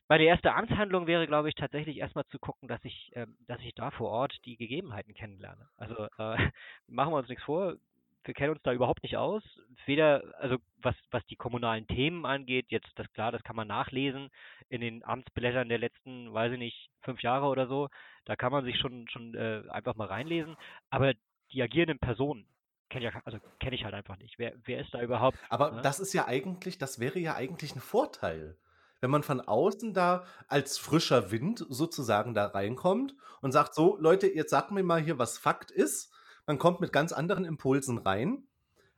Meine 0.09 0.24
erste 0.24 0.53
Amtshandlung 0.53 1.07
wäre, 1.07 1.26
glaube 1.26 1.49
ich, 1.49 1.55
tatsächlich 1.55 1.97
erstmal 1.97 2.26
zu 2.26 2.39
gucken, 2.39 2.68
dass 2.68 2.85
ich, 2.85 3.11
ähm, 3.14 3.37
dass 3.47 3.61
ich 3.61 3.74
da 3.74 3.91
vor 3.91 4.11
Ort 4.11 4.35
die 4.45 4.57
Gegebenheiten 4.57 5.14
kennenlerne. 5.14 5.68
Also 5.76 6.07
äh, 6.18 6.37
machen 6.87 7.12
wir 7.12 7.18
uns 7.18 7.28
nichts 7.28 7.45
vor, 7.45 7.76
wir 8.24 8.34
kennen 8.34 8.52
uns 8.52 8.62
da 8.62 8.72
überhaupt 8.72 9.02
nicht 9.02 9.16
aus. 9.16 9.42
Weder, 9.86 10.22
also 10.38 10.56
was, 10.82 10.94
was 11.10 11.24
die 11.26 11.36
kommunalen 11.36 11.86
Themen 11.86 12.24
angeht, 12.26 12.66
jetzt 12.68 12.90
das 12.96 13.10
klar, 13.12 13.32
das 13.32 13.42
kann 13.42 13.56
man 13.56 13.68
nachlesen 13.68 14.30
in 14.68 14.80
den 14.80 15.04
Amtsblättern 15.04 15.68
der 15.68 15.78
letzten, 15.78 16.32
weiß 16.32 16.52
ich 16.52 16.58
nicht, 16.58 16.90
fünf 17.02 17.22
Jahre 17.22 17.46
oder 17.46 17.66
so. 17.66 17.88
Da 18.24 18.36
kann 18.36 18.52
man 18.52 18.64
sich 18.64 18.78
schon, 18.78 19.06
schon 19.08 19.34
äh, 19.34 19.62
einfach 19.68 19.94
mal 19.94 20.08
reinlesen. 20.08 20.56
Aber 20.90 21.12
die 21.52 21.62
agierenden 21.62 21.98
Personen 21.98 22.46
kenne 22.88 23.06
ja, 23.06 23.12
also 23.24 23.38
kenne 23.60 23.76
ich 23.76 23.84
halt 23.84 23.94
einfach 23.94 24.18
nicht. 24.18 24.38
Wer, 24.38 24.54
wer 24.64 24.80
ist 24.80 24.94
da 24.94 25.02
überhaupt? 25.02 25.38
Aber 25.48 25.72
ne? 25.72 25.82
das 25.82 26.00
ist 26.00 26.12
ja 26.12 26.26
eigentlich, 26.26 26.78
das 26.78 26.98
wäre 26.98 27.18
ja 27.18 27.34
eigentlich 27.34 27.74
ein 27.76 27.80
Vorteil 27.80 28.56
wenn 29.04 29.10
man 29.10 29.22
von 29.22 29.42
außen 29.42 29.92
da 29.92 30.24
als 30.48 30.78
frischer 30.78 31.30
Wind 31.30 31.62
sozusagen 31.68 32.32
da 32.32 32.46
reinkommt 32.46 33.14
und 33.42 33.52
sagt, 33.52 33.74
so 33.74 33.98
Leute, 34.00 34.34
jetzt 34.34 34.48
sagt 34.48 34.70
mir 34.70 34.82
mal 34.82 34.98
hier, 34.98 35.18
was 35.18 35.36
Fakt 35.36 35.70
ist. 35.70 36.10
Man 36.47 36.59
kommt 36.59 36.80
mit 36.80 36.92
ganz 36.92 37.12
anderen 37.12 37.45
Impulsen 37.45 37.99
rein, 37.99 38.47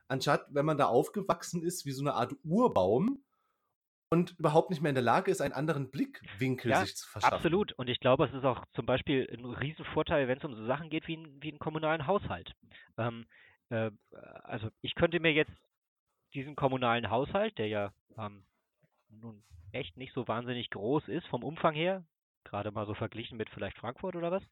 anstatt 0.09 0.47
wenn 0.51 0.67
man 0.67 0.79
da 0.79 0.87
aufgewachsen 0.87 1.63
ist 1.63 1.87
wie 1.87 1.93
so 1.93 2.03
eine 2.03 2.15
Art 2.15 2.35
Urbaum 2.45 3.23
und 4.11 4.39
überhaupt 4.39 4.71
nicht 4.71 4.83
mehr 4.83 4.91
in 4.91 4.95
der 4.95 5.05
Lage 5.05 5.31
ist, 5.31 5.41
einen 5.41 5.55
anderen 5.55 5.91
Blickwinkel 5.91 6.71
ja, 6.71 6.85
sich 6.85 6.97
zu 6.97 7.09
verschaffen. 7.09 7.35
Absolut. 7.35 7.73
Und 7.73 7.89
ich 7.89 7.99
glaube, 8.01 8.27
es 8.27 8.35
ist 8.35 8.45
auch 8.45 8.65
zum 8.75 8.87
Beispiel 8.87 9.29
ein 9.33 9.45
Riesenvorteil, 9.45 10.29
wenn 10.29 10.39
es 10.39 10.45
um 10.45 10.55
so 10.55 10.67
Sachen 10.67 10.91
geht 10.91 11.09
wie, 11.09 11.17
ein, 11.17 11.43
wie 11.43 11.51
einen 11.51 11.59
kommunalen 11.59 12.07
Haushalt. 12.07 12.55
Ähm, 12.99 13.27
äh, 13.71 13.91
also 14.45 14.69
ich 14.81 14.95
könnte 14.95 15.21
mir 15.21 15.33
jetzt 15.33 15.53
diesen 16.35 16.57
kommunalen 16.57 17.11
Haushalt, 17.11 17.59
der 17.59 17.69
ja 17.69 17.93
ähm, 18.19 18.45
nun 19.09 19.43
echt 19.73 19.97
nicht 19.97 20.13
so 20.15 20.29
wahnsinnig 20.29 20.71
groß 20.71 21.09
ist 21.09 21.27
vom 21.27 21.43
Umfang 21.43 21.75
her, 21.75 22.05
gerade 22.45 22.71
mal 22.71 22.87
so 22.87 22.95
verglichen 22.95 23.37
mit 23.37 23.51
vielleicht 23.51 23.79
Frankfurt 23.79 24.17
oder 24.17 24.31
was, 24.31 24.43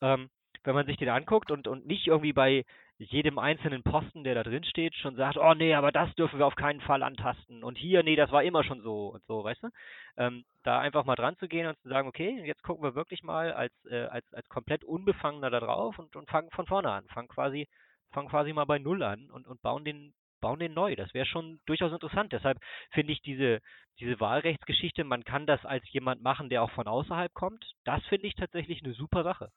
ähm, 0.00 0.30
wenn 0.64 0.74
man 0.74 0.86
sich 0.86 0.96
den 0.96 1.08
anguckt 1.08 1.50
und, 1.50 1.66
und 1.68 1.86
nicht 1.86 2.06
irgendwie 2.06 2.32
bei 2.32 2.64
jedem 2.98 3.38
einzelnen 3.38 3.82
Posten, 3.82 4.22
der 4.24 4.34
da 4.34 4.42
drin 4.42 4.64
steht, 4.64 4.94
schon 4.94 5.16
sagt, 5.16 5.36
oh 5.36 5.54
nee, 5.54 5.74
aber 5.74 5.90
das 5.90 6.14
dürfen 6.14 6.38
wir 6.38 6.46
auf 6.46 6.54
keinen 6.54 6.80
Fall 6.80 7.02
antasten 7.02 7.64
und 7.64 7.76
hier, 7.76 8.02
nee, 8.02 8.16
das 8.16 8.30
war 8.30 8.44
immer 8.44 8.62
schon 8.62 8.80
so 8.82 9.08
und 9.08 9.24
so, 9.26 9.42
weißt 9.42 9.62
du? 9.62 9.68
Ähm, 10.16 10.44
da 10.62 10.78
einfach 10.78 11.04
mal 11.04 11.16
dran 11.16 11.36
zu 11.38 11.48
gehen 11.48 11.66
und 11.66 11.78
zu 11.80 11.88
sagen, 11.88 12.08
okay, 12.08 12.42
jetzt 12.44 12.62
gucken 12.62 12.84
wir 12.84 12.94
wirklich 12.94 13.22
mal 13.22 13.52
als, 13.52 13.72
äh, 13.86 14.04
als, 14.04 14.32
als 14.32 14.48
komplett 14.48 14.84
Unbefangener 14.84 15.50
da 15.50 15.60
drauf 15.60 15.98
und, 15.98 16.14
und 16.14 16.28
fangen 16.30 16.50
von 16.50 16.66
vorne 16.66 16.90
an, 16.90 17.06
fangen 17.08 17.28
quasi, 17.28 17.66
fangen 18.12 18.28
quasi 18.28 18.52
mal 18.52 18.66
bei 18.66 18.78
Null 18.78 19.02
an 19.02 19.30
und, 19.30 19.46
und 19.46 19.60
bauen 19.62 19.84
den, 19.84 20.14
bauen 20.40 20.60
den 20.60 20.74
neu. 20.74 20.94
Das 20.94 21.14
wäre 21.14 21.26
schon 21.26 21.60
durchaus 21.66 21.92
interessant. 21.92 22.32
Deshalb 22.32 22.58
finde 22.90 23.12
ich 23.12 23.22
diese, 23.22 23.60
diese 23.98 24.20
Wahlrechtsgeschichte, 24.20 25.04
man 25.04 25.24
kann 25.24 25.46
das 25.46 25.64
als 25.64 25.90
jemand 25.90 26.22
machen, 26.22 26.50
der 26.50 26.62
auch 26.62 26.70
von 26.72 26.86
außerhalb 26.86 27.32
kommt. 27.32 27.64
Das 27.84 28.04
finde 28.06 28.26
ich 28.26 28.34
tatsächlich 28.34 28.84
eine 28.84 28.92
super 28.92 29.22
Sache. 29.24 29.50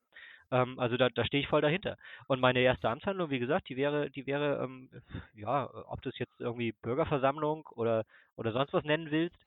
Ähm, 0.51 0.79
also 0.79 0.97
da, 0.97 1.09
da 1.09 1.25
stehe 1.25 1.41
ich 1.41 1.49
voll 1.49 1.61
dahinter. 1.61 1.97
Und 2.27 2.39
meine 2.39 2.59
erste 2.59 2.89
Amtshandlung, 2.89 3.29
wie 3.29 3.39
gesagt, 3.39 3.69
die 3.69 3.77
wäre, 3.77 4.09
die 4.09 4.25
wäre, 4.27 4.63
ähm, 4.63 4.89
ja, 5.33 5.69
ob 5.87 6.01
du 6.01 6.09
es 6.09 6.17
jetzt 6.19 6.39
irgendwie 6.39 6.71
Bürgerversammlung 6.71 7.67
oder, 7.71 8.03
oder 8.35 8.51
sonst 8.51 8.73
was 8.73 8.83
nennen 8.83 9.11
willst, 9.11 9.37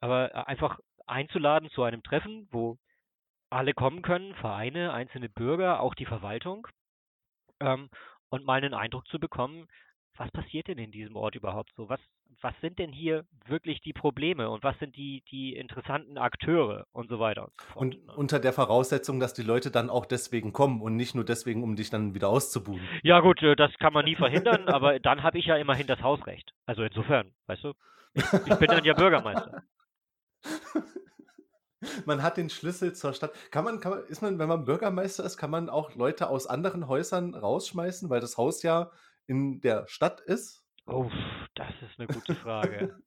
aber 0.00 0.34
äh, 0.34 0.44
einfach 0.46 0.78
einzuladen 1.06 1.70
zu 1.70 1.82
einem 1.82 2.02
Treffen, 2.02 2.48
wo 2.50 2.78
alle 3.50 3.74
kommen 3.74 4.02
können, 4.02 4.34
Vereine, 4.36 4.92
einzelne 4.92 5.28
Bürger, 5.28 5.80
auch 5.80 5.94
die 5.94 6.06
Verwaltung, 6.06 6.66
ähm, 7.60 7.88
und 8.28 8.44
mal 8.44 8.54
einen 8.54 8.74
Eindruck 8.74 9.06
zu 9.08 9.18
bekommen, 9.20 9.68
was 10.18 10.30
passiert 10.30 10.68
denn 10.68 10.78
in 10.78 10.90
diesem 10.90 11.16
Ort 11.16 11.34
überhaupt 11.34 11.70
so? 11.76 11.88
Was, 11.88 12.00
was 12.40 12.54
sind 12.60 12.78
denn 12.78 12.92
hier 12.92 13.24
wirklich 13.46 13.80
die 13.80 13.92
Probleme 13.92 14.48
und 14.50 14.62
was 14.62 14.78
sind 14.78 14.96
die, 14.96 15.22
die 15.30 15.54
interessanten 15.54 16.18
Akteure 16.18 16.86
und 16.92 17.08
so 17.08 17.18
weiter 17.18 17.44
und 17.44 17.52
so 17.58 17.66
fort. 17.66 17.76
Und 17.76 18.06
ne? 18.06 18.12
unter 18.14 18.38
der 18.38 18.52
Voraussetzung, 18.52 19.20
dass 19.20 19.34
die 19.34 19.42
Leute 19.42 19.70
dann 19.70 19.90
auch 19.90 20.06
deswegen 20.06 20.52
kommen 20.52 20.80
und 20.80 20.96
nicht 20.96 21.14
nur 21.14 21.24
deswegen, 21.24 21.62
um 21.62 21.76
dich 21.76 21.90
dann 21.90 22.14
wieder 22.14 22.28
auszubuhen. 22.28 22.80
Ja 23.02 23.20
gut, 23.20 23.42
äh, 23.42 23.56
das 23.56 23.72
kann 23.78 23.92
man 23.92 24.04
nie 24.04 24.16
verhindern, 24.16 24.68
aber 24.68 24.98
dann 25.00 25.22
habe 25.22 25.38
ich 25.38 25.46
ja 25.46 25.56
immerhin 25.56 25.86
das 25.86 26.00
Hausrecht. 26.02 26.52
Also 26.66 26.82
insofern, 26.82 27.32
weißt 27.46 27.64
du, 27.64 27.72
ich, 28.14 28.24
ich 28.32 28.56
bin 28.56 28.68
dann 28.68 28.84
ja 28.84 28.94
Bürgermeister. 28.94 29.62
man 32.06 32.22
hat 32.22 32.36
den 32.36 32.50
Schlüssel 32.50 32.94
zur 32.94 33.12
Stadt. 33.12 33.32
Kann 33.50 33.64
man, 33.64 33.80
kann 33.80 33.92
man, 33.92 34.04
ist 34.04 34.22
man, 34.22 34.38
wenn 34.38 34.48
man 34.48 34.64
Bürgermeister 34.64 35.24
ist, 35.24 35.36
kann 35.36 35.50
man 35.50 35.68
auch 35.68 35.94
Leute 35.94 36.28
aus 36.28 36.46
anderen 36.46 36.88
Häusern 36.88 37.34
rausschmeißen, 37.34 38.08
weil 38.08 38.20
das 38.20 38.36
Haus 38.36 38.62
ja 38.62 38.90
in 39.26 39.60
der 39.60 39.86
Stadt 39.86 40.20
ist? 40.20 40.64
Oh, 40.86 41.10
das 41.54 41.70
ist 41.82 41.98
eine 41.98 42.06
gute 42.06 42.34
Frage. 42.34 42.96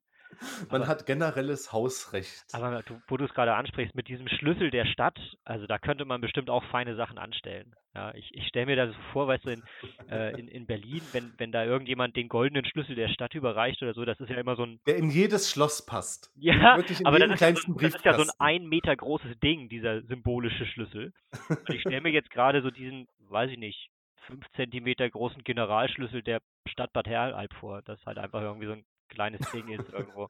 Man 0.70 0.82
aber, 0.82 0.88
hat 0.88 1.06
generelles 1.06 1.74
Hausrecht. 1.74 2.46
Aber 2.54 2.84
du, 2.84 3.02
wo 3.08 3.18
du 3.18 3.26
es 3.26 3.34
gerade 3.34 3.56
ansprichst, 3.56 3.96
mit 3.96 4.08
diesem 4.08 4.28
Schlüssel 4.28 4.70
der 4.70 4.86
Stadt, 4.86 5.20
also 5.44 5.66
da 5.66 5.80
könnte 5.80 6.06
man 6.06 6.22
bestimmt 6.22 6.50
auch 6.50 6.64
feine 6.66 6.96
Sachen 6.96 7.18
anstellen. 7.18 7.76
Ja, 7.96 8.14
ich, 8.14 8.30
ich 8.34 8.48
stelle 8.48 8.68
mir 8.68 8.76
das 8.76 8.96
so 8.96 9.02
vor, 9.12 9.28
weißt 9.28 9.46
du, 9.46 9.50
in, 9.50 9.64
äh, 10.08 10.40
in, 10.40 10.48
in 10.48 10.68
Berlin, 10.68 11.02
wenn, 11.12 11.34
wenn 11.38 11.52
da 11.52 11.66
irgendjemand 11.66 12.16
den 12.16 12.30
goldenen 12.30 12.64
Schlüssel 12.64 12.96
der 12.96 13.10
Stadt 13.10 13.34
überreicht 13.34 13.82
oder 13.82 13.94
so, 13.94 14.06
das 14.06 14.20
ist 14.20 14.30
ja 14.30 14.38
immer 14.38 14.56
so 14.56 14.64
ein. 14.64 14.80
Der 14.86 14.98
in 14.98 15.10
jedes 15.10 15.50
Schloss 15.50 15.86
passt. 15.86 16.32
Ja, 16.36 16.74
aber 16.74 16.84
das 16.84 16.92
ist, 16.92 17.42
ja 17.42 17.56
so, 17.56 17.74
das 17.74 17.96
ist 17.96 18.06
ja 18.06 18.14
so 18.14 18.22
ein 18.22 18.30
ein 18.38 18.68
Meter 18.68 18.96
großes 18.96 19.40
Ding, 19.40 19.70
dieser 19.70 20.04
symbolische 20.04 20.66
Schlüssel. 20.68 21.12
Und 21.50 21.70
ich 21.70 21.82
stelle 21.82 22.02
mir 22.02 22.12
jetzt 22.12 22.30
gerade 22.30 22.62
so 22.62 22.70
diesen, 22.70 23.08
weiß 23.30 23.52
ich 23.52 23.58
nicht, 23.58 23.90
fünf 24.28 24.46
Zentimeter 24.56 25.10
großen 25.10 25.44
Generalschlüssel 25.44 26.24
der 26.24 26.42
Stadt 26.68 26.94
Bad 26.94 27.08
Herrenalb 27.08 27.54
vor, 27.56 27.82
das 27.82 28.06
halt 28.06 28.18
einfach 28.18 28.42
irgendwie 28.42 28.68
so 28.68 28.74
ein 28.74 28.86
kleines 29.10 29.42
Ding 29.52 29.68
ist 29.70 29.90
irgendwo. 29.94 30.30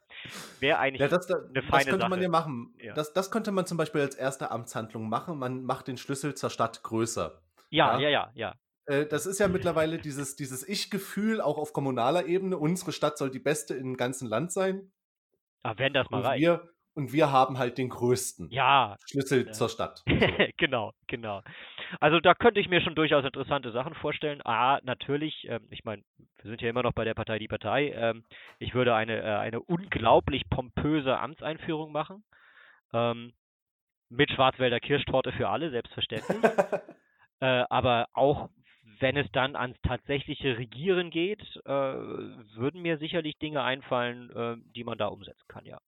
Wäre 0.59 0.79
eigentlich 0.79 1.01
ja, 1.01 1.07
das, 1.07 1.27
das, 1.27 1.49
eine 1.49 1.61
feine 1.61 1.63
Das 1.63 1.85
könnte 1.85 1.99
Sache. 1.99 2.09
man 2.09 2.21
ja 2.21 2.29
machen. 2.29 2.73
Ja. 2.81 2.93
Das, 2.93 3.13
das 3.13 3.29
könnte 3.29 3.51
man 3.51 3.65
zum 3.65 3.77
Beispiel 3.77 4.01
als 4.01 4.15
erste 4.15 4.51
Amtshandlung 4.51 5.09
machen. 5.09 5.37
Man 5.37 5.63
macht 5.63 5.87
den 5.87 5.97
Schlüssel 5.97 6.33
zur 6.35 6.49
Stadt 6.49 6.81
größer. 6.83 7.41
Ja, 7.69 7.99
ja, 7.99 8.09
ja, 8.09 8.09
ja. 8.09 8.31
ja. 8.33 8.55
Äh, 8.85 9.05
das 9.05 9.25
ist 9.25 9.39
ja 9.39 9.47
mittlerweile 9.49 9.99
dieses, 9.99 10.35
dieses 10.35 10.67
Ich-Gefühl, 10.67 11.41
auch 11.41 11.57
auf 11.57 11.73
kommunaler 11.73 12.25
Ebene. 12.25 12.57
Unsere 12.57 12.91
Stadt 12.91 13.17
soll 13.17 13.29
die 13.29 13.39
beste 13.39 13.75
im 13.75 13.97
ganzen 13.97 14.27
Land 14.27 14.51
sein. 14.51 14.91
Aber 15.61 15.79
wenn 15.79 15.93
das 15.93 16.09
mal 16.09 16.21
reicht. 16.21 16.41
Wir, 16.41 16.69
und 16.99 17.13
wir 17.13 17.31
haben 17.31 17.57
halt 17.57 17.77
den 17.77 17.87
größten 17.87 18.49
ja, 18.51 18.97
Schlüssel 19.09 19.47
äh, 19.47 19.51
zur 19.51 19.69
Stadt. 19.69 20.03
genau, 20.57 20.91
genau. 21.07 21.41
Also 22.01 22.19
da 22.19 22.33
könnte 22.33 22.59
ich 22.59 22.67
mir 22.67 22.81
schon 22.81 22.93
durchaus 22.93 23.23
interessante 23.23 23.71
Sachen 23.71 23.93
vorstellen. 23.95 24.41
Ah, 24.43 24.79
natürlich, 24.83 25.47
ähm, 25.47 25.65
ich 25.69 25.85
meine, 25.85 26.03
wir 26.41 26.51
sind 26.51 26.61
ja 26.61 26.69
immer 26.69 26.83
noch 26.83 26.91
bei 26.91 27.05
der 27.05 27.13
Partei 27.13 27.39
Die 27.39 27.47
Partei. 27.47 27.93
Ähm, 27.95 28.25
ich 28.59 28.73
würde 28.73 28.93
eine, 28.95 29.21
äh, 29.21 29.37
eine 29.37 29.61
unglaublich 29.61 30.43
pompöse 30.49 31.17
Amtseinführung 31.17 31.93
machen. 31.93 32.25
Ähm, 32.91 33.31
mit 34.09 34.29
Schwarzwälder 34.31 34.81
Kirschtorte 34.81 35.31
für 35.31 35.47
alle, 35.47 35.69
selbstverständlich. 35.69 36.37
äh, 37.39 37.63
aber 37.69 38.07
auch 38.11 38.49
wenn 38.99 39.15
es 39.15 39.31
dann 39.31 39.55
ans 39.55 39.77
tatsächliche 39.83 40.57
Regieren 40.57 41.11
geht, 41.11 41.41
äh, 41.65 41.69
würden 41.71 42.81
mir 42.81 42.97
sicherlich 42.97 43.37
Dinge 43.37 43.63
einfallen, 43.63 44.29
äh, 44.31 44.57
die 44.75 44.83
man 44.83 44.97
da 44.97 45.07
umsetzen 45.07 45.45
kann, 45.47 45.65
ja. 45.65 45.79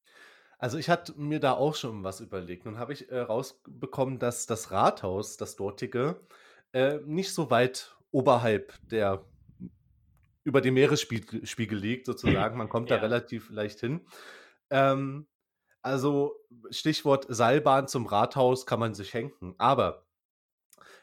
Also 0.62 0.78
ich 0.78 0.92
hatte 0.92 1.20
mir 1.20 1.40
da 1.40 1.54
auch 1.54 1.74
schon 1.74 2.04
was 2.04 2.20
überlegt. 2.20 2.66
Nun 2.66 2.78
habe 2.78 2.94
ich 2.94 3.10
äh, 3.10 3.20
rausbekommen, 3.20 4.20
dass 4.20 4.46
das 4.46 4.70
Rathaus, 4.70 5.36
das 5.36 5.56
dortige, 5.56 6.22
äh, 6.72 7.00
nicht 7.04 7.34
so 7.34 7.50
weit 7.50 7.98
oberhalb 8.12 8.72
der 8.88 9.26
über 10.44 10.62
dem 10.62 10.76
Meeresspiegel 10.76 11.78
liegt, 11.78 12.06
sozusagen. 12.06 12.58
Man 12.58 12.70
kommt 12.70 12.92
ja. 12.92 12.98
da 12.98 13.02
relativ 13.02 13.50
leicht 13.50 13.80
hin. 13.80 14.02
Ähm, 14.70 15.28
also 15.82 16.36
Stichwort 16.70 17.26
Seilbahn 17.28 17.88
zum 17.88 18.06
Rathaus 18.06 18.68
kann 18.68 18.80
man 18.80 18.94
sich 18.94 19.16
henken. 19.16 19.56
Aber 19.58 20.06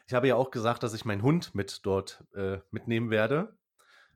ich 0.07 0.13
habe 0.13 0.29
ja 0.29 0.35
auch 0.35 0.51
gesagt, 0.51 0.83
dass 0.83 0.93
ich 0.93 1.03
meinen 1.03 1.21
Hund 1.21 1.53
mit 1.53 1.85
dort 1.85 2.23
äh, 2.33 2.59
mitnehmen 2.71 3.09
werde. 3.09 3.57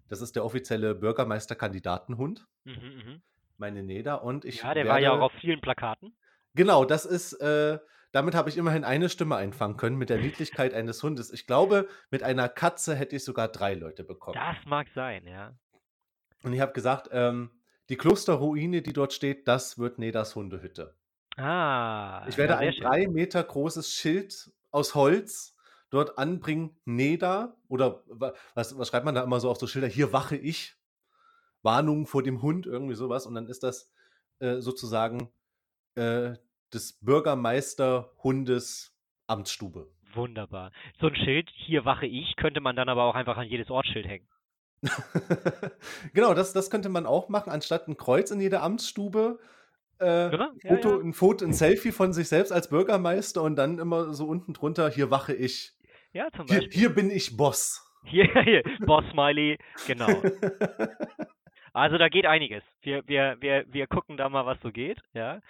Das 0.07 0.21
ist 0.21 0.37
der 0.37 0.45
offizielle 0.45 0.95
Bürgermeisterkandidatenhund. 0.95 2.47
Mhm, 2.63 2.73
mh 2.73 3.21
meine 3.63 3.81
Neda 3.81 4.15
und 4.15 4.43
ich. 4.43 4.57
Ja, 4.57 4.73
der 4.73 4.83
werde, 4.83 4.89
war 4.89 4.99
ja 4.99 5.11
auch 5.13 5.21
auf 5.21 5.31
vielen 5.39 5.61
Plakaten. 5.61 6.13
Genau, 6.53 6.83
das 6.83 7.05
ist, 7.05 7.33
äh, 7.33 7.79
damit 8.11 8.35
habe 8.35 8.49
ich 8.49 8.57
immerhin 8.57 8.83
eine 8.83 9.07
Stimme 9.07 9.37
einfangen 9.37 9.77
können 9.77 9.97
mit 9.97 10.09
der 10.09 10.17
Niedlichkeit 10.17 10.73
eines 10.73 11.01
Hundes. 11.01 11.31
Ich 11.31 11.47
glaube, 11.47 11.87
mit 12.11 12.23
einer 12.23 12.49
Katze 12.49 12.93
hätte 12.93 13.15
ich 13.15 13.23
sogar 13.23 13.47
drei 13.47 13.73
Leute 13.73 14.03
bekommen. 14.03 14.37
Das 14.37 14.57
mag 14.65 14.87
sein, 14.93 15.25
ja. 15.25 15.55
Und 16.43 16.51
ich 16.51 16.59
habe 16.59 16.73
gesagt, 16.73 17.09
ähm, 17.13 17.51
die 17.87 17.95
Klosterruine, 17.95 18.81
die 18.81 18.91
dort 18.91 19.13
steht, 19.13 19.47
das 19.47 19.79
wird 19.79 19.97
Nedas 19.97 20.35
Hundehütte. 20.35 20.95
Ah. 21.37 22.25
Ich 22.27 22.37
werde 22.37 22.53
ja, 22.53 22.59
ein 22.59 22.73
drei 22.75 23.07
Meter 23.07 23.41
großes 23.41 23.93
Schild 23.93 24.51
aus 24.71 24.93
Holz 24.93 25.55
dort 25.89 26.17
anbringen, 26.17 26.75
Neda, 26.83 27.55
oder 27.69 28.03
was, 28.55 28.77
was 28.77 28.89
schreibt 28.89 29.05
man 29.05 29.15
da 29.15 29.23
immer 29.23 29.39
so 29.39 29.49
auf 29.49 29.57
so 29.57 29.67
Schilder? 29.67 29.87
Hier 29.87 30.11
wache 30.11 30.35
ich. 30.35 30.75
Warnung 31.63 32.05
vor 32.05 32.23
dem 32.23 32.41
Hund, 32.41 32.65
irgendwie 32.65 32.95
sowas. 32.95 33.25
Und 33.25 33.35
dann 33.35 33.47
ist 33.47 33.63
das 33.63 33.91
äh, 34.39 34.57
sozusagen 34.57 35.29
äh, 35.95 36.33
des 36.73 36.99
Bürgermeisterhundes 37.01 38.95
Amtsstube. 39.27 39.89
Wunderbar. 40.13 40.71
So 40.99 41.07
ein 41.07 41.15
Schild, 41.15 41.49
hier 41.55 41.85
wache 41.85 42.05
ich, 42.05 42.35
könnte 42.35 42.61
man 42.61 42.75
dann 42.75 42.89
aber 42.89 43.03
auch 43.03 43.15
einfach 43.15 43.37
an 43.37 43.47
jedes 43.47 43.69
Ortsschild 43.69 44.05
hängen. 44.07 44.27
genau, 46.13 46.33
das, 46.33 46.53
das 46.53 46.69
könnte 46.69 46.89
man 46.89 47.05
auch 47.05 47.29
machen, 47.29 47.51
anstatt 47.51 47.87
ein 47.87 47.97
Kreuz 47.97 48.31
in 48.31 48.41
jeder 48.41 48.61
Amtsstube. 48.61 49.39
Äh, 49.99 50.05
ein, 50.05 50.59
ja, 50.63 50.75
Foto, 50.75 50.89
ja. 50.89 50.99
ein 50.99 51.13
Foto, 51.13 51.45
ein 51.45 51.53
Selfie 51.53 51.91
von 51.91 52.13
sich 52.13 52.27
selbst 52.27 52.51
als 52.51 52.69
Bürgermeister 52.69 53.41
und 53.41 53.55
dann 53.55 53.79
immer 53.79 54.13
so 54.13 54.25
unten 54.25 54.53
drunter, 54.53 54.89
hier 54.89 55.09
wache 55.09 55.33
ich. 55.33 55.71
Ja, 56.11 56.27
zum 56.35 56.45
Hier, 56.47 56.59
Beispiel. 56.59 56.79
hier 56.79 56.89
bin 56.93 57.09
ich 57.09 57.37
Boss. 57.37 57.89
Hier, 58.03 58.27
hier, 58.43 58.63
Boss 58.85 59.05
Smiley, 59.11 59.57
genau. 59.87 60.07
Also 61.73 61.97
da 61.97 62.07
geht 62.07 62.25
einiges. 62.25 62.63
Wir, 62.81 63.07
wir, 63.07 63.37
wir, 63.39 63.65
wir 63.67 63.87
gucken 63.87 64.15
da 64.15 64.29
mal, 64.29 64.45
was 64.45 64.61
so 64.61 64.71
geht, 64.71 64.99
ja. 65.13 65.41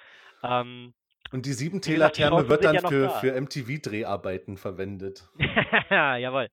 Ähm, 0.41 0.93
Und 1.31 1.45
die 1.45 1.53
Chancen 1.53 2.49
wird 2.49 2.63
dann 2.63 2.75
ja 2.75 2.87
für, 2.87 3.07
da. 3.07 3.09
für 3.19 3.39
MTV-Dreharbeiten 3.39 4.57
verwendet. 4.57 5.27
Jawohl. 5.89 6.49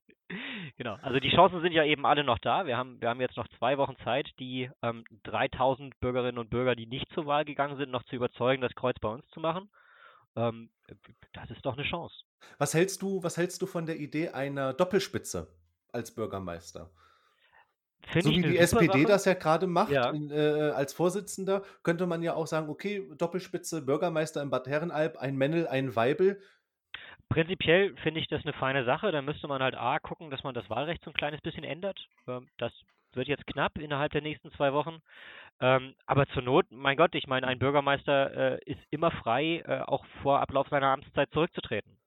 Genau. 0.77 0.97
Also 1.03 1.21
die 1.21 1.31
Chancen 1.31 1.61
sind 1.61 1.73
ja 1.73 1.85
eben 1.85 2.07
alle 2.07 2.25
noch 2.25 2.39
da. 2.39 2.67
Wir 2.67 2.77
haben, 2.77 3.01
wir 3.01 3.09
haben 3.09 3.21
jetzt 3.21 3.37
noch 3.37 3.49
zwei 3.59 3.79
Wochen 3.79 3.97
Zeit, 4.05 4.29
die 4.39 4.71
ähm, 4.83 5.05
3000 5.25 5.99
Bürgerinnen 6.01 6.39
und 6.39 6.51
Bürger, 6.51 6.77
die 6.77 6.87
nicht 6.87 7.13
zur 7.13 7.27
Wahl 7.27 7.45
gegangen 7.45 7.77
sind, 7.77 7.91
noch 7.91 8.05
zu 8.05 8.17
überzeugen, 8.17 8.63
das 8.63 8.75
Kreuz 8.75 8.97
bei 9.01 9.09
uns 9.09 9.27
zu 9.29 9.41
machen. 9.41 9.69
Ähm, 10.37 10.71
das 11.33 11.51
ist 11.51 11.67
doch 11.67 11.77
eine 11.77 11.89
Chance. 11.89 12.15
Was 12.59 12.75
hältst 12.75 13.03
du, 13.03 13.23
was 13.23 13.37
hältst 13.37 13.61
du 13.63 13.67
von 13.67 13.87
der 13.87 13.97
Idee 13.97 14.29
einer 14.31 14.73
Doppelspitze 14.73 15.49
als 15.93 16.15
Bürgermeister? 16.15 16.91
Finde 18.07 18.31
So 18.31 18.31
wie 18.37 18.43
die 18.43 18.59
SPD 18.59 18.87
Sache. 18.87 19.05
das 19.05 19.25
ja 19.25 19.35
gerade 19.35 19.67
macht, 19.67 19.93
Ja. 19.93 20.11
in, 20.11 20.31
äh, 20.31 20.73
als 20.75 20.93
Vorsitzender, 20.93 21.63
könnte 21.83 22.07
man 22.07 22.23
ja 22.23 22.35
auch 22.35 22.47
sagen, 22.47 22.69
okay, 22.69 23.09
Doppelspitze, 23.17 23.83
Bürgermeister 23.83 24.43
in 24.43 24.51
Bad 24.51 24.67
Herrenalb, 24.67 25.17
ein 25.19 25.37
Männel, 25.37 25.69
ein 25.69 25.95
Weibel. 25.95 26.41
Prinzipiell 27.29 27.95
finde 28.03 28.21
ich 28.21 28.27
das 28.29 28.43
eine 28.43 28.53
feine 28.55 28.85
Sache. 28.85 29.13
Da 29.13 29.23
müsste 29.23 29.47
man 29.47 29.63
halt 29.63 29.77
A 29.77 29.99
gucken, 30.01 30.31
dass 30.31 30.43
man 30.43 30.55
das 30.55 30.69
Wahlrecht 30.69 31.05
so 31.05 31.11
ein 31.11 31.15
kleines 31.15 31.41
bisschen 31.41 31.63
ändert. 31.65 31.99
Ähm, 32.27 32.49
das 32.59 32.73
wird 33.13 33.29
jetzt 33.29 33.47
knapp 33.47 33.79
innerhalb 33.79 34.13
der 34.13 34.23
nächsten 34.23 34.51
zwei 34.53 34.73
Wochen. 34.73 34.99
Ähm, 35.61 35.95
aber 36.07 36.27
zur 36.29 36.43
Not, 36.43 36.67
mein 36.71 36.97
Gott, 36.97 37.15
ich 37.15 37.27
meine, 37.27 37.47
ein 37.47 37.59
Bürgermeister 37.59 38.55
äh, 38.55 38.59
ist 38.65 38.81
immer 38.91 39.11
frei, 39.11 39.63
äh, 39.67 39.81
auch 39.83 40.05
vor 40.23 40.41
Ablauf 40.41 40.69
seiner 40.69 40.89
Amtszeit 40.89 41.31
zurückzutreten. 41.33 41.99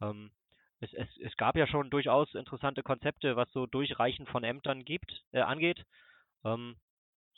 Ähm, 0.00 0.30
es, 0.92 0.94
es, 0.94 1.08
es 1.18 1.36
gab 1.36 1.56
ja 1.56 1.66
schon 1.66 1.90
durchaus 1.90 2.34
interessante 2.34 2.82
Konzepte, 2.82 3.36
was 3.36 3.50
so 3.52 3.66
Durchreichen 3.66 4.26
von 4.26 4.44
Ämtern 4.44 4.84
gibt, 4.84 5.24
äh, 5.32 5.40
angeht. 5.40 5.84
Ähm, 6.44 6.76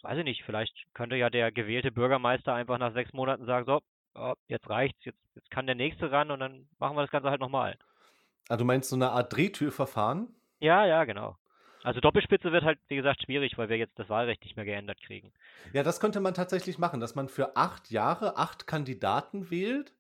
weiß 0.03 0.19
ich 0.19 0.25
nicht, 0.25 0.45
vielleicht 0.45 0.75
könnte 0.95 1.17
ja 1.17 1.31
der 1.31 1.53
gewählte 1.53 1.91
Bürgermeister 1.91 2.55
einfach 2.55 2.79
nach 2.79 2.93
sechs 2.93 3.13
Monaten 3.13 3.47
sagen, 3.47 3.67
so, 3.67 3.81
oh, 4.15 4.35
jetzt 4.47 4.69
reicht's, 4.69 5.05
jetzt, 5.05 5.19
jetzt 5.35 5.51
kann 5.51 5.67
der 5.67 5.75
nächste 5.75 6.11
ran 6.11 6.31
und 6.31 6.41
dann 6.41 6.69
machen 6.79 6.97
wir 6.97 7.03
das 7.03 7.11
Ganze 7.11 7.31
halt 7.31 7.41
nochmal. 7.41 7.77
Ah, 8.49 8.57
du 8.57 8.65
meinst 8.65 8.91
so 8.91 8.97
eine 8.97 9.11
Art 9.11 9.35
Drehtürverfahren? 9.35 10.35
Ja, 10.61 10.87
ja, 10.87 11.05
genau. 11.05 11.37
Also 11.85 12.01
Doppelspitze 12.01 12.51
wird 12.51 12.65
halt, 12.65 12.79
wie 12.89 12.97
gesagt, 12.97 13.23
schwierig, 13.23 13.57
weil 13.57 13.69
wir 13.69 13.77
jetzt 13.77 13.99
das 13.99 14.09
Wahlrecht 14.09 14.43
nicht 14.43 14.57
mehr 14.57 14.65
geändert 14.65 15.01
kriegen. 15.01 15.33
Ja, 15.73 15.83
das 15.83 16.01
könnte 16.01 16.21
man 16.21 16.35
tatsächlich 16.35 16.79
machen, 16.79 17.01
dass 17.01 17.15
man 17.15 17.29
für 17.29 17.57
acht 17.57 17.91
Jahre 17.91 18.37
acht 18.37 18.67
Kandidaten 18.67 19.51
wählt 19.51 19.93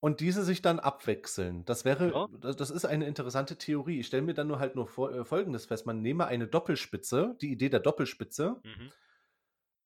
und 0.00 0.20
diese 0.20 0.42
sich 0.44 0.62
dann 0.62 0.78
abwechseln. 0.80 1.64
Das 1.66 1.84
wäre, 1.84 2.10
Ja. 2.12 2.26
das 2.40 2.56
das 2.56 2.70
ist 2.70 2.84
eine 2.86 3.06
interessante 3.06 3.56
Theorie. 3.56 4.00
Ich 4.00 4.06
stelle 4.08 4.22
mir 4.22 4.34
dann 4.34 4.48
nur 4.48 4.58
halt 4.58 4.74
nur 4.76 4.86
vor, 4.86 5.12
äh, 5.14 5.24
Folgendes 5.24 5.66
fest. 5.66 5.86
Man 5.86 6.00
nehme 6.02 6.26
eine 6.26 6.46
Doppelspitze, 6.48 7.36
die 7.40 7.52
Idee 7.52 7.68
der 7.68 7.80
Doppelspitze, 7.80 8.60
Mhm. 8.64 8.92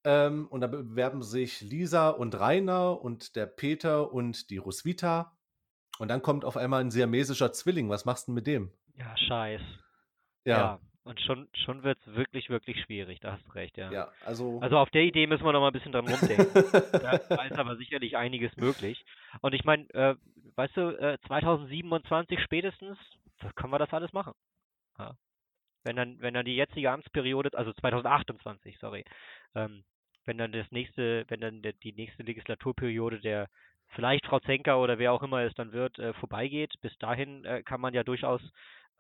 ähm, 0.05 0.47
und 0.49 0.61
da 0.61 0.67
bewerben 0.67 1.23
sich 1.23 1.61
Lisa 1.61 2.11
und 2.11 2.39
Rainer 2.39 3.01
und 3.01 3.37
der 3.37 3.47
Peter 3.47 4.12
und 4.12 4.51
die 4.51 4.59
Roswitha. 4.59 5.37
Und 5.99 6.09
dann 6.09 6.23
kommt 6.23 6.45
auf 6.45 6.57
einmal 6.57 6.81
ein 6.81 6.91
siamesischer 6.91 7.53
Zwilling. 7.53 7.89
Was 7.89 8.05
machst 8.05 8.27
du 8.27 8.31
denn 8.31 8.35
mit 8.35 8.47
dem? 8.47 8.73
Ja, 8.97 9.17
scheiß. 9.17 9.61
Ja, 10.45 10.59
Ja. 10.59 10.81
Und 11.05 11.21
schon, 11.21 11.49
schon 11.53 11.83
wird 11.83 11.99
es 12.01 12.15
wirklich, 12.15 12.49
wirklich 12.49 12.81
schwierig, 12.81 13.21
da 13.21 13.33
hast 13.33 13.47
du 13.47 13.53
recht, 13.53 13.77
ja. 13.77 13.93
ja, 13.93 14.13
also. 14.25 14.59
Also 14.61 14.79
auf 14.79 14.89
der 14.89 15.03
Idee 15.03 15.27
müssen 15.27 15.45
wir 15.45 15.53
noch 15.53 15.61
mal 15.61 15.67
ein 15.67 15.73
bisschen 15.75 15.93
dran 15.93 16.09
rumdenken. 16.09 16.47
Da, 16.93 17.45
ist 17.45 17.59
aber 17.59 17.77
sicherlich 17.77 18.17
einiges 18.17 18.57
möglich. 18.57 19.05
Und 19.43 19.53
ich 19.55 19.65
meine, 19.65 19.85
äh, 19.93 20.17
weißt 20.57 20.77
du, 20.77 20.99
äh, 20.99 21.19
2027 21.27 22.41
spätestens 22.41 22.97
können 23.55 23.73
wir 23.73 23.79
das 23.79 23.93
alles 23.93 24.15
machen. 24.15 24.33
Ja. 24.99 25.15
Wenn 25.83 25.97
dann, 25.97 26.21
wenn 26.21 26.33
dann 26.33 26.47
die 26.47 26.57
jetzige 26.57 26.91
Amtsperiode, 26.91 27.51
also 27.53 27.75
2028, 27.75 28.79
sorry, 28.79 29.05
ähm, 29.55 29.85
wenn 30.25 30.39
dann 30.39 30.53
das 30.53 30.71
nächste, 30.71 31.27
wenn 31.29 31.41
dann 31.41 31.61
der, 31.61 31.75
die 31.75 31.93
nächste 31.93 32.23
Legislaturperiode 32.23 33.21
der 33.21 33.51
vielleicht 33.89 34.25
Frau 34.25 34.41
Zenker 34.41 34.81
oder 34.81 34.99
wer 34.99 35.13
auch 35.13 35.23
immer 35.23 35.43
es 35.43 35.55
dann 35.55 35.73
wird, 35.73 35.99
äh, 35.99 36.15
vorbeigeht, 36.15 36.73
bis 36.81 36.97
dahin 36.97 37.45
äh, 37.45 37.63
kann 37.63 37.83
man 37.83 37.93
ja 37.93 38.03
durchaus 38.03 38.41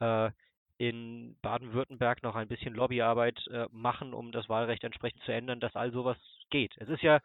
äh, 0.00 0.30
in 0.76 1.36
Baden-Württemberg 1.42 2.22
noch 2.22 2.34
ein 2.34 2.48
bisschen 2.48 2.74
Lobbyarbeit 2.74 3.46
äh, 3.48 3.66
machen, 3.70 4.12
um 4.12 4.32
das 4.32 4.48
Wahlrecht 4.48 4.84
entsprechend 4.84 5.22
zu 5.24 5.32
ändern, 5.32 5.60
dass 5.60 5.76
all 5.76 5.92
sowas 5.92 6.16
geht. 6.50 6.74
Es 6.78 6.88
ist 6.88 7.02
ja 7.02 7.20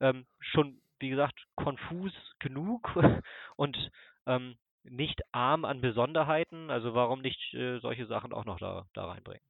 ähm, 0.00 0.26
schon, 0.40 0.80
wie 1.00 1.10
gesagt, 1.10 1.46
konfus 1.56 2.12
genug 2.38 2.90
und 3.56 3.90
ähm, 4.26 4.56
nicht 4.84 5.20
arm 5.32 5.64
an 5.64 5.80
Besonderheiten. 5.80 6.70
Also 6.70 6.94
warum 6.94 7.22
nicht 7.22 7.54
äh, 7.54 7.78
solche 7.80 8.06
Sachen 8.06 8.32
auch 8.32 8.44
noch 8.44 8.58
da, 8.58 8.86
da 8.94 9.06
reinbringen? 9.06 9.42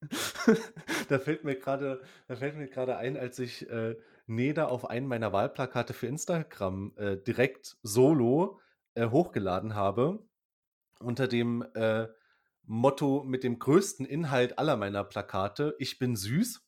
da 1.08 1.18
fällt 1.18 1.44
mir 1.44 1.56
gerade, 1.56 2.02
da 2.28 2.36
fällt 2.36 2.56
mir 2.56 2.68
gerade 2.68 2.96
ein, 2.96 3.16
als 3.16 3.38
ich 3.38 3.68
äh, 3.70 3.96
Neda 4.26 4.66
auf 4.66 4.88
einen 4.88 5.06
meiner 5.06 5.32
Wahlplakate 5.32 5.92
für 5.92 6.06
Instagram 6.06 6.92
äh, 6.96 7.16
direkt 7.16 7.76
solo 7.82 8.60
äh, 8.94 9.08
hochgeladen 9.08 9.74
habe, 9.74 10.24
unter 11.00 11.28
dem 11.28 11.64
äh, 11.74 12.08
Motto 12.64 13.24
mit 13.24 13.44
dem 13.44 13.58
größten 13.58 14.06
Inhalt 14.06 14.58
aller 14.58 14.76
meiner 14.76 15.04
Plakate, 15.04 15.74
ich 15.78 15.98
bin 15.98 16.16
süß, 16.16 16.64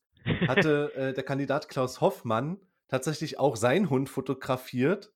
hatte 0.48 0.92
äh, 0.96 1.12
der 1.12 1.24
Kandidat 1.24 1.68
Klaus 1.68 2.00
Hoffmann 2.00 2.58
tatsächlich 2.88 3.38
auch 3.38 3.56
seinen 3.56 3.90
Hund 3.90 4.08
fotografiert 4.08 5.12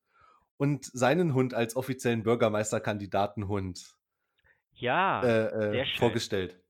und 0.56 0.84
seinen 0.84 1.34
Hund 1.34 1.54
als 1.54 1.76
offiziellen 1.76 2.22
Bürgermeisterkandidatenhund 2.22 3.94
ja, 4.72 5.22
äh, 5.22 5.80
äh, 5.80 5.86
vorgestellt. 5.96 6.60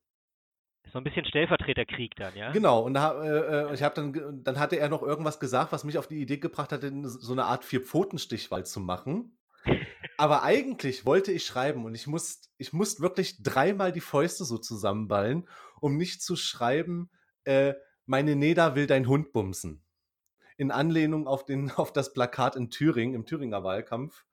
so 0.93 0.99
ein 0.99 1.05
bisschen 1.05 1.25
Stellvertreterkrieg 1.25 2.15
dann, 2.17 2.35
ja? 2.37 2.53
Genau, 2.53 2.81
und 2.81 2.95
da, 2.95 3.23
äh, 3.23 3.71
äh, 3.71 3.75
ich 3.75 3.83
habe 3.83 3.95
dann, 3.95 4.43
dann 4.45 4.59
hatte 4.59 4.77
er 4.77 4.89
noch 4.89 5.03
irgendwas 5.03 5.41
gesagt, 5.41 5.73
was 5.73 5.85
mich 5.85 5.99
auf 5.99 6.07
die 6.07 6.21
Idee 6.21 6.39
gebracht 6.39 6.73
hat, 6.73 6.83
so 7.05 7.33
eine 7.33 7.45
Art 7.45 7.65
Vier-Pfoten-Stichwahl 7.65 8.65
zu 8.65 8.81
machen. 8.81 9.38
Aber 10.17 10.43
eigentlich 10.43 11.07
wollte 11.07 11.33
ich 11.33 11.45
schreiben 11.45 11.85
und 11.85 11.95
ich 11.95 12.07
musste 12.07 12.49
ich 12.59 12.73
musst 12.73 13.01
wirklich 13.01 13.43
dreimal 13.43 13.93
die 13.93 14.01
Fäuste 14.01 14.45
so 14.45 14.59
zusammenballen, 14.59 15.49
um 15.81 15.97
nicht 15.97 16.23
zu 16.23 16.35
schreiben, 16.35 17.11
äh, 17.45 17.75
meine 18.05 18.35
Neda 18.35 18.75
will 18.75 18.87
dein 18.87 19.07
Hund 19.07 19.33
bumsen. 19.33 19.85
In 20.57 20.73
Anlehnung 20.73 21.29
auf, 21.29 21.45
den, 21.45 21.71
auf 21.77 21.93
das 21.93 22.13
Plakat 22.13 22.57
in 22.57 22.71
Thüringen, 22.71 23.15
im 23.15 23.27
Thüringer 23.27 23.63
Wahlkampf. 23.63 24.25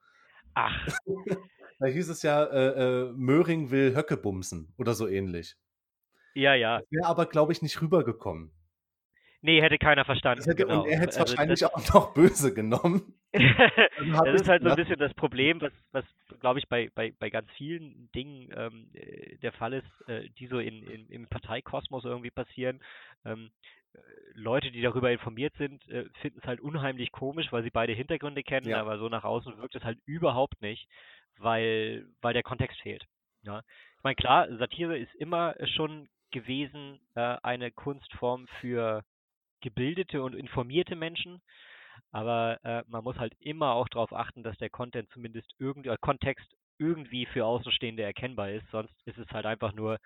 Ach, 0.54 0.88
Da 1.78 1.86
hieß 1.86 2.08
es 2.08 2.22
ja, 2.22 2.44
äh, 2.44 3.08
äh, 3.08 3.12
Möhring 3.12 3.70
will 3.70 3.94
Höcke 3.94 4.16
bumsen 4.16 4.72
oder 4.78 4.94
so 4.94 5.06
ähnlich. 5.06 5.56
ja, 6.34 6.54
ja. 6.54 6.80
Wäre 6.90 7.06
aber, 7.06 7.26
glaube 7.26 7.52
ich, 7.52 7.60
nicht 7.62 7.80
rübergekommen. 7.82 8.52
Nee, 9.42 9.60
hätte 9.60 9.78
keiner 9.78 10.04
verstanden. 10.04 10.42
Hätte, 10.44 10.56
genau. 10.56 10.82
Und 10.82 10.88
er 10.88 10.98
hätte 10.98 11.10
es 11.10 11.16
Also 11.18 11.32
wahrscheinlich 11.32 11.60
das, 11.60 11.74
auch 11.74 11.94
noch 11.94 12.14
böse 12.14 12.54
genommen. 12.54 13.14
Hab 13.34 14.24
das 14.24 14.40
ist 14.40 14.48
halt 14.48 14.62
so 14.62 14.70
ein 14.70 14.76
bisschen 14.76 14.98
das 14.98 15.12
Problem, 15.14 15.60
was, 15.60 15.72
was 15.92 16.04
glaube 16.40 16.58
ich, 16.58 16.68
bei, 16.68 16.90
bei, 16.94 17.12
bei 17.18 17.30
ganz 17.30 17.50
vielen 17.52 18.10
Dingen 18.12 18.50
ähm, 18.56 18.88
äh, 18.94 19.36
der 19.38 19.52
Fall 19.52 19.74
ist, 19.74 20.08
äh, 20.08 20.28
die 20.38 20.46
so 20.46 20.58
in, 20.58 20.82
in, 20.82 21.08
im 21.08 21.28
Parteikosmos 21.28 22.04
irgendwie 22.04 22.30
passieren. 22.30 22.80
Ähm, 23.24 23.50
äh, 23.92 23.98
Leute, 24.34 24.70
die 24.70 24.80
darüber 24.82 25.10
informiert 25.10 25.54
sind, 25.58 25.86
äh, 25.88 26.06
finden 26.20 26.38
es 26.40 26.46
halt 26.46 26.60
unheimlich 26.60 27.12
komisch, 27.12 27.52
weil 27.52 27.62
sie 27.62 27.70
beide 27.70 27.92
Hintergründe 27.92 28.42
kennen, 28.42 28.68
Ja. 28.68 28.80
aber 28.80 28.98
so 28.98 29.08
nach 29.08 29.24
außen 29.24 29.58
wirkt 29.58 29.74
es 29.74 29.84
halt 29.84 29.98
überhaupt 30.06 30.62
nicht, 30.62 30.88
weil, 31.38 32.06
weil 32.22 32.32
der 32.32 32.42
Kontext 32.42 32.80
fehlt. 32.80 33.04
Ja. 33.42 33.62
Ich 33.98 34.02
meine, 34.02 34.16
klar, 34.16 34.48
Satire 34.56 34.96
ist 34.98 35.14
immer 35.16 35.54
schon 35.74 36.08
gewesen 36.30 37.00
äh, 37.14 37.36
eine 37.42 37.70
Kunstform 37.70 38.46
für 38.60 39.04
gebildete 39.60 40.22
und 40.22 40.34
informierte 40.34 40.96
Menschen. 40.96 41.40
Aber 42.12 42.58
äh, 42.64 42.82
man 42.88 43.04
muss 43.04 43.16
halt 43.16 43.34
immer 43.40 43.72
auch 43.72 43.88
darauf 43.88 44.12
achten, 44.12 44.42
dass 44.42 44.56
der 44.58 44.70
Content 44.70 45.08
zumindest 45.12 45.50
irgendwie, 45.58 45.88
äh, 45.88 45.96
Kontext 46.00 46.46
irgendwie 46.78 47.26
für 47.26 47.46
Außenstehende 47.46 48.02
erkennbar 48.02 48.50
ist. 48.50 48.66
Sonst 48.70 48.94
ist 49.06 49.18
es 49.18 49.28
halt 49.30 49.46
einfach 49.46 49.72
nur 49.72 49.98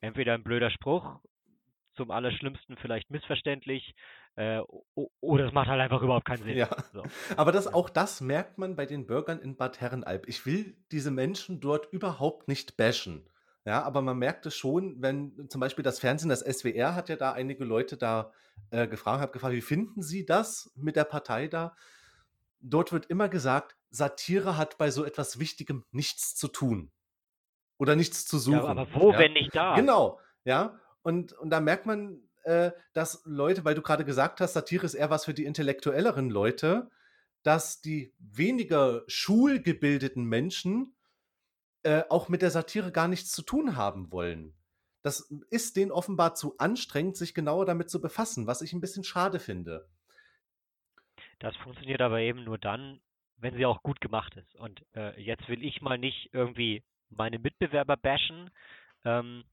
entweder 0.00 0.34
ein 0.34 0.44
blöder 0.44 0.70
Spruch, 0.70 1.18
zum 1.96 2.10
Allerschlimmsten 2.10 2.76
vielleicht 2.76 3.10
missverständlich, 3.10 3.94
äh, 4.36 4.60
oder 5.20 5.46
es 5.46 5.52
macht 5.52 5.68
halt 5.68 5.80
einfach 5.80 6.00
überhaupt 6.00 6.26
keinen 6.26 6.44
Sinn. 6.44 6.56
Ja. 6.56 6.68
So. 6.92 7.02
Aber 7.36 7.52
das, 7.52 7.66
auch 7.66 7.90
das 7.90 8.20
merkt 8.20 8.56
man 8.56 8.76
bei 8.76 8.86
den 8.86 9.06
Bürgern 9.06 9.40
in 9.40 9.56
Bad 9.56 9.80
Herrenalb. 9.80 10.28
Ich 10.28 10.46
will 10.46 10.76
diese 10.92 11.10
Menschen 11.10 11.60
dort 11.60 11.92
überhaupt 11.92 12.46
nicht 12.48 12.76
bashen. 12.76 13.28
Ja, 13.64 13.82
aber 13.82 14.00
man 14.02 14.18
merkt 14.18 14.46
es 14.46 14.56
schon, 14.56 15.00
wenn 15.02 15.48
zum 15.50 15.60
Beispiel 15.60 15.82
das 15.82 15.98
Fernsehen, 15.98 16.30
das 16.30 16.40
SWR 16.40 16.94
hat 16.94 17.08
ja 17.08 17.16
da 17.16 17.32
einige 17.32 17.64
Leute 17.64 17.96
da 17.96 18.32
äh, 18.70 18.86
gefragt, 18.86 19.20
hat 19.20 19.32
gefragt, 19.32 19.54
wie 19.54 19.60
finden 19.60 20.02
Sie 20.02 20.24
das 20.24 20.72
mit 20.74 20.96
der 20.96 21.04
Partei 21.04 21.48
da? 21.48 21.76
Dort 22.60 22.92
wird 22.92 23.06
immer 23.06 23.28
gesagt, 23.28 23.76
Satire 23.90 24.56
hat 24.56 24.78
bei 24.78 24.90
so 24.90 25.04
etwas 25.04 25.38
Wichtigem 25.38 25.84
nichts 25.90 26.34
zu 26.34 26.48
tun. 26.48 26.90
Oder 27.78 27.94
nichts 27.94 28.24
zu 28.24 28.38
suchen. 28.38 28.58
Ja, 28.58 28.64
aber 28.64 28.88
wo, 28.94 29.12
ja? 29.12 29.18
wenn 29.18 29.32
nicht 29.34 29.54
da? 29.54 29.76
Genau, 29.76 30.18
ja. 30.44 30.78
Und, 31.02 31.32
und 31.34 31.50
da 31.50 31.60
merkt 31.60 31.86
man, 31.86 32.22
äh, 32.42 32.72
dass 32.92 33.22
Leute, 33.24 33.64
weil 33.64 33.74
du 33.74 33.82
gerade 33.82 34.04
gesagt 34.04 34.40
hast, 34.40 34.54
Satire 34.54 34.86
ist 34.86 34.94
eher 34.94 35.10
was 35.10 35.26
für 35.26 35.34
die 35.34 35.44
intellektuelleren 35.44 36.30
Leute, 36.30 36.90
dass 37.42 37.80
die 37.80 38.14
weniger 38.18 39.04
schulgebildeten 39.06 40.24
Menschen 40.24 40.96
äh, 41.82 42.02
auch 42.08 42.28
mit 42.28 42.42
der 42.42 42.50
Satire 42.50 42.92
gar 42.92 43.08
nichts 43.08 43.30
zu 43.32 43.42
tun 43.42 43.76
haben 43.76 44.10
wollen. 44.10 44.54
Das 45.02 45.20
ist 45.50 45.76
denen 45.76 45.92
offenbar 45.92 46.34
zu 46.34 46.58
anstrengend, 46.58 47.16
sich 47.16 47.34
genauer 47.34 47.66
damit 47.66 47.88
zu 47.88 48.00
befassen, 48.00 48.46
was 48.46 48.62
ich 48.62 48.72
ein 48.72 48.80
bisschen 48.80 49.04
schade 49.04 49.38
finde. 49.38 49.88
Das 51.38 51.56
funktioniert 51.56 52.02
aber 52.02 52.20
eben 52.20 52.44
nur 52.44 52.58
dann, 52.58 53.00
wenn 53.36 53.54
sie 53.54 53.64
auch 53.64 53.82
gut 53.82 54.00
gemacht 54.00 54.36
ist. 54.36 54.54
Und 54.56 54.84
äh, 54.94 55.20
jetzt 55.20 55.48
will 55.48 55.62
ich 55.62 55.80
mal 55.80 55.98
nicht 55.98 56.30
irgendwie 56.32 56.82
meine 57.10 57.38
Mitbewerber 57.38 57.96
bashen, 57.96 58.50
ähm, 59.04 59.44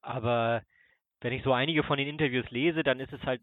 aber 0.00 0.62
wenn 1.20 1.32
ich 1.32 1.42
so 1.42 1.52
einige 1.52 1.82
von 1.82 1.98
den 1.98 2.08
Interviews 2.08 2.50
lese, 2.50 2.82
dann 2.82 3.00
ist 3.00 3.12
es 3.12 3.22
halt 3.22 3.42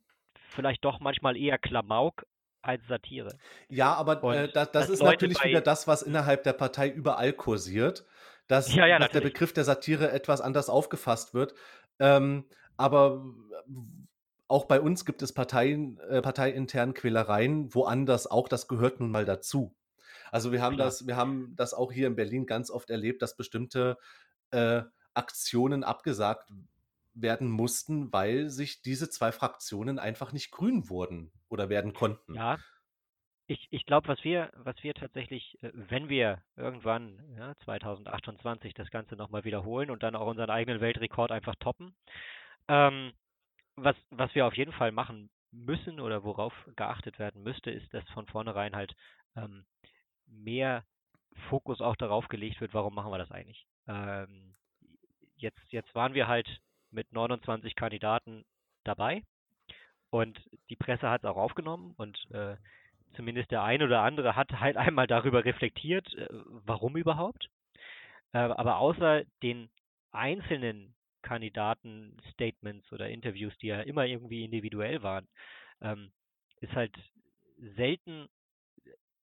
vielleicht 0.50 0.84
doch 0.84 1.00
manchmal 1.00 1.38
eher 1.38 1.58
Klamauk 1.58 2.26
als 2.64 2.88
Satire. 2.88 3.38
Ja, 3.70 3.94
aber 3.94 4.24
äh, 4.34 4.52
das, 4.52 4.72
das 4.72 4.90
ist 4.90 5.04
natürlich 5.04 5.44
wieder 5.44 5.62
das, 5.62 5.88
was 5.88 6.02
innerhalb 6.02 6.44
der 6.44 6.54
Partei 6.54 6.90
überall 6.90 7.34
kursiert, 7.34 8.06
dass, 8.48 8.74
ja, 8.74 8.88
ja, 8.88 9.00
dass 9.00 9.12
der 9.12 9.22
Begriff 9.22 9.54
der 9.54 9.64
Satire 9.64 10.12
etwas 10.12 10.42
anders 10.42 10.70
aufgefasst 10.70 11.34
wird. 11.34 11.54
Ähm, 12.00 12.46
aber 12.78 13.24
auch 14.48 14.66
bei 14.66 14.82
uns 14.82 15.06
gibt 15.06 15.22
es 15.22 15.34
Parteien, 15.34 16.00
äh, 16.10 16.22
parteiinternen 16.22 16.94
Quälereien, 16.94 17.74
woanders 17.74 18.28
auch, 18.28 18.48
das 18.48 18.68
gehört 18.68 19.00
nun 19.00 19.12
mal 19.12 19.26
dazu. 19.26 19.76
Also 20.32 20.52
wir 20.52 20.62
haben 20.62 20.78
das, 20.78 21.06
wir 21.06 21.16
haben 21.16 21.54
das 21.56 21.74
auch 21.74 21.92
hier 21.92 22.08
in 22.08 22.16
Berlin 22.16 22.46
ganz 22.46 22.72
oft 22.72 22.90
erlebt, 22.90 23.22
dass 23.22 23.38
bestimmte 23.38 23.98
äh, 24.52 24.82
Aktionen 25.14 25.84
abgesagt 25.84 26.52
werden 27.14 27.50
mussten, 27.50 28.12
weil 28.12 28.50
sich 28.50 28.82
diese 28.82 29.10
zwei 29.10 29.32
Fraktionen 29.32 30.00
einfach 30.00 30.34
nicht 30.34 30.52
grün 30.52 30.90
wurden 30.90 31.32
oder 31.50 31.70
werden 31.70 31.94
konnten. 31.94 32.36
Ja, 32.36 32.58
ich, 33.48 33.68
ich 33.72 33.86
glaube, 33.86 34.08
was 34.08 34.24
wir, 34.24 34.52
was 34.56 34.76
wir 34.84 34.94
tatsächlich, 34.94 35.62
äh, 35.62 35.72
wenn 35.74 36.10
wir 36.10 36.42
irgendwann 36.56 37.20
ja, 37.38 37.56
2028 37.66 38.74
das 38.74 38.90
Ganze 38.90 39.16
nochmal 39.16 39.44
wiederholen 39.44 39.90
und 39.90 40.04
dann 40.04 40.16
auch 40.16 40.28
unseren 40.28 40.50
eigenen 40.50 40.82
Weltrekord 40.82 41.32
einfach 41.32 41.56
toppen, 41.56 41.96
ähm, 42.68 43.14
was, 43.76 43.96
was 44.12 44.34
wir 44.36 44.46
auf 44.46 44.56
jeden 44.56 44.72
Fall 44.72 44.92
machen 44.92 45.30
müssen 45.52 46.00
oder 46.00 46.24
worauf 46.24 46.54
geachtet 46.76 47.20
werden 47.20 47.44
müsste, 47.44 47.70
ist, 47.72 47.94
dass 47.94 48.08
von 48.10 48.28
vornherein 48.28 48.76
halt 48.76 48.96
ähm, 49.36 49.66
mehr 50.26 50.86
Fokus 51.50 51.82
auch 51.82 51.96
darauf 51.96 52.28
gelegt 52.28 52.62
wird, 52.62 52.74
warum 52.74 52.96
machen 52.96 53.12
wir 53.12 53.18
das 53.18 53.32
eigentlich. 53.32 53.68
Ähm, 53.88 54.56
jetzt, 55.36 55.72
jetzt 55.72 55.94
waren 55.96 56.14
wir 56.14 56.28
halt 56.28 56.48
mit 56.94 57.12
29 57.12 57.76
Kandidaten 57.76 58.46
dabei. 58.84 59.24
Und 60.10 60.40
die 60.70 60.76
Presse 60.76 61.10
hat 61.10 61.24
es 61.24 61.30
auch 61.30 61.38
aufgenommen 61.38 61.94
und 61.98 62.30
äh, 62.32 62.56
zumindest 63.16 63.52
der 63.52 63.64
eine 63.64 63.86
oder 63.86 64.02
andere 64.02 64.36
hat 64.36 64.60
halt 64.60 64.78
einmal 64.78 65.08
darüber 65.08 65.44
reflektiert, 65.46 66.14
äh, 66.16 66.28
warum 66.66 66.96
überhaupt. 66.98 67.50
Äh, 68.34 68.40
aber 68.40 68.78
außer 68.78 69.24
den 69.42 69.70
einzelnen 70.12 70.94
Kandidaten-Statements 71.24 72.92
oder 72.92 73.10
Interviews, 73.10 73.58
die 73.60 73.68
ja 73.68 73.82
immer 73.82 74.06
irgendwie 74.06 74.44
individuell 74.44 75.02
waren, 75.02 75.28
ähm, 75.82 76.12
ist 76.60 76.74
halt 76.74 76.94
selten 77.76 78.28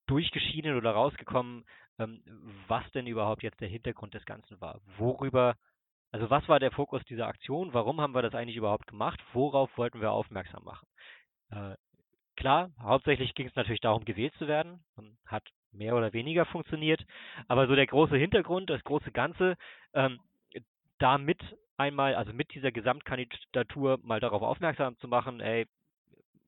durchgeschieden 0.06 0.76
oder 0.76 0.92
rausgekommen, 0.92 1.64
ähm, 1.98 2.22
was 2.66 2.90
denn 2.92 3.06
überhaupt 3.06 3.42
jetzt 3.42 3.60
der 3.60 3.68
Hintergrund 3.68 4.14
des 4.14 4.24
Ganzen 4.24 4.60
war. 4.60 4.80
Worüber 4.96 5.56
also 6.12 6.30
was 6.30 6.48
war 6.48 6.58
der 6.58 6.72
Fokus 6.72 7.04
dieser 7.04 7.26
Aktion? 7.26 7.72
Warum 7.72 8.00
haben 8.00 8.14
wir 8.14 8.22
das 8.22 8.34
eigentlich 8.34 8.56
überhaupt 8.56 8.86
gemacht? 8.86 9.20
Worauf 9.32 9.76
wollten 9.76 10.00
wir 10.00 10.12
aufmerksam 10.12 10.64
machen? 10.64 10.86
Äh, 11.50 11.76
klar, 12.36 12.70
hauptsächlich 12.80 13.34
ging 13.34 13.46
es 13.46 13.54
natürlich 13.54 13.80
darum, 13.80 14.04
gewählt 14.04 14.34
zu 14.38 14.48
werden. 14.48 14.84
Hat 15.26 15.44
mehr 15.72 15.94
oder 15.94 16.12
weniger 16.12 16.46
funktioniert. 16.46 17.04
Aber 17.48 17.66
so 17.68 17.74
der 17.74 17.86
große 17.86 18.16
Hintergrund, 18.16 18.70
das 18.70 18.82
große 18.82 19.12
Ganze, 19.12 19.56
ähm, 19.94 20.18
damit 20.98 21.40
einmal, 21.76 22.14
also 22.14 22.32
mit 22.32 22.52
dieser 22.54 22.72
Gesamtkandidatur 22.72 23.98
mal 24.02 24.20
darauf 24.20 24.42
aufmerksam 24.42 24.98
zu 24.98 25.08
machen, 25.08 25.40
ey, 25.40 25.66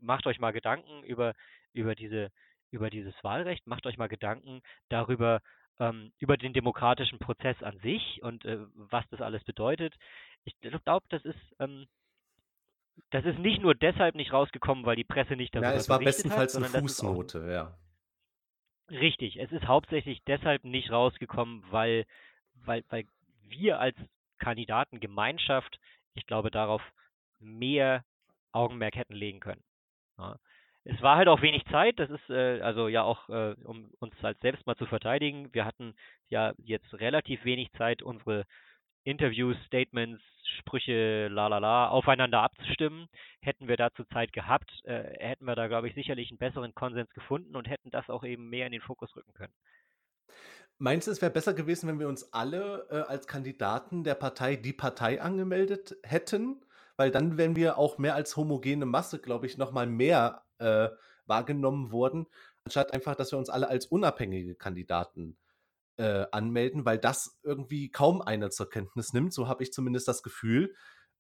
macht 0.01 0.27
euch 0.27 0.39
mal 0.41 0.53
Gedanken 0.53 1.03
über, 1.05 1.35
über 1.73 1.95
diese, 1.95 2.31
über 2.71 2.91
dieses 2.91 3.15
Wahlrecht, 3.23 3.67
macht 3.67 3.87
euch 3.87 3.97
mal 3.97 4.09
Gedanken 4.09 4.61
darüber, 4.89 5.41
ähm, 5.79 6.13
über 6.19 6.37
den 6.37 6.53
demokratischen 6.53 7.19
Prozess 7.19 7.63
an 7.63 7.79
sich 7.81 8.23
und 8.23 8.45
äh, 8.45 8.59
was 8.75 9.05
das 9.11 9.21
alles 9.21 9.43
bedeutet. 9.45 9.95
Ich 10.45 10.57
glaube, 10.61 11.07
das 11.09 11.25
ist 11.25 11.39
ähm, 11.59 11.87
das 13.11 13.25
ist 13.25 13.39
nicht 13.39 13.61
nur 13.61 13.75
deshalb 13.75 14.15
nicht 14.15 14.33
rausgekommen, 14.33 14.85
weil 14.85 14.97
die 14.97 15.05
Presse 15.05 15.35
nicht 15.35 15.55
darüber 15.55 15.71
ja, 15.71 15.77
es 15.77 15.89
war 15.89 15.99
bestenfalls 15.99 16.55
hat, 16.55 16.63
eine 16.63 16.81
Fußnote, 16.81 17.51
ja. 17.51 17.79
Richtig, 18.91 19.37
es 19.39 19.51
ist 19.51 19.67
hauptsächlich 19.67 20.23
deshalb 20.27 20.65
nicht 20.65 20.91
rausgekommen, 20.91 21.65
weil, 21.71 22.05
weil, 22.55 22.85
weil 22.91 23.07
wir 23.45 23.81
als 23.81 23.97
Kandidatengemeinschaft, 24.39 25.79
ich 26.15 26.27
glaube, 26.27 26.51
darauf 26.51 26.83
mehr 27.39 28.05
Augenmerk 28.53 28.97
hätten 28.97 29.15
legen 29.15 29.41
können. 29.41 29.63
Ja 30.19 30.39
es 30.85 31.01
war 31.01 31.17
halt 31.17 31.29
auch 31.29 31.43
wenig 31.43 31.65
Zeit, 31.71 31.99
das 31.99 32.11
ist 32.11 32.29
äh, 32.29 32.61
also 32.61 32.89
ja 32.89 33.03
auch, 33.03 33.29
äh, 33.29 33.55
um 33.65 33.91
uns 34.01 34.15
halt 34.23 34.41
selbst 34.41 34.67
mal 34.67 34.77
zu 34.77 34.87
verteidigen. 34.87 35.53
Wir 35.53 35.65
hatten 35.65 35.95
ja 36.29 36.53
jetzt 36.59 36.93
relativ 36.95 37.45
wenig 37.45 37.71
Zeit, 37.79 38.03
unsere 38.03 38.45
Interviews, 39.05 39.57
Statements, 39.67 40.23
Sprüche, 40.59 41.29
la 41.29 41.47
la 41.49 41.59
la, 41.59 41.89
aufeinander 41.89 42.43
abzustimmen. 42.43 43.07
Hätten 43.41 43.69
wir 43.69 43.77
dazu 43.77 44.05
Zeit 44.13 44.33
gehabt, 44.33 44.71
äh, 44.85 45.05
hätten 45.19 45.45
wir 45.45 45.55
da, 45.55 45.69
glaube 45.69 45.89
ich, 45.89 45.95
sicherlich 45.95 46.31
einen 46.31 46.39
besseren 46.39 46.75
Konsens 46.75 47.11
gefunden 47.11 47.57
und 47.57 47.69
hätten 47.69 47.91
das 47.91 48.09
auch 48.11 48.25
eben 48.25 48.49
mehr 48.49 48.67
in 48.67 48.73
den 48.73 48.81
Fokus 48.81 49.15
rücken 49.17 49.33
können. 49.35 49.55
Meinst 50.79 51.07
du, 51.07 51.13
es 51.13 51.23
wäre 51.23 51.31
besser 51.31 51.55
gewesen, 51.55 51.89
wenn 51.89 52.01
wir 52.01 52.09
uns 52.09 52.33
alle 52.33 52.89
äh, 52.91 53.11
als 53.11 53.29
Kandidaten 53.29 54.03
der 54.03 54.17
Partei 54.17 54.57
die 54.57 54.73
Partei 54.73 55.21
angemeldet 55.23 55.97
hätten? 56.03 56.65
Weil 56.97 57.11
dann 57.11 57.39
wären 57.39 57.57
wir 57.57 57.79
auch 57.79 57.99
mehr 57.99 58.15
als 58.17 58.37
homogene 58.37 58.85
Masse, 58.85 59.21
glaube 59.21 59.47
ich, 59.47 59.57
nochmal 59.59 59.87
mehr 59.87 60.43
äh, 60.63 60.97
wahrgenommen 61.27 61.93
wurden, 61.93 62.27
anstatt 62.65 62.93
einfach, 62.93 63.15
dass 63.15 63.33
wir 63.33 63.39
uns 63.39 63.51
alle 63.51 63.69
als 63.69 63.87
unabhängige 63.87 64.55
Kandidaten 64.55 65.37
äh, 65.97 66.27
anmelden, 66.33 66.85
weil 66.85 66.99
das 66.99 67.39
irgendwie 67.43 67.91
kaum 67.91 68.23
einer 68.23 68.51
zur 68.51 68.71
Kenntnis 68.71 69.13
nimmt. 69.13 69.33
So 69.33 69.49
habe 69.49 69.63
ich 69.63 69.73
zumindest 69.73 70.09
das 70.09 70.23
Gefühl. 70.23 70.75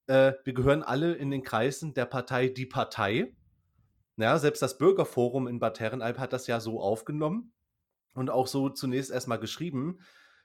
Äh, 0.07 0.33
wir 0.45 0.55
gehören 0.55 0.83
alle 0.83 1.15
in 1.15 1.31
den 1.31 1.43
Kreisen 1.43 1.95
der 1.95 2.07
Partei 2.07 2.49
Die 2.49 2.67
Partei. 2.67 3.35
Ja, 4.17 4.39
selbst 4.39 4.63
das 4.63 4.79
Bürgerforum 4.79 5.49
in 5.49 5.59
Bad 5.59 5.81
Herrenalb 5.81 6.19
hat 6.19 6.33
das 6.33 6.47
ja 6.47 6.61
so 6.61 6.81
aufgenommen 6.81 7.53
und 8.15 8.31
auch 8.31 8.47
so 8.47 8.69
zunächst 8.69 9.11
erstmal 9.11 9.39
geschrieben, 9.39 10.01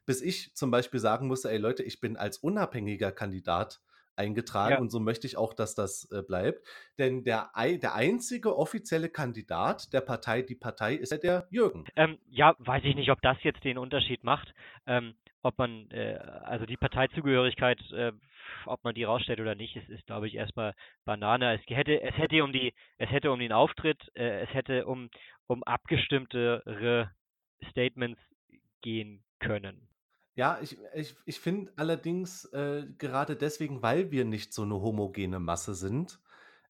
bis 0.06 0.22
ich 0.22 0.56
zum 0.56 0.72
Beispiel 0.72 1.00
sagen 1.02 1.28
musste, 1.28 1.52
ey 1.52 1.58
Leute, 1.58 1.84
ich 1.84 2.00
bin 2.00 2.16
als 2.16 2.38
unabhängiger 2.38 3.12
Kandidat 3.12 3.82
eingetragen 4.18 4.74
ja. 4.74 4.80
und 4.80 4.90
so 4.90 5.00
möchte 5.00 5.28
ich 5.28 5.38
auch, 5.38 5.54
dass 5.54 5.76
das 5.76 6.10
äh, 6.12 6.22
bleibt. 6.22 6.68
Denn 6.98 7.24
der, 7.24 7.52
der 7.56 7.96
einzige 7.96 8.58
offizielle 8.58 9.10
Kandidat 9.10 9.94
der 9.94 10.02
Partei, 10.02 10.42
die 10.42 10.56
Partei, 10.56 10.96
ist 10.96 11.12
ja 11.12 11.18
der 11.18 11.48
Jürgen. 11.50 11.86
Ähm, 11.96 12.18
ja, 12.30 12.56
weiß 12.60 12.84
ich 12.84 12.96
nicht, 12.96 13.12
ob 13.12 13.22
das 13.22 13.38
jetzt 13.44 13.64
den 13.64 13.78
Unterschied 13.78 14.24
macht. 14.24 14.54
Ähm, 14.86 15.16
ob 15.44 15.58
man, 15.58 15.90
äh, 15.92 16.18
also 16.44 16.66
die 16.66 16.78
Parteizugehörigkeit, 16.78 17.80
äh, 17.92 18.12
ob 18.66 18.84
man 18.84 18.96
die 18.96 19.04
rausstellt 19.04 19.40
oder 19.40 19.56
nicht, 19.56 19.76
ist, 19.76 19.90
ist 19.90 20.06
glaube 20.06 20.28
ich, 20.28 20.36
erstmal 20.36 20.74
Banane. 21.06 21.56
Es 21.56 21.62
hätte, 21.68 22.02
es 22.02 22.18
hätte 22.18 22.44
um 22.44 22.52
die, 22.52 22.74
es 22.98 23.10
hätte 23.10 23.32
um 23.32 23.40
den 23.40 23.54
Auftritt, 23.54 24.00
äh, 24.16 24.42
es 24.42 24.54
hätte 24.54 24.86
um, 24.86 25.10
um 25.48 25.64
abgestimmtere 25.64 27.12
Statements 27.72 28.20
gehen 28.82 29.24
können. 29.40 29.88
Ja, 30.38 30.60
ich, 30.62 30.78
ich, 30.94 31.16
ich 31.26 31.40
finde 31.40 31.74
allerdings 31.78 32.46
äh, 32.54 32.86
gerade 33.00 33.36
deswegen, 33.36 33.82
weil 33.82 34.12
wir 34.12 34.24
nicht 34.24 34.54
so 34.54 34.62
eine 34.62 34.76
homogene 34.76 35.40
Masse 35.40 35.74
sind, 35.74 36.20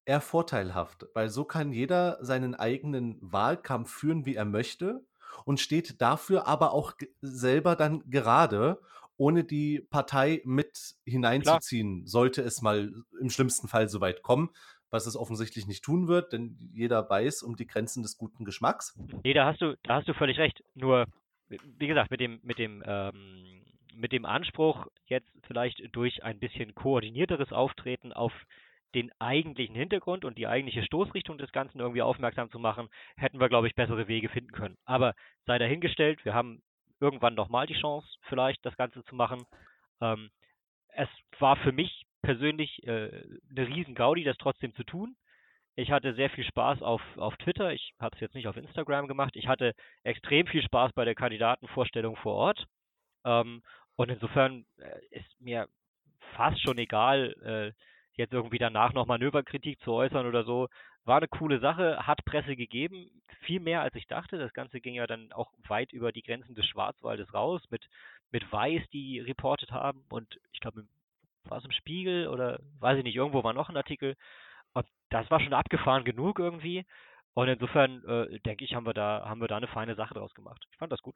eher 0.05 0.22
vorteilhaft, 0.22 1.05
weil 1.13 1.30
so 1.30 1.43
kann 1.43 1.74
jeder 1.74 2.18
seinen 2.24 2.55
eigenen 2.55 3.18
Wahlkampf 3.20 3.91
führen, 3.91 4.26
wie 4.26 4.36
er 4.36 4.45
möchte 4.45 5.05
und 5.43 5.59
steht 5.59 6.01
dafür 6.01 6.47
aber 6.47 6.72
auch 6.72 6.93
selber 7.20 7.76
dann 7.76 8.09
gerade, 8.09 8.80
ohne 9.18 9.43
die 9.43 9.86
Partei 9.89 10.41
mit 10.45 10.95
hineinzuziehen, 11.05 12.03
Klar. 12.03 12.07
sollte 12.07 12.43
es 12.43 12.61
mal 12.61 12.93
im 13.20 13.30
schlimmsten 13.30 13.68
Fall 13.68 13.89
so 13.89 13.99
weit 13.99 14.24
kommen, 14.24 14.49
was 14.91 15.07
es 15.07 15.18
offensichtlich 15.18 15.68
nicht 15.68 15.84
tun 15.84 16.07
wird, 16.07 16.32
denn 16.32 16.57
jeder 16.72 17.09
weiß 17.09 17.43
um 17.43 17.57
die 17.57 17.68
Grenzen 17.68 18.01
des 18.01 18.15
guten 18.18 18.45
Geschmacks. 18.45 18.97
Nee, 19.26 19.34
da 19.34 19.45
hast 19.45 19.59
du, 19.59 19.76
da 19.84 19.95
hast 19.95 20.07
du 20.07 20.13
völlig 20.13 20.38
recht. 20.38 20.63
Nur 20.74 21.05
wie 21.49 21.88
gesagt, 21.88 22.11
mit 22.11 22.20
dem, 22.20 22.39
mit 22.43 22.57
dem 22.57 22.84
ähm, 22.86 23.56
mit 23.97 24.11
dem 24.11 24.25
Anspruch, 24.25 24.87
jetzt 25.07 25.29
vielleicht 25.47 25.81
durch 25.95 26.23
ein 26.23 26.39
bisschen 26.39 26.75
koordinierteres 26.75 27.51
Auftreten 27.51 28.13
auf 28.13 28.33
den 28.95 29.11
eigentlichen 29.19 29.75
Hintergrund 29.75 30.23
und 30.23 30.37
die 30.37 30.47
eigentliche 30.47 30.83
Stoßrichtung 30.83 31.37
des 31.37 31.51
Ganzen 31.51 31.79
irgendwie 31.79 32.01
aufmerksam 32.01 32.49
zu 32.49 32.59
machen, 32.59 32.87
hätten 33.17 33.39
wir, 33.39 33.49
glaube 33.49 33.67
ich, 33.67 33.75
bessere 33.75 34.07
Wege 34.07 34.29
finden 34.29 34.51
können. 34.51 34.77
Aber 34.85 35.13
sei 35.45 35.57
dahingestellt, 35.57 36.23
wir 36.23 36.33
haben 36.33 36.61
irgendwann 36.99 37.35
nochmal 37.35 37.67
die 37.67 37.79
Chance, 37.79 38.07
vielleicht 38.23 38.65
das 38.65 38.77
Ganze 38.77 39.03
zu 39.03 39.15
machen. 39.15 39.45
Ähm, 40.01 40.29
es 40.89 41.09
war 41.39 41.57
für 41.57 41.71
mich 41.71 42.05
persönlich 42.21 42.83
äh, 42.87 43.23
eine 43.49 43.67
riesen 43.67 43.93
Gaudi, 43.93 44.23
das 44.23 44.37
trotzdem 44.37 44.73
zu 44.73 44.83
tun. 44.83 45.15
Ich 45.75 45.91
hatte 45.91 46.15
sehr 46.15 46.31
viel 46.31 46.43
Spaß 46.43 46.81
auf, 46.81 47.01
auf 47.17 47.37
Twitter. 47.37 47.71
Ich 47.71 47.93
habe 47.99 48.15
es 48.15 48.19
jetzt 48.19 48.33
nicht 48.33 48.47
auf 48.47 48.57
Instagram 48.57 49.07
gemacht. 49.07 49.35
Ich 49.35 49.47
hatte 49.47 49.75
extrem 50.03 50.47
viel 50.47 50.63
Spaß 50.63 50.93
bei 50.93 51.05
der 51.05 51.13
Kandidatenvorstellung 51.13 52.15
vor 52.15 52.33
Ort. 52.33 52.65
Ähm, 53.25 53.61
und 53.97 54.09
insofern 54.09 54.65
äh, 54.77 55.17
ist 55.17 55.41
mir 55.41 55.67
fast 56.35 56.61
schon 56.61 56.77
egal, 56.77 57.35
äh, 57.43 57.73
jetzt 58.13 58.33
irgendwie 58.33 58.59
danach 58.59 58.93
noch 58.93 59.07
Manöverkritik 59.07 59.79
zu 59.81 59.91
äußern 59.91 60.25
oder 60.25 60.43
so. 60.43 60.69
War 61.03 61.17
eine 61.17 61.27
coole 61.27 61.59
Sache, 61.59 62.05
hat 62.05 62.23
Presse 62.25 62.55
gegeben, 62.55 63.09
viel 63.41 63.59
mehr 63.59 63.81
als 63.81 63.95
ich 63.95 64.07
dachte. 64.07 64.37
Das 64.37 64.53
Ganze 64.53 64.81
ging 64.81 64.95
ja 64.95 65.07
dann 65.07 65.31
auch 65.31 65.51
weit 65.67 65.93
über 65.93 66.11
die 66.11 66.21
Grenzen 66.21 66.55
des 66.55 66.65
Schwarzwaldes 66.67 67.33
raus, 67.33 67.61
mit, 67.69 67.87
mit 68.31 68.49
Weiß, 68.51 68.83
die 68.93 69.19
reportet 69.19 69.71
haben 69.71 70.03
und 70.09 70.39
ich 70.51 70.59
glaube, 70.59 70.85
war 71.45 71.57
es 71.57 71.65
im 71.65 71.71
Spiegel 71.71 72.27
oder 72.27 72.59
weiß 72.79 72.97
ich 72.97 73.03
nicht, 73.03 73.15
irgendwo 73.15 73.43
war 73.43 73.53
noch 73.53 73.69
ein 73.69 73.77
Artikel. 73.77 74.15
Und 74.73 74.85
das 75.09 75.29
war 75.31 75.39
schon 75.39 75.53
abgefahren 75.53 76.03
genug 76.03 76.39
irgendwie. 76.39 76.85
Und 77.33 77.47
insofern 77.47 78.03
äh, 78.05 78.39
denke 78.39 78.65
ich, 78.65 78.73
haben 78.73 78.85
wir 78.85 78.93
da, 78.93 79.23
haben 79.25 79.41
wir 79.41 79.47
da 79.47 79.57
eine 79.57 79.67
feine 79.67 79.95
Sache 79.95 80.13
draus 80.13 80.33
gemacht. 80.33 80.65
Ich 80.71 80.77
fand 80.77 80.91
das 80.91 81.01
gut. 81.01 81.15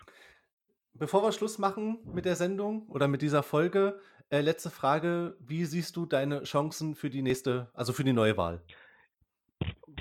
Bevor 0.93 1.23
wir 1.23 1.31
Schluss 1.31 1.57
machen 1.57 1.99
mit 2.13 2.25
der 2.25 2.35
Sendung 2.35 2.87
oder 2.89 3.07
mit 3.07 3.21
dieser 3.21 3.43
Folge, 3.43 3.99
äh, 4.29 4.41
letzte 4.41 4.69
Frage: 4.69 5.35
Wie 5.39 5.65
siehst 5.65 5.95
du 5.95 6.05
deine 6.05 6.43
Chancen 6.43 6.95
für 6.95 7.09
die 7.09 7.21
nächste, 7.21 7.69
also 7.73 7.93
für 7.93 8.03
die 8.03 8.13
neue 8.13 8.37
Wahl? 8.37 8.61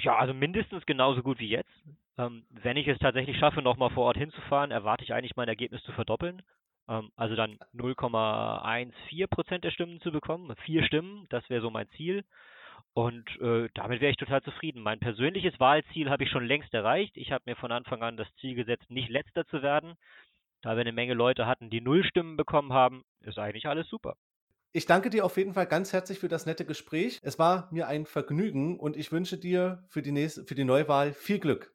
Ja, 0.01 0.16
also 0.18 0.34
mindestens 0.34 0.86
genauso 0.86 1.22
gut 1.22 1.38
wie 1.38 1.49
jetzt. 1.49 1.70
Ähm, 2.18 2.45
wenn 2.51 2.76
ich 2.76 2.88
es 2.88 2.99
tatsächlich 2.99 3.38
schaffe, 3.38 3.62
nochmal 3.62 3.91
vor 3.91 4.05
Ort 4.05 4.16
hinzufahren, 4.16 4.70
erwarte 4.70 5.05
ich 5.05 5.12
eigentlich 5.12 5.36
mein 5.36 5.49
Ergebnis 5.49 5.82
zu 5.84 5.93
verdoppeln. 5.93 6.43
Ähm, 6.88 7.11
also 7.16 7.36
dann 7.36 7.59
0,14 7.74 9.26
Prozent 9.28 9.64
der 9.64 9.70
Stimmen 9.70 10.01
zu 10.01 10.12
bekommen. 10.12 10.55
Vier 10.64 10.84
Stimmen, 10.84 11.26
das 11.30 11.49
wäre 11.49 11.62
so 11.62 11.70
mein 11.70 11.88
Ziel. 11.97 12.24
Und 12.93 13.28
äh, 13.41 13.68
damit 13.74 14.01
wäre 14.01 14.11
ich 14.11 14.16
total 14.16 14.43
zufrieden. 14.43 14.82
Mein 14.82 14.99
persönliches 14.99 15.59
Wahlziel 15.61 16.11
habe 16.11 16.24
ich 16.24 16.30
schon 16.30 16.47
längst 16.47 16.74
erreicht. 16.74 17.16
Ich 17.16 17.30
habe 17.30 17.45
mir 17.47 17.57
von 17.57 17.72
Anfang 17.72 18.03
an 18.03 18.16
das 18.16 18.28
Ziel 18.41 18.55
gesetzt, 18.55 18.91
nicht 18.91 19.09
letzter 19.09 19.47
zu 19.47 19.62
werden. 19.62 19.95
Da 20.63 20.77
wir 20.77 20.81
eine 20.83 20.93
Menge 20.93 21.15
Leute 21.15 21.47
hatten, 21.47 21.71
die 21.71 21.81
null 21.81 22.05
Stimmen 22.05 22.37
bekommen 22.37 22.73
haben, 22.73 23.03
ist 23.21 23.39
eigentlich 23.39 23.67
alles 23.67 23.89
super. 23.89 24.17
Ich 24.73 24.87
danke 24.87 25.11
dir 25.11 25.25
auf 25.25 25.37
jeden 25.37 25.55
Fall 25.55 25.67
ganz 25.67 25.93
herzlich 25.93 26.19
für 26.19 26.29
das 26.29 26.47
nette 26.47 26.65
Gespräch. 26.65 27.19
Es 27.23 27.39
war 27.39 27.69
mir 27.73 27.89
ein 27.89 28.07
Vergnügen 28.07 28.79
und 28.79 28.97
ich 28.97 29.11
wünsche 29.11 29.37
dir 29.37 29.85
für 29.89 30.03
die, 30.03 30.13
nächste, 30.13 30.45
für 30.45 30.55
die 30.55 30.65
Neuwahl 30.65 31.13
viel 31.13 31.41
Glück. 31.41 31.75